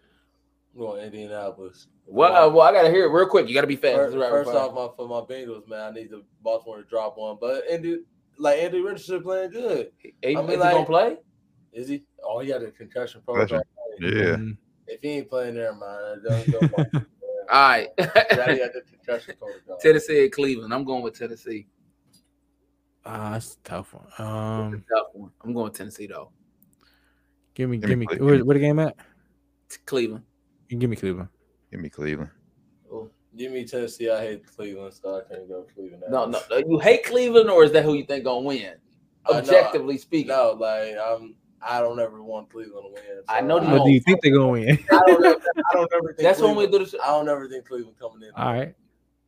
[0.74, 1.88] I'm going Indianapolis.
[2.06, 3.48] Well, uh, well, I gotta hear it real quick.
[3.48, 3.96] You gotta be fast.
[3.96, 4.60] First, This is rapid first fire.
[4.60, 7.38] off, my, for my Bengals, man, I need the Baltimore to drop one.
[7.40, 8.00] But Andy,
[8.38, 9.92] like Andy Richardson playing good.
[10.22, 11.18] Hey, I mean, is he like- gonna play?
[11.74, 12.04] Is he?
[12.24, 13.62] Oh, he got a concussion Concussion.
[13.62, 13.64] protocol.
[14.00, 14.36] Yeah.
[14.36, 14.58] Mhm.
[14.88, 16.68] If he ain't playing there, man, don't go.
[16.68, 16.86] play.
[17.52, 17.90] All right.
[17.98, 19.36] He got the concussion.
[19.80, 20.74] Tennessee and Cleveland.
[20.74, 21.68] I'm going with Tennessee.
[23.06, 24.06] Ah, that's a tough one.
[24.20, 25.32] Um, a tough one.
[25.44, 26.32] I'm going with Tennessee though.
[27.56, 28.96] give me, Give give me me, where, where the game at?
[29.70, 30.24] T- Cleveland.
[30.70, 31.30] You Give me Cleveland.
[31.72, 32.30] Give me Cleveland.
[33.38, 34.10] Give me Tennessee.
[34.10, 36.04] I hate Cleveland, so I can't go Cleveland.
[36.10, 36.58] No, no, no.
[36.58, 38.74] You hate Cleveland, or is that who you think gonna win?
[39.26, 41.36] Uh, no, Objectively speaking, No, like I'm.
[41.64, 43.22] I don't ever want Cleveland to win.
[43.30, 43.90] I know so you don't.
[43.90, 44.80] you think they're gonna win?
[44.92, 45.26] I don't.
[45.26, 45.38] Ever,
[45.70, 46.20] I don't ever think.
[46.20, 47.00] That's when we do the.
[47.04, 48.32] I don't ever think Cleveland coming in.
[48.36, 48.76] All right.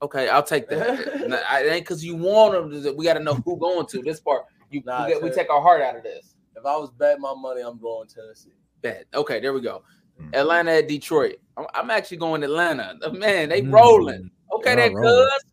[0.02, 1.28] Okay, I'll take that.
[1.28, 2.96] Nah, I- ain't because you want them.
[2.98, 4.44] We got to know who going to this part.
[4.70, 6.36] You, Nah, we, get, we take our heart out of this.
[6.58, 8.52] If I was betting my money, I'm going to Tennessee.
[8.82, 9.06] Bet.
[9.14, 9.84] Okay, there we go.
[10.22, 10.36] Mm.
[10.36, 11.38] Atlanta at Detroit.
[11.56, 12.98] I'm, I'm actually going to Atlanta.
[13.14, 13.72] Man, they Mm.
[13.74, 14.30] rolling.
[14.56, 15.30] Okay, They that are rolling.
[15.30, 15.44] cuz.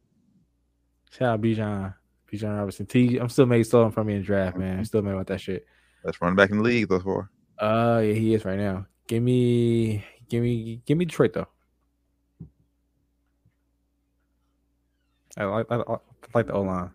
[1.16, 1.94] Shout out Bijan.
[2.32, 2.86] Bijan Robinson.
[2.86, 3.18] T.
[3.18, 4.84] I'm still made stolen from me in draft, man.
[4.84, 5.64] Still mad about that shit.
[6.04, 7.30] Let's run back in the league thus far.
[7.58, 8.86] Uh, yeah, he is right now.
[9.06, 11.48] Give me, give me, give me Detroit though.
[15.36, 15.96] I like, I, I
[16.34, 16.90] like the O line.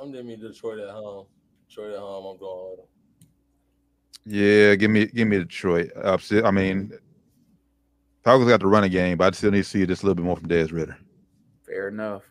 [0.00, 1.26] I'm giving me Detroit at home.
[1.68, 2.26] Detroit at home.
[2.26, 2.86] I'm going with them.
[4.24, 5.90] Yeah, give me give me Detroit.
[5.96, 6.44] Upset.
[6.44, 6.92] I mean,
[8.24, 10.24] Falcons got the running game, but I still need to see just a little bit
[10.24, 10.96] more from Dez Ridder.
[11.64, 12.22] Fair enough.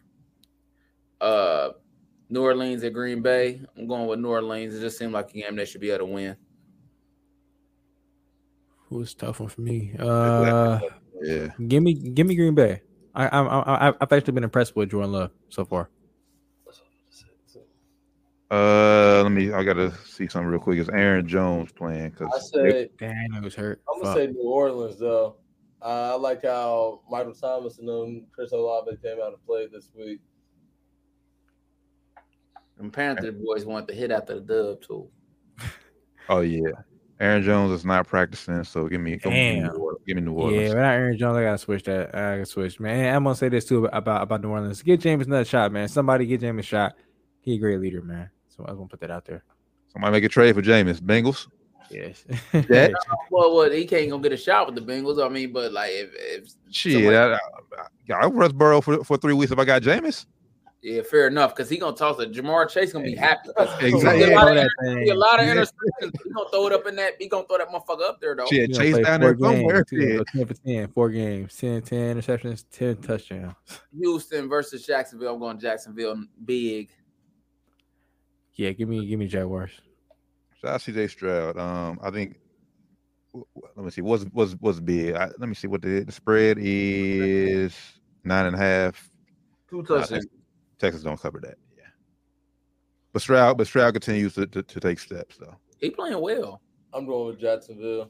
[1.20, 1.70] Uh,
[2.32, 3.62] New Orleans at Green Bay.
[3.78, 4.74] I'm going with New Orleans.
[4.74, 6.36] It just seemed like a game they should be able to win.
[8.88, 9.94] Who's tough one for me?
[10.00, 10.80] Uh,
[11.22, 12.82] Yeah, give me, give me Green Bay.
[13.14, 15.90] I, I, I, I- I've actually been impressed with Jordan Love so far.
[18.50, 19.54] Uh, let me.
[19.54, 20.78] I gotta see something real quick.
[20.78, 22.12] Is Aaron Jones playing?
[22.12, 23.82] Cause I Because say Damn, it was hurt.
[23.88, 24.18] I'm gonna Fuck.
[24.18, 25.38] say New Orleans though.
[25.82, 29.90] Uh, I like how Michael Thomas and then Chris Olave came out and played this
[29.98, 30.20] week.
[32.82, 35.08] And Panther boys want the hit after the dub too.
[36.30, 36.72] oh yeah,
[37.20, 38.64] Aaron Jones is not practicing.
[38.64, 39.64] So give me, give me, Damn.
[39.64, 40.02] New Orleans.
[40.08, 40.70] Give me New Yeah, Orleans.
[40.70, 42.16] without Aaron Jones, I gotta switch that.
[42.16, 43.16] I gotta switch, man.
[43.16, 44.82] I'm gonna say this too about about New Orleans.
[44.82, 45.88] Get Jameis another shot, man.
[45.88, 46.94] Somebody get Jameis a shot.
[47.42, 48.30] He a great leader, man.
[48.50, 49.44] So I was gonna put that out there.
[49.94, 51.00] Somebody make a trade for Jameis.
[51.00, 51.48] Bengals.
[51.90, 52.24] Yes.
[52.54, 52.94] That
[53.30, 55.24] Well, well, he can't go get a shot with the Bengals.
[55.24, 56.94] I mean, but like if, if shit.
[56.94, 60.26] somebody- I, I, I would rest Burrow for, for three weeks if I got Jameis.
[60.84, 62.32] Yeah, fair enough, because he gonna toss it.
[62.32, 63.50] Ja'Marr Chase gonna be happy.
[63.56, 63.92] Exactly.
[63.92, 66.12] He a lot of, that he a lot of interceptions.
[66.24, 67.14] He gonna throw it up in that.
[67.20, 68.48] He gonna throw that motherfucker up there though.
[68.48, 69.84] Shit, Chase down there somewhere.
[69.84, 69.92] games.
[69.92, 70.18] He gonna Shit.
[70.34, 73.54] go 10 for 10, four games, 10, 10 interceptions, 10 touchdowns.
[73.96, 75.36] Houston versus Jacksonville.
[75.36, 76.90] I'm going Jacksonville big.
[78.56, 79.72] Yeah, give me give me Jaguars.
[80.62, 81.58] Shout so out CJ Stroud.
[81.60, 82.38] Um, I think.
[83.34, 84.02] w- w- Let me see.
[84.02, 85.14] What's what's what's big?
[85.14, 87.78] I, let me see what the the spread is.
[88.24, 89.10] Nine and a half.
[89.70, 90.26] Two touchdowns.
[90.82, 91.58] Texas, Texas don't cover that.
[91.78, 91.84] Yeah.
[93.14, 95.56] But Stroud, but Stroud continues to, to, to take steps though.
[95.80, 96.62] He playing well.
[96.94, 98.10] I'm going with Jacksonville.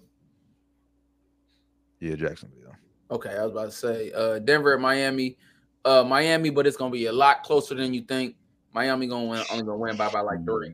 [2.00, 2.76] Yeah, Jacksonville.
[3.12, 5.38] Okay, I was about to say uh Denver at Miami.
[5.86, 8.36] Uh Miami, but it's gonna be a lot closer than you think.
[8.74, 10.74] Miami gonna win only gonna win by about like three.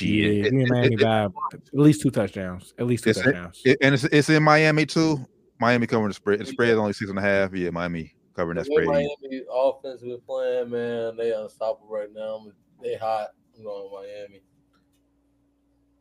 [0.00, 2.74] Yeah, It- it- Miami it- by at least two touchdowns.
[2.78, 3.60] At least two It's- touchdowns.
[3.64, 5.24] it- and it's it's in Miami too.
[5.60, 6.38] Miami covering the spread.
[6.38, 7.52] The spread is only six and a half.
[7.54, 9.08] Yeah, Miami covering that The way spread.
[9.22, 12.46] Miami offense been playing, man, they unstoppable right now.
[12.82, 13.30] They hot.
[13.56, 14.42] I'm going with Miami.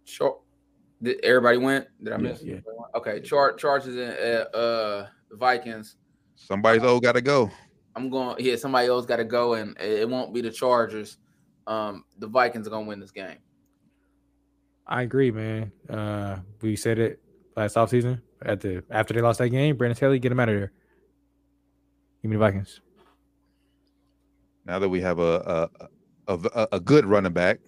[0.06, 0.40] Sure.
[1.02, 1.88] Did everybody went?
[2.04, 2.44] Did I miss?
[2.44, 2.60] Yeah.
[2.96, 5.96] Okay, char- charges in uh, uh Vikings.
[6.36, 7.52] Somebody's old got to go.
[7.96, 8.36] I'm going.
[8.40, 11.18] Yeah, somebody else got to go, and it it won't be the Chargers.
[11.66, 13.38] Um, the Vikings are gonna win this game.
[14.86, 15.72] I agree, man.
[15.90, 17.20] Uh, we said it
[17.56, 19.76] last offseason at the after they lost that game.
[19.76, 20.72] Brandon Staley, get him out of there.
[22.28, 22.82] Give me the Vikings.
[24.66, 25.70] Now that we have a
[26.28, 27.60] a a, a, a good running back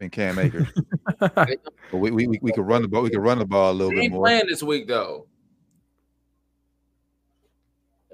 [0.00, 0.68] in Cam Akers,
[1.18, 1.58] but
[1.92, 3.02] we, we we we could run the ball.
[3.02, 4.24] We could run the ball a little bit more.
[4.24, 5.26] playing this week though.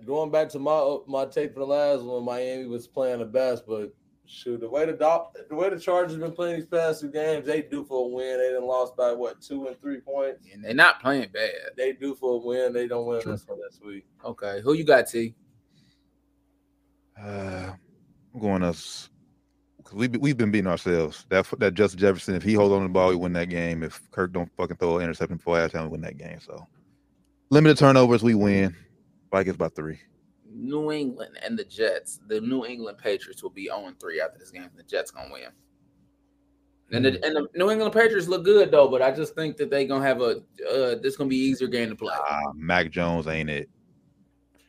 [0.05, 3.63] Going back to my my take for the last one, Miami was playing the best,
[3.65, 3.95] but
[4.29, 7.47] shoot, the way the Dol- the way the Chargers been playing these past two games,
[7.47, 8.39] they do for a win.
[8.39, 10.47] They didn't lost by what two and three points.
[10.53, 11.73] And they're not playing bad.
[11.77, 12.73] They do for a win.
[12.73, 13.33] They don't win True.
[13.33, 14.07] this one this week.
[14.25, 15.35] Okay, who you got, T?
[17.21, 17.73] Uh,
[18.35, 19.11] I'm going us
[19.79, 21.27] because we we've been beating ourselves.
[21.31, 23.83] That that Justin Jefferson, if he hold on to the ball, we win that game.
[23.83, 26.39] If Kirk don't fucking throw an interception before halftime, we win that game.
[26.41, 26.67] So
[27.51, 28.77] limited turnovers, we win.
[29.31, 29.99] Vikings by three.
[30.59, 32.21] New England and the Jets.
[32.27, 34.69] The New England Patriots will be 0 3 after this game.
[34.77, 35.49] The Jets gonna win.
[36.91, 39.71] And the, and the New England Patriots look good though, but I just think that
[39.71, 42.15] they gonna have a uh, this gonna be easier game to play.
[42.15, 43.69] Uh, Mac Jones ain't it.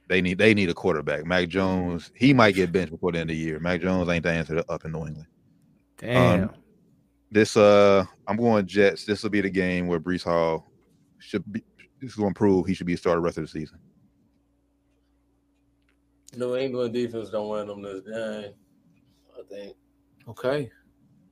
[0.07, 1.25] They need they need a quarterback.
[1.25, 3.59] Mac Jones, he might get benched before the end of the year.
[3.59, 5.27] Mac Jones ain't the answer up in New England.
[5.97, 6.49] Damn.
[7.31, 9.05] This uh I'm going Jets.
[9.05, 10.69] This will be the game where Breece Hall
[11.19, 11.63] should be
[12.01, 13.79] this is gonna prove he should be a starter the rest of the season.
[16.35, 18.53] New England defense don't win them this game.
[19.37, 19.75] I think.
[20.27, 20.71] Okay.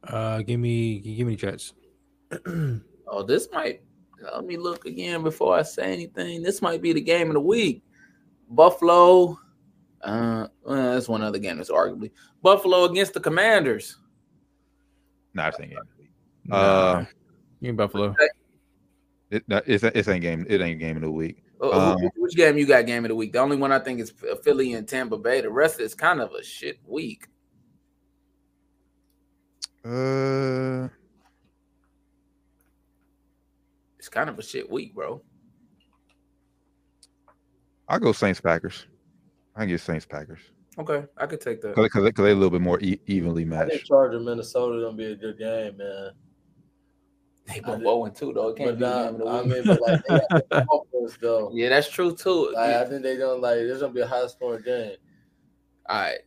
[0.03, 1.73] Uh, give me give me the Jets.
[3.09, 3.81] Oh, this might
[4.21, 6.43] let me look again before I say anything.
[6.43, 7.83] This might be the game of the week.
[8.49, 9.39] Buffalo.
[10.01, 12.11] Uh, well, that's one other game that's arguably
[12.41, 13.97] Buffalo against the Commanders.
[15.33, 15.79] Nah, it's ain't game.
[16.45, 16.57] Nah.
[16.57, 16.99] Uh,
[17.61, 18.15] give me Buffalo.
[19.29, 20.45] It, nah, it's it's ain't game.
[20.49, 21.43] It ain't game of the week.
[21.61, 23.33] Uh, Um, which, which game you got game of the week?
[23.33, 24.13] The only one I think is
[24.43, 25.41] Philly and Tampa Bay.
[25.41, 27.27] The rest is kind of a shit week.
[29.85, 30.87] Uh,
[33.97, 35.21] It's kind of a shit week, bro.
[37.89, 38.85] I'll go Saints Packers.
[39.55, 40.39] I can get Saints Packers
[40.77, 41.75] Okay, I could take that.
[41.75, 43.87] because they're a little bit more e- evenly I think matched.
[43.87, 46.11] Charger Minnesota gonna be a good game, man.
[47.47, 48.47] They I both did- 0 and 2 though.
[48.49, 51.17] It can't But be the nah, the I mean, but like they got the offense
[51.21, 51.49] though.
[51.53, 52.51] yeah, that's true too.
[52.53, 52.81] Like, Yeah.
[52.81, 53.55] I think they don't like.
[53.55, 54.97] There's gonna be a high scoring game.
[55.87, 56.19] All right.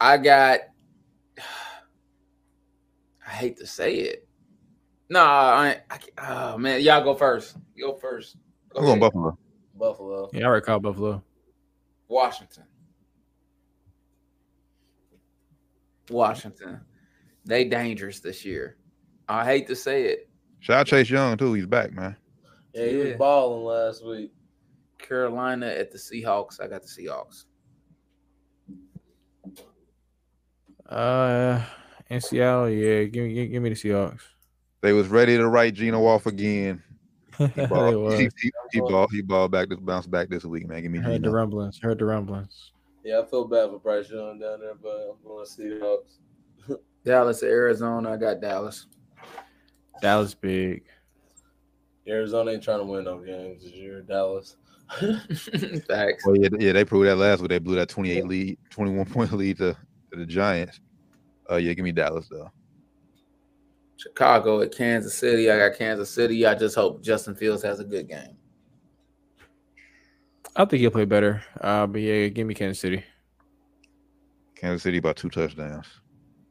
[0.00, 0.60] I got
[3.26, 4.26] I hate to say it.
[5.10, 6.12] No, I, ain't- I can't-
[6.54, 7.56] oh man, y'all go first.
[7.78, 8.36] Go first.
[8.70, 9.00] Go I'm going.
[9.00, 9.38] Buffalo.
[9.74, 10.30] Buffalo.
[10.32, 11.22] Yeah, I already called Buffalo.
[12.08, 12.64] Washington.
[16.10, 16.80] Washington.
[17.44, 18.76] They dangerous this year.
[19.28, 20.28] I hate to say it.
[20.60, 21.52] Shout out Chase Young too.
[21.54, 22.16] He's back, man.
[22.74, 23.16] Yeah, he was Yeah.
[23.16, 24.32] balling last week.
[24.98, 26.60] Carolina at the Seahawks.
[26.60, 27.44] I got the Seahawks.
[30.88, 31.62] Uh,
[32.08, 34.20] in Seattle, yeah, give me give, give me the Seahawks.
[34.80, 36.82] They was ready to write Geno off again.
[37.38, 40.66] He they balled, he, he, he balled, he balled back this bounce back this week,
[40.66, 40.82] man.
[40.82, 41.78] Give me Heard the rumblings.
[41.80, 42.72] Heard the rumblings.
[43.04, 46.78] Yeah, I feel bad for Bryce Young down there, but I'm going to see Seahawks.
[47.04, 48.10] Dallas, Arizona.
[48.10, 48.88] I got Dallas.
[50.00, 50.84] Dallas big.
[52.08, 54.02] Arizona ain't trying to win no games this year.
[54.02, 54.56] Dallas.
[55.88, 56.26] Facts.
[56.26, 57.50] Well, yeah, yeah, they proved that last week.
[57.50, 59.76] They blew that 28 lead, 21 point lead to,
[60.12, 60.80] to the Giants.
[61.50, 62.50] Uh, yeah, give me Dallas though.
[63.96, 65.50] Chicago at Kansas City.
[65.50, 66.46] I got Kansas City.
[66.46, 68.36] I just hope Justin Fields has a good game.
[70.56, 71.42] I think he'll play better.
[71.60, 73.04] Uh, but yeah, give me Kansas City.
[74.54, 75.86] Kansas City by two touchdowns.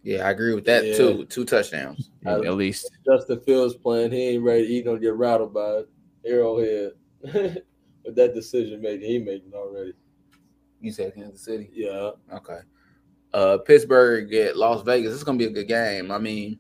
[0.07, 0.95] Yeah, I agree with that Yeah.
[0.95, 1.25] too.
[1.25, 2.11] Two touchdowns.
[2.23, 2.89] Yeah, at least.
[3.05, 4.13] Justin Fields playing.
[4.13, 4.65] He ain't ready.
[4.65, 5.81] He gonna get rattled by
[6.25, 6.93] Arrowhead.
[8.05, 9.91] With that decision making, he making already.
[10.79, 11.69] You said Kansas City.
[11.73, 12.11] Yeah.
[12.34, 12.59] Okay.
[13.34, 15.13] Uh, Pittsburgh at Las Vegas.
[15.13, 16.09] It's gonna be a good game.
[16.09, 16.57] I mean,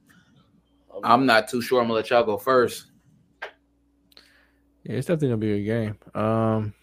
[1.01, 1.79] I'm not too sure.
[1.79, 2.87] I'm gonna let y'all go first.
[4.83, 5.97] Yeah, it's definitely gonna be a game.
[6.13, 6.73] Um,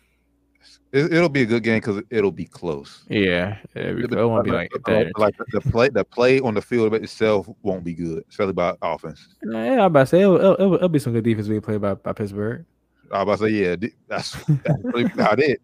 [0.94, 3.04] It, it'll be a good game because it'll be close.
[3.08, 5.10] yeah, yeah it won't be like that.
[5.18, 9.26] like the play, the play on the field itself won't be good, especially by offense.
[9.42, 11.80] Yeah, I'm about to say it'll, it'll, it'll, it'll be some good defense being played
[11.80, 12.64] by, by Pittsburgh.
[13.12, 15.60] I was about to say, yeah, that's, that's really about it.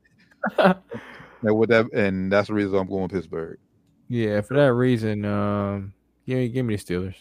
[1.43, 3.59] And with that, and that's the reason I'm going Pittsburgh.
[4.09, 5.93] Yeah, for that reason, um,
[6.27, 7.15] give me give me the Steelers.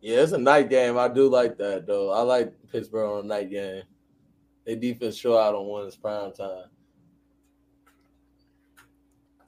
[0.00, 0.96] Yeah, it's a night game.
[0.96, 2.10] I do like that though.
[2.10, 3.82] I like Pittsburgh on a night game.
[4.64, 6.64] They defense show out on when it's prime time.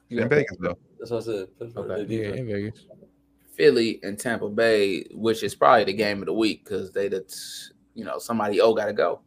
[0.09, 0.77] In Vegas though.
[0.99, 1.59] That's what I said.
[1.59, 2.21] Pittsburgh, Okay.
[2.21, 2.85] Yeah, in Vegas.
[3.53, 7.23] Philly and Tampa Bay, which is probably the game of the week because they, the
[7.93, 9.21] you know, somebody oh got to go.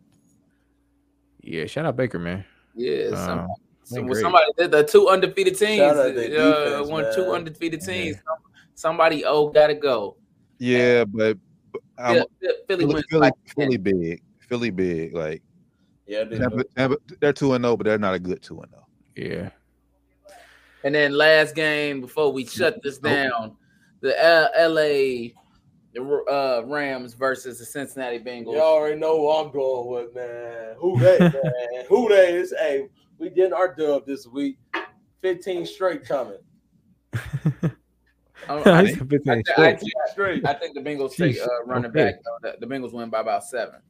[1.42, 2.44] Yeah, shout out Baker, man.
[2.74, 3.48] Yeah, Um,
[3.84, 5.78] some, they some- somebody did the two undefeated teams.
[5.78, 7.30] Shout out their Uh, defense, one two man.
[7.36, 7.92] undefeated Yeah.
[7.92, 8.16] teams.
[8.74, 10.16] Somebody oh got to go.
[10.58, 11.38] Yeah, but,
[11.72, 12.24] but I'm,
[12.66, 15.14] Philly Philly, Philly, like Philly big, Philly big.
[15.14, 15.42] Like
[16.06, 18.72] Yeah, they Tampa- Tampa- they're two and zero, but they're not a good two and
[18.76, 18.84] oh.
[19.16, 19.30] zero.
[19.42, 19.50] Yeah.
[20.84, 23.56] And then last game before we shut this down,
[24.00, 25.30] the L- LA
[26.30, 28.54] uh, Rams versus the Cincinnati Bengals.
[28.54, 30.74] Y'all already know who I'm going with, man.
[30.78, 31.84] Who they, man?
[31.88, 32.54] Who they is?
[32.56, 32.88] Hey,
[33.18, 34.58] we getting our dub this week.
[35.22, 36.38] 15 straight coming.
[37.14, 37.20] I,
[38.48, 39.80] I I, think 15 I, I, straight.
[39.80, 40.46] think- Straight.
[40.46, 42.04] I think the Bengals take uh, running Okay.
[42.04, 42.14] back.
[42.22, 42.50] though.
[42.52, 43.80] The, the Bengals win by about seven.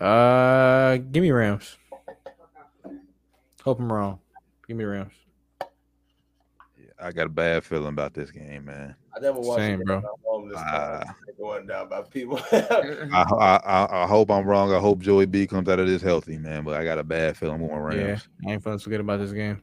[0.00, 1.76] Uh, give me Rams.
[3.62, 4.18] Hope I'm wrong.
[4.66, 5.12] Give me Rams.
[6.78, 8.94] Yeah, I got a bad feeling about this game, man.
[9.14, 9.86] I never watched Same, it.
[9.86, 10.02] bro.
[10.48, 11.04] This uh,
[11.38, 12.40] going down by people.
[12.52, 14.72] I, I I I hope I'm wrong.
[14.72, 16.64] I hope Joey B comes out of this healthy, man.
[16.64, 18.28] But I got a bad feeling I'm going Yeah, Rams.
[18.46, 19.62] I ain't fun to forget about this game.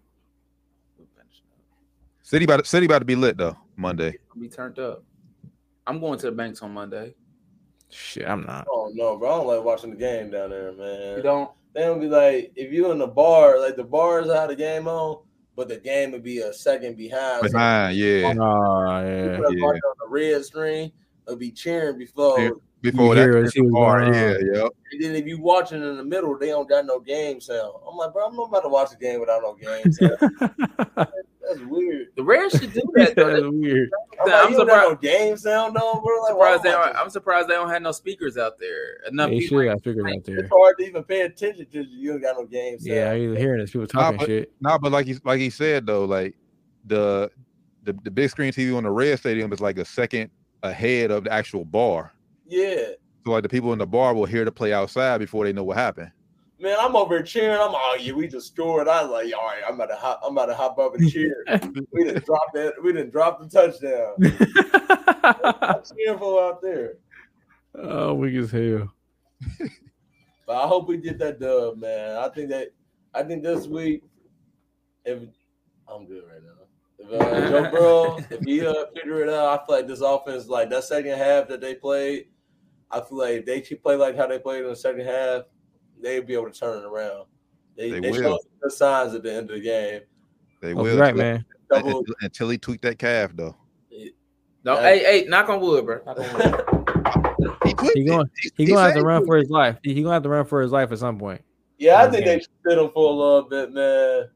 [2.21, 4.17] City about City about to be lit though Monday.
[4.39, 5.03] Be turned up.
[5.87, 7.15] I'm going to the banks on Monday.
[7.89, 8.67] Shit, I'm not.
[8.69, 9.29] oh no, bro.
[9.29, 11.17] I don't like watching the game down there, man.
[11.17, 11.51] You don't?
[11.73, 14.87] They don't be like if you in the bar, like the bars have the game
[14.87, 15.23] on,
[15.55, 17.49] but the game would be a second behind.
[17.49, 18.27] So yeah.
[18.27, 19.37] Oh, people yeah.
[19.37, 19.65] that yeah.
[19.65, 20.91] on the red screen
[21.27, 22.39] will be cheering before.
[22.39, 22.49] Yeah.
[22.81, 24.15] Before You that, hear it, see what's bar, going on.
[24.15, 24.71] yeah, yep.
[24.91, 27.73] And then if you watching in the middle, they don't got no game sound.
[27.89, 30.17] I'm like, bro, I'm not about to watch the game without no game sound.
[31.47, 32.07] That's weird.
[32.17, 33.15] The Rams should do that.
[33.15, 33.29] though.
[33.41, 33.89] That's weird.
[34.21, 36.21] I'm, I'm like, you don't got no surprised- game sound on, bro.
[36.21, 38.59] Like, I'm surprised they am I don't, I'm surprised they don't have no speakers out
[38.59, 38.97] there.
[39.09, 39.57] Enough They people.
[39.57, 40.37] sure got figures out there.
[40.39, 41.97] It's hard to even pay attention to you.
[41.97, 42.95] You don't got no game sound.
[42.95, 44.51] Yeah, I either hearing this people Nah, talking but- shit.
[44.61, 46.35] Nah, but like he like he said though, like
[46.85, 47.31] the
[47.83, 50.29] the the big screen TV on the red stadium is like a second
[50.63, 52.13] ahead of the actual bar.
[52.47, 52.89] Yeah.
[53.25, 55.63] So like the people in the bar will hear the play outside before they know
[55.63, 56.11] what happened.
[56.59, 57.59] Man, I'm over here cheering.
[57.59, 58.87] I'm like, oh yeah, we just scored.
[58.87, 61.11] I was like, all right, I'm about to hop, I'm about to hop up and
[61.11, 61.45] cheer.
[61.91, 62.73] we didn't drop that.
[62.83, 64.15] We didn't drop the touchdown.
[65.61, 66.93] I'm cheering for out there.
[67.75, 68.91] oh, weak as hell.
[70.47, 72.15] But I hope we get that dub, man.
[72.15, 72.69] I think that
[73.13, 74.01] I think this week,
[75.05, 75.19] if
[75.87, 76.57] I'm good right now.
[76.99, 80.47] If uh, Joe Burrow, if he uh, figure it out, I feel like this offense,
[80.47, 82.27] like that second half that they played,
[82.91, 85.43] I feel like if they keep play like how they played in the second half,
[86.01, 87.25] they'll be able to turn it around.
[87.75, 88.21] They, They they, will.
[88.21, 90.01] showed some good signs at the end of the game.
[90.61, 90.97] They Oh, will.
[90.97, 91.45] right, until- man.
[91.69, 93.55] Double, until- Until he tweaked that calf, though.
[94.63, 94.81] No, Yeah.
[94.81, 96.01] hey, hey, knock on wood, bro.
[96.05, 96.63] Knock on wood.
[97.65, 98.07] He tweaked He it.
[98.07, 99.77] going- He, He he gonna have to run for his life.
[99.83, 101.41] He, he gonna have to run for his life at some point.
[101.77, 102.37] yeah, I think man.
[102.37, 104.29] they should sit him for a little bit, man.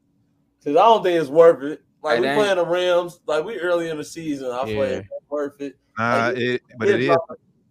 [0.60, 1.82] Because I don't think it's worth it.
[2.04, 4.52] Like Hey, we they playing the Rams, like we early in the season.
[4.52, 4.98] I feel like Yeah.
[4.98, 5.76] it's not worth it.
[5.98, 7.08] Nah, Like, it, but He'll it is.
[7.08, 7.26] drop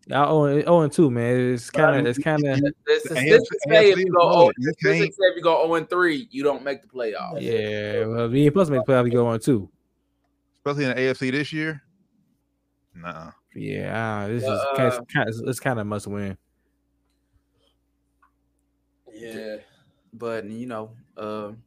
[0.06, 1.52] Y'all 0 0 and 2, man.
[1.54, 4.06] It's kind of, it's kind of, This The is AFC this is say if you
[4.12, 4.46] go oh.
[4.46, 6.88] You this is can't- say if you go 0 and 3, you don't make the
[6.88, 7.40] playoffs.
[7.40, 8.06] yeah.
[8.06, 9.04] Well, we ain't supposed to make the playoff.
[9.06, 9.68] you go on two.
[10.58, 11.82] Especially in the AFC this year.
[12.94, 13.30] Nah.
[13.54, 13.92] Yeah,
[14.24, 16.36] ah, this is Uh, kind of, kind of, it's kind of must win.
[19.12, 19.56] Yeah.
[20.12, 21.62] But you know, um,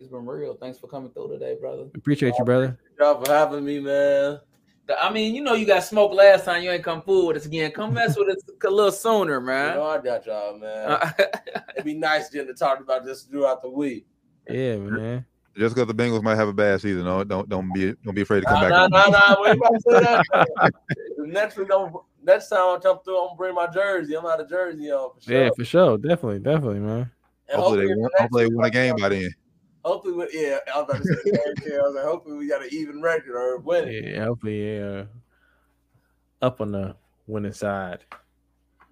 [0.00, 0.54] it's been real.
[0.54, 1.84] Thanks for coming through today, brother.
[1.94, 2.78] Appreciate you, brother.
[2.98, 4.40] Y'all for having me, man.
[5.00, 6.62] I mean, you know, you got smoked last time.
[6.62, 7.70] You ain't come fool with us again.
[7.70, 9.76] Come mess with us a little sooner, You man.
[9.76, 10.90] know I got y'all, man.
[10.92, 11.10] Uh,
[11.74, 14.06] It'd be nice getting to talk about this throughout the week.
[14.48, 15.24] Yeah, man.
[15.56, 18.22] Just because the Bengals might have a bad season, don't don't don't be don't be
[18.22, 18.90] afraid to come Nah, back.
[18.90, 19.42] nah, nah, nah.
[19.42, 20.72] We about to say that.
[21.18, 24.14] Next week, don't, next time I come through, I'm gonna bring my jersey.
[24.16, 25.44] I'm out of jersey on for sure.
[25.44, 25.98] Yeah, for sure.
[25.98, 27.10] Definitely, definitely, man.
[27.48, 29.30] And Hopefully they the win, next hopefully they win a game by then.
[29.84, 31.72] Hopefully, we, yeah, I was about to say the same.
[31.74, 33.88] I was like, hopefully we got an even record or win.
[33.88, 35.04] Yeah, hopefully, yeah.
[36.40, 36.96] Up on the
[37.26, 38.04] winning side.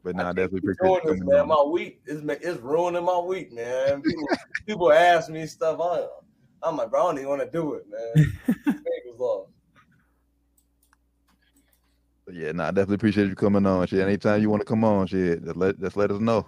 [0.03, 1.49] But nah, I definitely keep appreciate doing you this, man.
[1.49, 4.03] My week is ma- it's ruining my week, man.
[4.03, 4.29] People,
[4.67, 5.79] people ask me stuff.
[5.81, 6.07] I,
[6.63, 8.33] I'm like, bro, I don't even want to do it, man.
[8.67, 9.51] Bengals lost.
[12.27, 13.87] But yeah, nah, definitely appreciate you coming on.
[13.87, 16.47] Shit, anytime you want to come on, shit, just let just let us know.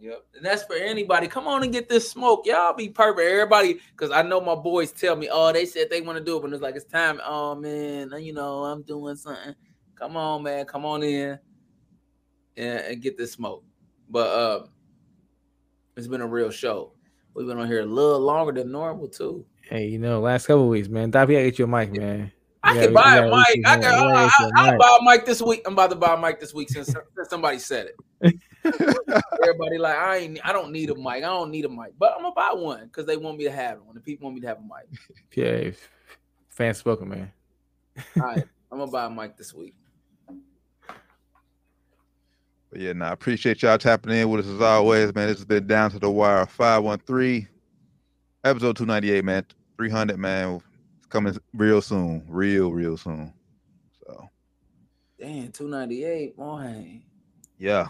[0.00, 0.24] Yep.
[0.36, 1.26] And that's for anybody.
[1.26, 2.46] Come on and get this smoke.
[2.46, 3.26] Y'all be perfect.
[3.26, 6.36] Everybody, because I know my boys tell me, oh, they said they want to do
[6.36, 7.20] it, but it's like it's time.
[7.24, 9.54] Oh man, you know, I'm doing something.
[9.94, 10.66] Come on, man.
[10.66, 11.38] Come on in
[12.56, 13.64] and, and get this smoke.
[14.10, 14.68] But um,
[15.96, 16.92] it's been a real show.
[17.34, 19.44] We've been on here a little longer than normal too.
[19.62, 21.10] Hey, you know, last couple weeks, man.
[21.10, 22.32] Dop, you gotta get you a mic, man.
[22.62, 23.66] I Yeah, can we buy a mic.
[23.66, 23.80] I can.
[23.80, 25.62] We I, get you a I, I'll buy a mic this week.
[25.66, 27.88] I'm about to buy a mic this week since, since somebody said
[28.22, 28.40] it.
[29.42, 30.40] Everybody like I ain't.
[30.44, 31.06] I don't need a mic.
[31.06, 33.50] I don't need a mic, but I'm gonna buy one because they want me to
[33.50, 33.94] have one.
[33.94, 35.00] The people want me to have a mic.
[35.34, 35.70] Yeah,
[36.48, 37.32] fan spoken, man.
[38.16, 39.74] All right, I'm gonna buy a mic this week.
[42.70, 45.28] But yeah, now nah, I appreciate y'all tapping in with us as always, man.
[45.28, 47.48] This has been down to the wire 513,
[48.44, 49.46] episode 298, man.
[49.76, 50.60] 300, man.
[50.98, 53.32] It's coming real soon, real, real soon.
[54.00, 54.28] So
[55.18, 57.02] Damn, 298, boy.
[57.58, 57.88] yeah,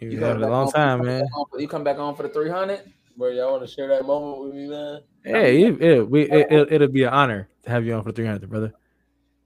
[0.00, 1.22] You You had come a back long on- time, man.
[1.50, 2.80] for- You come back on for the 300.
[3.16, 5.00] Bro, y'all want to share that moment with me, man?
[5.24, 8.12] Hey, it, it, we, it, it, it'll be an honor to have you on for
[8.12, 8.72] 300, brother.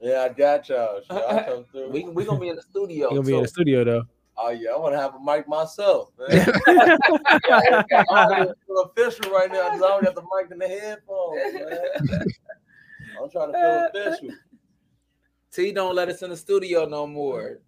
[0.01, 1.01] Yeah, I got y'all.
[1.01, 1.91] Shit, I'll come through.
[1.91, 3.09] We we gonna be in the studio.
[3.11, 4.03] You're gonna be in the studio though.
[4.37, 6.53] oh yeah, I want to have a mic myself, man.
[8.11, 8.49] I'm
[8.85, 12.27] official right now because I don't got the mic in the headphones, man.
[13.23, 13.59] I'm trying to
[13.93, 14.29] feel official.
[15.53, 17.61] T don't let us in the studio no more.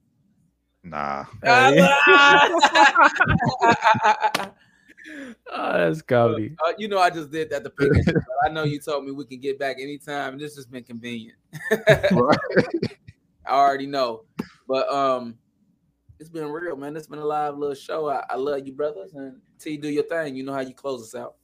[0.85, 1.25] Nah.
[5.53, 6.55] oh, that's comedy.
[6.67, 7.89] Uh, you know, I just did that to pick.
[7.93, 8.15] it.
[8.45, 10.35] I know you told me we can get back anytime.
[10.35, 11.39] and This has been convenient.
[12.13, 12.39] Right.
[13.47, 14.25] I already know,
[14.67, 15.37] but um,
[16.19, 16.97] it's been real, man.
[16.97, 18.09] It's been a live little show.
[18.09, 20.35] I, I love you, brothers, and T, do your thing.
[20.35, 21.35] You know how you close us out.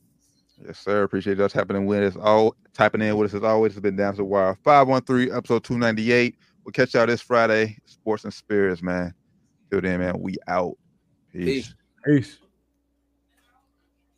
[0.65, 1.03] Yes, sir.
[1.03, 2.23] Appreciate y'all tapping in with us.
[2.23, 3.73] All typing in with us as always.
[3.73, 6.37] It's been down to the wire 513, episode 298.
[6.65, 7.77] We'll catch y'all this Friday.
[7.85, 9.12] Sports and spirits, man.
[9.71, 10.77] Till then, man, we out.
[11.33, 11.69] Peace.
[11.69, 11.75] Peace.
[12.05, 12.39] Peace.